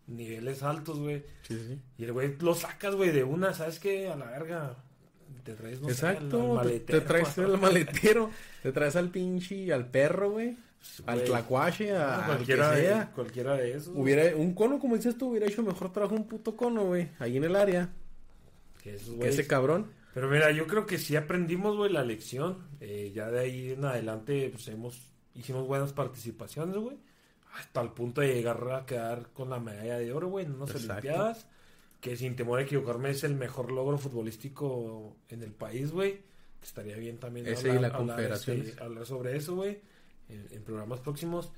niveles 0.08 0.62
altos, 0.62 1.00
güey. 1.00 1.24
Sí, 1.48 1.58
sí. 1.68 1.80
Y 1.98 2.04
el 2.04 2.14
güey 2.14 2.36
lo 2.40 2.54
sacas, 2.54 2.94
güey, 2.96 3.10
de 3.12 3.24
una, 3.24 3.54
¿sabes 3.54 3.80
qué? 3.80 4.08
A 4.10 4.16
la 4.16 4.26
verga. 4.26 4.76
Te 5.44 5.54
traes, 5.54 5.80
no 5.82 5.90
sé, 5.90 6.06
al- 6.08 6.18
al 6.18 6.24
Exacto, 6.24 6.38
te- 6.38 6.44
te, 6.44 6.54
maletero, 6.54 7.04
traes 7.06 7.38
al 7.40 7.58
maletero, 7.60 8.32
te 8.64 8.72
traes 8.72 8.96
al 8.96 9.10
pinche, 9.10 9.72
al 9.74 9.88
perro, 9.88 10.32
güey, 10.32 10.58
al 11.06 11.24
tlacuache, 11.24 11.92
No, 11.92 11.98
a, 11.98 12.16
al 12.16 12.22
que 12.22 12.28
cualquiera, 12.58 12.72
de, 12.72 13.06
cualquiera 13.14 13.54
de 13.56 13.74
esos. 13.74 13.94
Hubiera, 13.96 14.36
un 14.36 14.54
cono, 14.54 14.80
como 14.80 14.96
dices 14.96 15.18
tú, 15.18 15.30
hubiera 15.32 15.48
hecho 15.48 15.64
mejor 15.64 15.92
trabajo 15.92 16.16
un 16.16 16.28
puto 16.28 16.56
cono, 16.56 16.86
güey, 16.86 17.10
ahí 17.20 17.38
en 17.38 17.44
el 17.44 17.56
área, 17.56 17.90
Que 18.82 18.96
esos 18.96 19.10
que 19.10 19.16
güeyes- 19.18 19.28
ese 19.30 19.48
cabrón. 19.48 19.92
Pero 20.14 20.30
mira, 20.30 20.52
yo 20.52 20.66
creo 20.68 20.86
que 20.86 20.98
sí 20.98 21.16
aprendimos, 21.18 21.76
güey, 21.76 21.92
la 21.92 22.04
lección. 22.06 22.68
Eh, 22.80 23.12
ya 23.14 23.30
de 23.30 23.40
ahí 23.42 23.72
en 23.72 23.84
adelante, 23.84 24.50
pues 24.52 24.68
hemos, 24.70 25.12
hicimos 25.34 25.68
buenas 25.68 25.92
participaciones, 25.92 26.78
güey. 26.78 26.98
Hasta 27.60 27.82
el 27.82 27.90
punto 27.90 28.22
de 28.22 28.34
llegar 28.34 28.66
a 28.72 28.86
quedar 28.86 29.30
con 29.34 29.50
la 29.50 29.60
medalla 29.60 29.98
de 29.98 30.12
oro, 30.14 30.30
güey, 30.30 30.46
en 30.46 30.54
unas 30.56 30.70
Exacto. 30.72 30.94
Olimpiadas. 30.94 31.48
Que 32.00 32.16
sin 32.16 32.36
temor 32.36 32.60
a 32.60 32.64
equivocarme 32.64 33.10
es 33.10 33.24
el 33.24 33.36
mejor 33.36 33.72
logro 33.72 33.98
futbolístico 33.98 35.18
en 35.30 35.42
el 35.44 35.52
país, 35.52 35.92
güey. 35.92 36.20
Estaría 36.64 36.96
bien 36.98 37.18
también 37.20 37.48
Ese 37.48 37.70
y 37.70 37.80
la 37.80 37.92
Confederaciones. 37.92 38.68
este, 38.70 38.84
hablar 38.84 39.06
sobre 39.06 39.36
eso, 39.38 39.56
güey, 39.56 39.80
en, 40.30 40.48
en 40.52 40.64
programas 40.64 41.00
próximos. 41.00 41.52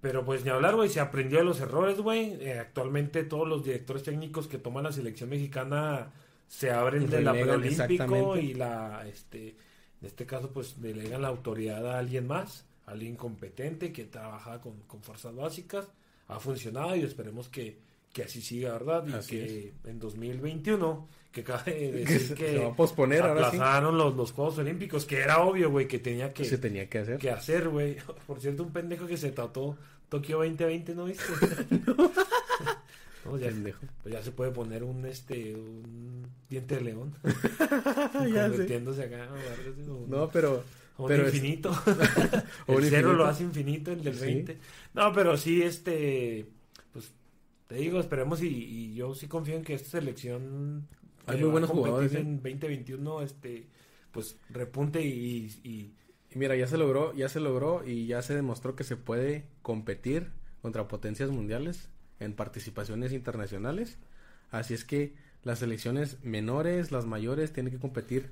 Pero 0.00 0.24
pues 0.24 0.44
ni 0.44 0.50
hablar, 0.50 0.76
güey, 0.76 0.88
se 0.88 1.00
aprendió 1.00 1.38
de 1.38 1.44
los 1.44 1.60
errores, 1.60 1.98
güey. 2.00 2.34
Eh, 2.40 2.58
actualmente 2.58 3.24
todos 3.24 3.48
los 3.48 3.64
directores 3.64 4.02
técnicos 4.02 4.46
que 4.46 4.58
toman 4.58 4.84
la 4.84 4.92
selección 4.92 5.30
mexicana 5.30 6.12
se 6.48 6.70
abren 6.70 7.08
de 7.10 7.22
la 7.22 7.32
preolímpico 7.32 8.36
y 8.36 8.54
la, 8.54 9.06
este, 9.08 9.56
en 10.00 10.06
este 10.06 10.26
caso, 10.26 10.50
pues 10.52 10.80
delegan 10.80 11.22
la 11.22 11.28
autoridad 11.28 11.86
a 11.90 11.98
alguien 11.98 12.26
más, 12.26 12.66
a 12.86 12.92
alguien 12.92 13.16
competente 13.16 13.92
que 13.92 14.04
trabaja 14.04 14.60
con, 14.60 14.80
con 14.82 15.02
fuerzas 15.02 15.34
básicas. 15.34 15.88
Ha 16.28 16.38
funcionado 16.40 16.94
y 16.96 17.00
esperemos 17.00 17.48
que, 17.48 17.78
que 18.12 18.22
así 18.24 18.40
siga, 18.40 18.72
¿verdad? 18.72 19.04
Y 19.06 19.12
Así 19.12 19.30
que 19.36 19.72
en 19.84 19.98
2021, 19.98 21.08
que 21.32 21.44
cabe 21.44 21.64
Que 21.74 21.92
decir 22.04 22.34
que 22.36 22.52
se 22.52 22.58
va 22.58 22.68
a 22.70 22.74
posponer 22.76 23.22
ahora 23.22 23.50
sí. 23.50 23.56
aplazaron 23.56 23.98
los, 23.98 24.16
los 24.16 24.32
Juegos 24.32 24.56
Olímpicos, 24.58 25.04
que 25.04 25.18
era 25.20 25.40
obvio, 25.42 25.70
güey, 25.70 25.86
que 25.86 25.98
tenía 25.98 26.32
que, 26.32 26.44
Se 26.44 26.56
tenía 26.58 26.88
que 26.88 26.98
hacer. 27.00 27.18
que 27.18 27.30
hacer, 27.30 27.68
güey. 27.68 27.96
Por 28.26 28.40
cierto, 28.40 28.62
un 28.62 28.72
pendejo 28.72 29.06
que 29.06 29.16
se 29.18 29.32
trató 29.32 29.76
Tokio 30.08 30.38
2020, 30.38 30.94
¿no 30.94 31.04
viste? 31.06 31.24
No, 33.24 33.36
ya, 33.36 33.48
Pendejo. 33.48 33.80
pues 34.04 34.14
ya 34.14 34.22
se 34.22 34.30
puede 34.30 34.52
poner 34.52 34.84
un 34.84 35.04
este 35.04 35.52
un 35.56 36.24
diente 36.48 36.76
de 36.76 36.80
león 36.82 37.12
ya 38.32 38.48
convirtiéndose 38.48 39.02
acá 39.02 39.26
¿no? 39.84 40.06
No, 40.06 40.28
pero, 40.30 40.62
como 40.96 41.08
pero 41.08 41.26
es- 41.26 41.34
infinito 41.34 41.70
O 42.68 42.74
un 42.74 42.84
el 42.84 42.88
cero 42.88 43.08
infinito. 43.08 43.12
lo 43.14 43.24
hace 43.26 43.42
infinito 43.42 43.90
el 43.90 44.04
del 44.04 44.14
Sí. 44.14 44.24
20 44.26 44.58
no 44.94 45.12
pero 45.12 45.36
sí 45.36 45.60
este 45.60 46.46
te 47.66 47.76
digo 47.76 48.00
esperemos 48.00 48.42
y, 48.42 48.48
y 48.48 48.94
yo 48.94 49.14
sí 49.14 49.26
confío 49.28 49.56
en 49.56 49.64
que 49.64 49.74
esta 49.74 49.90
selección 49.98 50.86
Hay 51.26 51.40
muy 51.40 51.50
buenos 51.50 51.70
jugadores, 51.70 52.14
¿eh? 52.14 52.20
en 52.20 52.36
2021 52.42 53.22
este 53.22 53.66
pues 54.16 54.38
repunte 54.48 55.02
y, 55.02 55.92
mira, 56.34 56.56
ya 56.56 56.66
se 56.66 56.78
logró, 56.78 57.12
ya 57.12 57.28
se 57.28 57.38
logró 57.38 57.86
y 57.86 58.06
ya 58.06 58.22
se 58.22 58.34
demostró 58.34 58.74
que 58.74 58.82
se 58.82 58.96
puede 58.96 59.44
competir 59.60 60.30
contra 60.62 60.88
potencias 60.88 61.30
mundiales 61.30 61.90
en 62.18 62.32
participaciones 62.32 63.12
internacionales. 63.12 63.98
Así 64.50 64.72
es 64.72 64.86
que 64.86 65.14
las 65.42 65.58
selecciones 65.58 66.24
menores, 66.24 66.92
las 66.92 67.04
mayores, 67.04 67.52
tienen 67.52 67.74
que 67.74 67.78
competir 67.78 68.30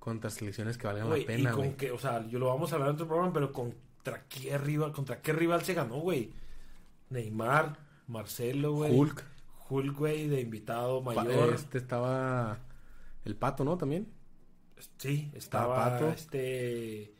contra 0.00 0.30
selecciones 0.30 0.76
que 0.78 0.88
valgan 0.88 1.08
la 1.08 1.24
pena, 1.24 1.50
y 1.50 1.52
con 1.52 1.66
güey. 1.66 1.76
que, 1.76 1.92
o 1.92 1.98
sea, 1.98 2.26
yo 2.26 2.40
lo 2.40 2.46
vamos 2.46 2.72
a 2.72 2.74
hablar 2.74 2.88
en 2.88 2.94
otro 2.96 3.06
programa, 3.06 3.32
pero 3.32 3.52
contra 3.52 4.24
qué 4.28 4.58
rival, 4.58 4.90
contra 4.90 5.22
qué 5.22 5.32
rival 5.32 5.62
se 5.62 5.74
ganó, 5.74 6.00
güey. 6.00 6.32
Neymar, 7.10 7.78
Marcelo, 8.10 8.72
güey. 8.72 8.92
Hulk, 8.92 9.24
Hulk, 9.68 9.96
güey, 9.96 10.28
de 10.28 10.40
invitado 10.40 11.00
mayor. 11.00 11.54
este 11.54 11.78
estaba 11.78 12.58
el 13.24 13.36
Pato, 13.36 13.64
¿no? 13.64 13.78
También. 13.78 14.08
Sí, 14.98 15.30
estaba 15.34 15.76
Pato. 15.76 16.08
este 16.08 17.14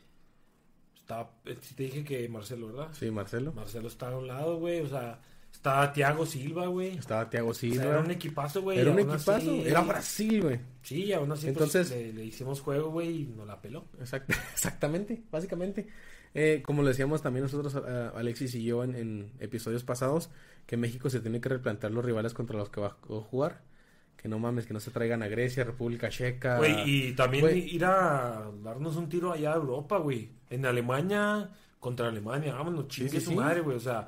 estaba 0.95 1.31
eh, 1.45 1.57
te 1.75 1.83
dije 1.83 2.03
que 2.03 2.27
Marcelo, 2.29 2.67
¿verdad? 2.67 2.89
Sí, 2.93 3.09
Marcelo. 3.11 3.53
Marcelo 3.53 3.87
está 3.87 4.09
a 4.09 4.17
un 4.17 4.27
lado, 4.27 4.57
güey, 4.59 4.81
o 4.81 4.87
sea, 4.87 5.19
estaba 5.61 5.93
Thiago 5.93 6.25
Silva, 6.25 6.65
güey. 6.65 6.97
Estaba 6.97 7.29
Thiago 7.29 7.49
O 7.49 7.53
sea, 7.53 7.69
Silva. 7.69 7.85
era 7.85 7.99
un 7.99 8.09
equipazo, 8.09 8.63
güey. 8.63 8.79
Era 8.79 8.89
un 8.91 8.97
equipazo. 8.99 9.35
así- 9.35 9.61
Era 9.63 9.81
Brasil, 9.81 10.41
güey. 10.41 10.59
Sí, 10.81 11.03
y 11.05 11.13
aún 11.13 11.31
así 11.31 11.47
Entonces- 11.49 11.89
pues, 11.89 12.01
le, 12.01 12.13
le 12.13 12.25
hicimos 12.25 12.61
juego, 12.61 12.89
güey, 12.89 13.21
y 13.21 13.25
nos 13.27 13.45
la 13.45 13.61
peló. 13.61 13.85
Exact- 13.99 14.25
exactamente, 14.53 15.21
básicamente. 15.31 15.87
Eh, 16.33 16.63
como 16.65 16.81
le 16.81 16.89
decíamos 16.89 17.21
también 17.21 17.43
nosotros, 17.43 17.75
Alexis 17.75 18.55
y 18.55 18.63
yo, 18.63 18.83
en, 18.83 18.95
en 18.95 19.31
episodios 19.39 19.83
pasados, 19.83 20.29
que 20.65 20.77
México 20.77 21.09
se 21.11 21.19
tiene 21.19 21.39
que 21.41 21.49
replantear 21.49 21.91
los 21.91 22.03
rivales 22.03 22.33
contra 22.33 22.57
los 22.57 22.69
que 22.71 22.81
va 22.81 22.87
a 22.87 23.21
jugar. 23.29 23.61
Que 24.17 24.27
no 24.29 24.39
mames, 24.39 24.65
que 24.65 24.73
no 24.73 24.79
se 24.79 24.89
traigan 24.91 25.21
a 25.23 25.27
Grecia, 25.27 25.63
República 25.63 26.09
Checa. 26.09 26.57
Güey, 26.57 26.89
y 27.09 27.13
también 27.13 27.55
ir 27.57 27.85
a 27.85 28.49
darnos 28.63 28.95
un 28.95 29.09
tiro 29.09 29.31
allá 29.31 29.53
a 29.53 29.57
Europa, 29.57 29.97
güey. 29.97 30.29
En 30.49 30.65
Alemania, 30.65 31.49
contra 31.79 32.07
Alemania, 32.07 32.53
vámonos, 32.55 32.87
chingue 32.87 33.19
sí, 33.19 33.25
su 33.25 33.29
sí. 33.31 33.35
madre, 33.35 33.61
güey, 33.61 33.77
o 33.77 33.79
sea. 33.79 34.07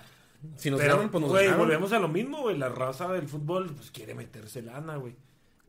Si 0.56 0.70
nos 0.72 0.80
pero, 0.80 0.96
ganan, 0.96 1.10
pues 1.12 1.22
nos 1.22 1.30
güey, 1.32 1.46
ganaron. 1.46 1.66
volvemos 1.66 1.94
a 1.94 2.00
lo 2.00 2.08
mismo, 2.08 2.42
güey. 2.42 2.58
La 2.58 2.70
raza 2.70 3.12
del 3.12 3.28
fútbol, 3.28 3.72
pues 3.76 3.92
quiere 3.92 4.14
meterse 4.16 4.62
lana, 4.62 4.98
güey. 4.98 5.16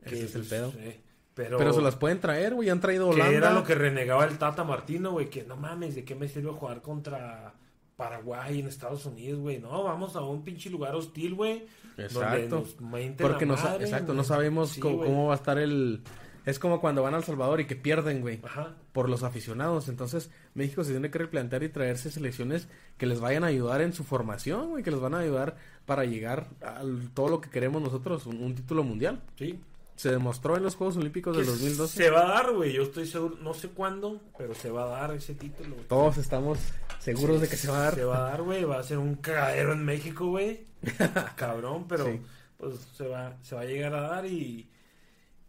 Ese 0.03 0.25
es 0.25 0.35
el 0.35 0.41
pues, 0.41 0.49
pedo. 0.49 0.73
eh, 0.77 1.01
pero, 1.33 1.57
Pero 1.57 1.73
se 1.73 1.81
las 1.81 1.95
pueden 1.95 2.19
traer, 2.19 2.53
güey. 2.53 2.69
Han 2.69 2.79
traído 2.81 3.09
que 3.09 3.15
Holanda. 3.15 3.37
era 3.37 3.53
lo 3.53 3.63
que 3.63 3.75
renegaba 3.75 4.25
el 4.25 4.37
Tata 4.37 4.63
Martino, 4.63 5.11
güey. 5.11 5.29
Que 5.29 5.43
no 5.43 5.55
mames, 5.57 5.95
¿de 5.95 6.03
qué 6.05 6.15
me 6.15 6.27
sirve 6.27 6.51
jugar 6.51 6.81
contra 6.81 7.53
Paraguay 7.95 8.59
en 8.59 8.67
Estados 8.67 9.05
Unidos, 9.05 9.39
güey? 9.39 9.59
No, 9.59 9.83
vamos 9.83 10.15
a 10.15 10.21
un 10.21 10.43
pinche 10.43 10.69
lugar 10.69 10.95
hostil, 10.95 11.33
güey. 11.35 11.65
Donde 11.97 12.03
Exacto. 12.05 12.55
nos 12.59 12.81
mienten 12.81 13.25
Porque 13.27 13.45
la 13.45 13.51
no, 13.53 13.57
sa- 13.57 13.69
madre, 13.69 13.85
exacto, 13.85 14.07
güey. 14.07 14.17
no 14.17 14.23
sabemos 14.23 14.69
Sí, 14.71 14.79
cómo, 14.81 14.97
güey. 14.97 15.09
cómo 15.09 15.27
va 15.27 15.33
a 15.33 15.37
estar 15.37 15.57
el... 15.57 16.01
Es 16.45 16.59
como 16.59 16.79
cuando 16.79 17.01
van 17.03 17.13
a 17.13 17.17
El 17.17 17.23
Salvador 17.23 17.59
y 17.61 17.65
que 17.65 17.75
pierden, 17.75 18.21
güey. 18.21 18.39
Ajá. 18.43 18.75
por 18.93 19.09
los 19.09 19.23
aficionados. 19.23 19.89
Entonces, 19.89 20.29
México 20.53 20.83
se 20.83 20.91
tiene 20.91 21.09
que 21.11 21.17
replantear 21.17 21.63
y 21.63 21.69
traerse 21.69 22.11
selecciones 22.11 22.67
que 22.97 23.05
les 23.07 23.19
vayan 23.19 23.43
a 23.43 23.47
ayudar 23.47 23.81
en 23.81 23.93
su 23.93 24.03
formación, 24.03 24.69
güey, 24.69 24.83
que 24.83 24.91
les 24.91 24.99
van 24.99 25.13
a 25.15 25.19
ayudar 25.19 25.57
para 25.85 26.05
llegar 26.05 26.47
a 26.61 26.81
todo 27.13 27.29
lo 27.29 27.41
que 27.41 27.49
queremos 27.49 27.81
nosotros, 27.81 28.25
un, 28.27 28.41
un 28.43 28.55
título 28.55 28.83
mundial. 28.83 29.21
Sí. 29.37 29.59
Se 29.95 30.11
demostró 30.11 30.57
en 30.57 30.63
los 30.63 30.75
Juegos 30.75 30.97
Olímpicos 30.97 31.35
del 31.37 31.45
Que 31.45 31.51
2012. 31.51 32.03
Se 32.03 32.09
va 32.09 32.25
a 32.25 32.27
dar, 32.41 32.53
güey. 32.53 32.73
Yo 32.73 32.83
estoy 32.83 33.05
seguro, 33.07 33.37
no 33.41 33.53
sé 33.53 33.69
cuándo, 33.69 34.21
pero 34.37 34.53
se 34.53 34.69
va 34.69 34.83
a 34.83 34.87
dar 35.07 35.15
ese 35.15 35.33
título. 35.35 35.75
güey. 35.75 35.87
Todos 35.87 36.17
estamos 36.17 36.59
seguros 36.99 37.39
de 37.41 37.47
que 37.47 37.55
se 37.55 37.69
va 37.69 37.77
a 37.77 37.81
dar. 37.83 37.95
Se 37.95 38.03
va 38.03 38.17
a 38.17 38.29
dar, 38.31 38.41
güey. 38.43 38.63
Va 38.65 38.77
a 38.79 38.83
ser 38.83 38.97
un 38.97 39.15
cagadero 39.15 39.71
en 39.71 39.85
México, 39.85 40.27
güey. 40.27 40.65
Cabrón, 41.35 41.85
pero 41.87 42.05
Sí. 42.05 42.19
pues 42.57 42.75
se 42.95 43.07
va, 43.07 43.37
se 43.41 43.55
va 43.55 43.61
a 43.61 43.65
llegar 43.65 43.93
a 43.95 44.01
dar 44.01 44.25
y, 44.25 44.69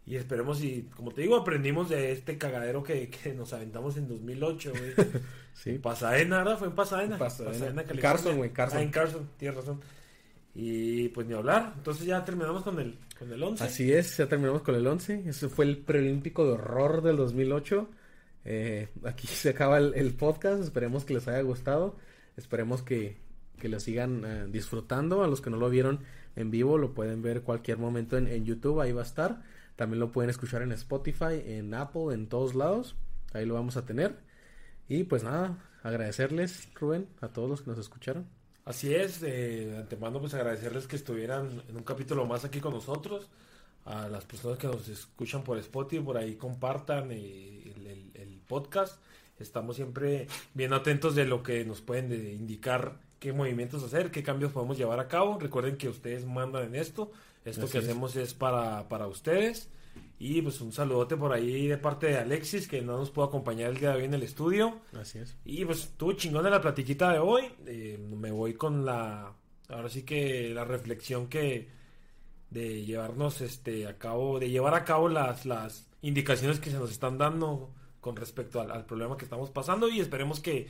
y 0.07 0.15
esperemos 0.15 0.63
y, 0.63 0.83
como 0.95 1.11
te 1.11 1.21
digo, 1.21 1.35
aprendimos 1.35 1.89
de 1.89 2.13
este 2.13 2.37
cagadero 2.37 2.81
que, 2.81 3.09
que 3.09 3.33
nos 3.33 3.51
aventamos 3.51 3.97
en 3.97 4.07
2008, 4.07 4.71
güey. 4.71 4.93
Sí. 5.53 5.79
Pasadena, 5.79 6.37
¿verdad? 6.37 6.59
Fue 6.59 6.67
en 6.67 6.75
Pasadena. 6.75 7.17
Pasadena. 7.17 7.83
California. 7.83 8.01
Carson, 8.01 8.37
güey, 8.37 8.53
Carson. 8.53 8.77
Ah, 8.77 8.83
en 8.83 8.91
Carson, 8.91 9.29
tienes 9.37 9.57
razón. 9.57 9.81
Y 10.53 11.09
pues 11.09 11.25
ni 11.25 11.33
hablar. 11.33 11.73
Entonces 11.75 12.05
ya 12.05 12.23
terminamos 12.23 12.61
con 12.61 12.79
el, 12.79 12.99
con 13.17 13.33
el 13.33 13.41
11. 13.41 13.63
Así 13.63 13.91
es, 13.91 14.17
ya 14.17 14.27
terminamos 14.27 14.61
con 14.61 14.75
el 14.75 14.85
11. 14.85 15.23
Ese 15.27 15.49
fue 15.49 15.65
el 15.65 15.79
preolímpico 15.79 16.45
de 16.45 16.51
horror 16.51 17.01
del 17.01 17.17
2008. 17.17 17.89
Eh, 18.45 18.89
aquí 19.03 19.25
se 19.25 19.49
acaba 19.49 19.79
el, 19.79 19.95
el 19.95 20.13
podcast. 20.13 20.61
Esperemos 20.61 21.05
que 21.05 21.15
les 21.15 21.27
haya 21.27 21.41
gustado. 21.41 21.97
Esperemos 22.37 22.83
que, 22.83 23.17
que 23.59 23.67
lo 23.67 23.79
sigan 23.79 24.23
eh, 24.25 24.45
disfrutando. 24.47 25.23
A 25.23 25.27
los 25.27 25.41
que 25.41 25.49
no 25.49 25.57
lo 25.57 25.71
vieron 25.71 26.01
en 26.35 26.51
vivo, 26.51 26.77
lo 26.77 26.93
pueden 26.93 27.23
ver 27.23 27.41
cualquier 27.41 27.79
momento 27.79 28.15
en, 28.15 28.27
en 28.27 28.45
YouTube. 28.45 28.79
Ahí 28.79 28.91
va 28.91 29.01
a 29.01 29.05
estar. 29.05 29.41
También 29.77 30.01
lo 30.01 30.11
pueden 30.11 30.29
escuchar 30.29 30.61
en 30.61 30.73
Spotify, 30.73 31.41
en 31.45 31.73
Apple, 31.73 32.13
en 32.13 32.27
todos 32.27 32.53
lados. 32.55 32.95
Ahí 33.33 33.45
lo 33.45 33.53
vamos 33.53 33.77
a 33.77 33.85
tener. 33.85 34.17
Y 34.89 35.05
pues 35.05 35.23
nada, 35.23 35.57
agradecerles, 35.83 36.67
Rubén, 36.75 37.07
a 37.21 37.29
todos 37.29 37.49
los 37.49 37.61
que 37.61 37.69
nos 37.69 37.79
escucharon. 37.79 38.27
Así 38.65 38.93
es, 38.93 39.23
eh, 39.23 39.67
de 39.67 39.77
antemano 39.77 40.19
pues 40.19 40.33
agradecerles 40.33 40.87
que 40.87 40.97
estuvieran 40.97 41.61
en 41.69 41.77
un 41.77 41.83
capítulo 41.83 42.25
más 42.25 42.43
aquí 42.43 42.59
con 42.59 42.73
nosotros, 42.73 43.29
a 43.85 44.09
las 44.09 44.25
personas 44.25 44.57
que 44.57 44.67
nos 44.67 44.89
escuchan 44.89 45.43
por 45.43 45.57
Spotify, 45.59 46.03
por 46.03 46.17
ahí 46.17 46.35
compartan 46.35 47.11
el, 47.11 48.11
el- 48.13 48.41
podcast, 48.47 49.01
estamos 49.39 49.75
siempre 49.75 50.27
bien 50.53 50.71
atentos 50.71 51.15
de 51.15 51.25
lo 51.25 51.43
que 51.43 51.65
nos 51.65 51.81
pueden 51.81 52.07
de- 52.09 52.33
indicar 52.33 52.97
qué 53.19 53.33
movimientos 53.33 53.83
hacer, 53.83 54.11
qué 54.11 54.23
cambios 54.23 54.51
podemos 54.51 54.77
llevar 54.77 54.99
a 54.99 55.07
cabo, 55.07 55.37
recuerden 55.39 55.77
que 55.77 55.89
ustedes 55.89 56.25
mandan 56.25 56.65
en 56.65 56.75
esto, 56.75 57.11
esto 57.45 57.65
Así 57.65 57.71
que 57.71 57.77
es. 57.79 57.83
hacemos 57.85 58.15
es 58.15 58.33
para, 58.33 58.87
para 58.89 59.07
ustedes, 59.07 59.69
y 60.19 60.41
pues 60.41 60.61
un 60.61 60.71
saludote 60.71 61.15
por 61.15 61.31
ahí 61.31 61.67
de 61.67 61.77
parte 61.77 62.07
de 62.07 62.17
Alexis 62.17 62.67
que 62.67 62.81
no 62.81 62.97
nos 62.97 63.11
pudo 63.11 63.25
acompañar 63.25 63.69
el 63.69 63.77
día 63.77 63.91
de 63.91 63.97
hoy 63.97 64.05
en 64.05 64.13
el 64.15 64.23
estudio. 64.23 64.79
Así 64.99 65.19
es. 65.19 65.35
Y 65.45 65.63
pues 65.65 65.83
estuvo 65.83 66.13
chingón 66.13 66.43
de 66.43 66.49
la 66.49 66.61
platiquita 66.61 67.11
de 67.11 67.19
hoy. 67.19 67.43
Eh, 67.67 67.99
me 67.99 68.31
voy 68.31 68.55
con 68.55 68.83
la. 68.83 69.33
Ahora 69.69 69.89
sí 69.89 70.03
que 70.03 70.49
la 70.49 70.65
reflexión 70.65 71.27
que. 71.27 71.69
De 72.49 72.83
llevarnos 72.83 73.41
este 73.41 73.85
a 73.85 73.97
cabo. 73.97 74.39
De 74.39 74.49
llevar 74.49 74.73
a 74.73 74.85
cabo 74.85 75.07
las, 75.07 75.45
las 75.45 75.87
indicaciones 76.01 76.59
que 76.59 76.71
se 76.71 76.79
nos 76.79 76.89
están 76.89 77.17
dando 77.19 77.71
con 77.99 78.15
respecto 78.15 78.59
al, 78.59 78.71
al 78.71 78.85
problema 78.85 79.17
que 79.17 79.25
estamos 79.25 79.51
pasando. 79.51 79.87
Y 79.87 79.99
esperemos 79.99 80.39
que, 80.39 80.67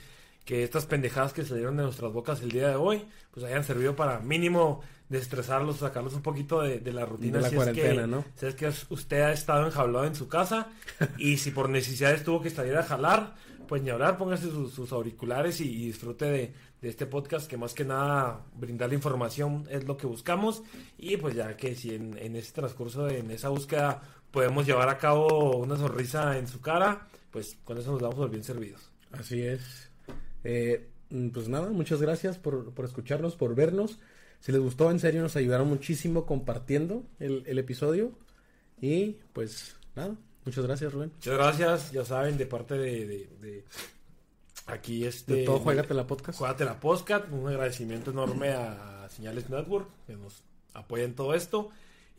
que 0.48 0.64
estas 0.64 0.86
pendejadas 0.86 1.34
que 1.34 1.44
salieron 1.44 1.76
de 1.76 1.84
nuestras 1.84 2.14
bocas 2.14 2.42
el 2.42 2.52
día 2.52 2.70
de 2.70 2.76
hoy, 2.76 3.06
pues 3.32 3.46
hayan 3.46 3.66
servido 3.66 3.98
para 3.98 4.22
mínimo 4.22 4.82
desestresarlos, 5.10 5.80
sacarlos 5.80 6.14
un 6.14 6.22
poquito 6.22 6.62
de, 6.62 6.80
de 6.80 6.94
la 6.94 7.06
rutina. 7.06 7.40
De 7.40 7.44
la 7.44 7.50
si 7.50 7.56
cuarentena, 7.58 7.90
es 7.90 8.00
que, 8.00 8.08
¿no? 8.08 8.26
Si 8.34 8.46
es 8.46 8.56
que 8.56 8.72
usted 8.90 9.22
ha 9.24 9.34
estado 9.34 9.66
enjaulado 9.66 10.06
en 10.06 10.16
su 10.16 10.30
casa 10.30 10.70
y 11.18 11.36
si 11.36 11.52
por 11.52 11.68
necesidades 11.68 12.24
tuvo 12.24 12.42
que 12.42 12.50
salir 12.50 12.78
a 12.78 12.84
jalar, 12.84 13.36
pues 13.68 13.82
ni 13.82 13.90
hablar, 13.90 14.18
póngase 14.18 14.50
sus, 14.50 14.74
sus 14.74 14.94
auriculares 14.94 15.60
y, 15.60 15.70
y 15.70 15.88
disfrute 15.88 16.24
de, 16.24 16.54
de 16.82 16.90
este 16.90 17.08
podcast 17.08 17.50
que 17.50 17.58
más 17.58 17.74
que 17.74 17.84
nada 17.84 18.46
brindar 18.56 18.88
la 18.88 18.96
información 18.96 19.68
es 19.70 19.84
lo 19.84 19.98
que 19.98 20.08
buscamos 20.08 20.64
y 20.98 21.18
pues 21.18 21.36
ya 21.36 21.58
que 21.58 21.76
si 21.76 21.94
en, 21.94 22.18
en 22.18 22.38
ese 22.38 22.54
transcurso, 22.54 23.10
en 23.10 23.32
esa 23.32 23.50
búsqueda 23.50 24.02
podemos 24.32 24.66
llevar 24.66 24.88
a 24.88 24.98
cabo 24.98 25.58
una 25.58 25.76
sonrisa 25.76 26.38
en 26.38 26.48
su 26.48 26.62
cara, 26.62 27.06
pues 27.32 27.58
con 27.66 27.78
eso 27.78 27.92
nos 27.92 28.02
damos 28.02 28.16
por 28.16 28.30
bien 28.30 28.46
servidos. 28.46 28.90
Así 29.12 29.42
es. 29.42 29.90
Eh, 30.44 30.88
mm, 31.10 31.30
pues 31.30 31.50
nada, 31.50 31.70
muchas 31.70 32.02
gracias 32.02 32.38
por, 32.38 32.74
por 32.74 32.86
escucharnos, 32.86 33.36
por 33.36 33.56
vernos. 33.56 34.00
Si 34.40 34.52
les 34.52 34.62
gustó, 34.62 34.92
en 34.92 35.00
serio, 35.00 35.22
nos 35.22 35.36
ayudaron 35.36 35.68
muchísimo 35.68 36.26
compartiendo 36.26 37.04
el, 37.20 37.44
el 37.48 37.58
episodio. 37.60 38.12
Y 38.82 39.18
pues 39.34 39.76
nada, 39.96 40.16
muchas 40.46 40.66
gracias, 40.66 40.94
Rubén. 40.94 41.12
Muchas 41.16 41.34
gracias, 41.34 41.92
ya 41.92 42.06
saben, 42.06 42.38
de 42.38 42.46
parte 42.46 42.76
de, 42.78 43.08
de- 43.08 43.30
de 43.42 43.64
aquí 44.68 45.06
este... 45.06 45.34
De 45.34 45.44
todo, 45.46 45.60
juégate 45.60 45.94
la 45.94 46.06
podcast. 46.06 46.38
Juegate 46.38 46.66
la 46.66 46.80
podcast, 46.80 47.26
un 47.32 47.48
agradecimiento 47.48 48.12
enorme 48.12 48.50
a 48.52 49.08
Señales 49.10 49.50
Network 49.50 49.88
que 50.06 50.14
nos 50.16 50.44
apoya 50.74 51.04
en 51.06 51.16
todo 51.16 51.34
esto. 51.34 51.70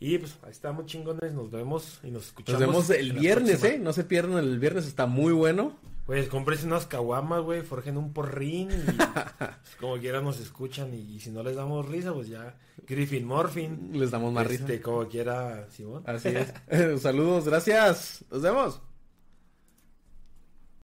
Y 0.01 0.17
pues 0.17 0.37
ahí 0.43 0.51
estamos 0.51 0.85
chingones, 0.85 1.33
nos 1.33 1.51
vemos 1.51 1.99
y 2.03 2.07
nos 2.07 2.13
Nos 2.13 2.25
escuchamos. 2.27 2.59
vemos 2.61 2.89
el 2.89 3.13
viernes. 3.13 3.63
¿eh? 3.63 3.77
No 3.79 3.93
se 3.93 4.03
pierdan 4.05 4.37
el 4.39 4.57
viernes, 4.59 4.87
está 4.87 5.05
muy 5.05 5.33
bueno. 5.33 5.77
Pues 6.09 6.27
cómprense 6.27 6.65
unas 6.65 6.87
caguamas, 6.87 7.43
güey, 7.43 7.61
forjen 7.61 7.95
un 7.95 8.13
porrín 8.13 8.71
y 8.71 8.77
pues, 8.81 8.97
como 9.79 9.95
quiera 9.99 10.21
nos 10.21 10.39
escuchan 10.39 10.91
y, 10.91 11.01
y 11.01 11.19
si 11.19 11.29
no 11.29 11.43
les 11.43 11.55
damos 11.55 11.87
risa, 11.87 12.11
pues 12.13 12.29
ya 12.29 12.55
Griffin 12.87 13.27
Morphin. 13.27 13.91
Les 13.93 14.09
damos 14.09 14.33
más 14.33 14.49
este, 14.49 14.71
risa. 14.73 14.83
como 14.83 15.07
quiera, 15.07 15.67
Simón. 15.69 16.01
Así 16.07 16.29
es. 16.29 16.51
Saludos, 17.03 17.45
gracias. 17.45 18.25
Nos 18.31 18.41
vemos. 18.41 18.81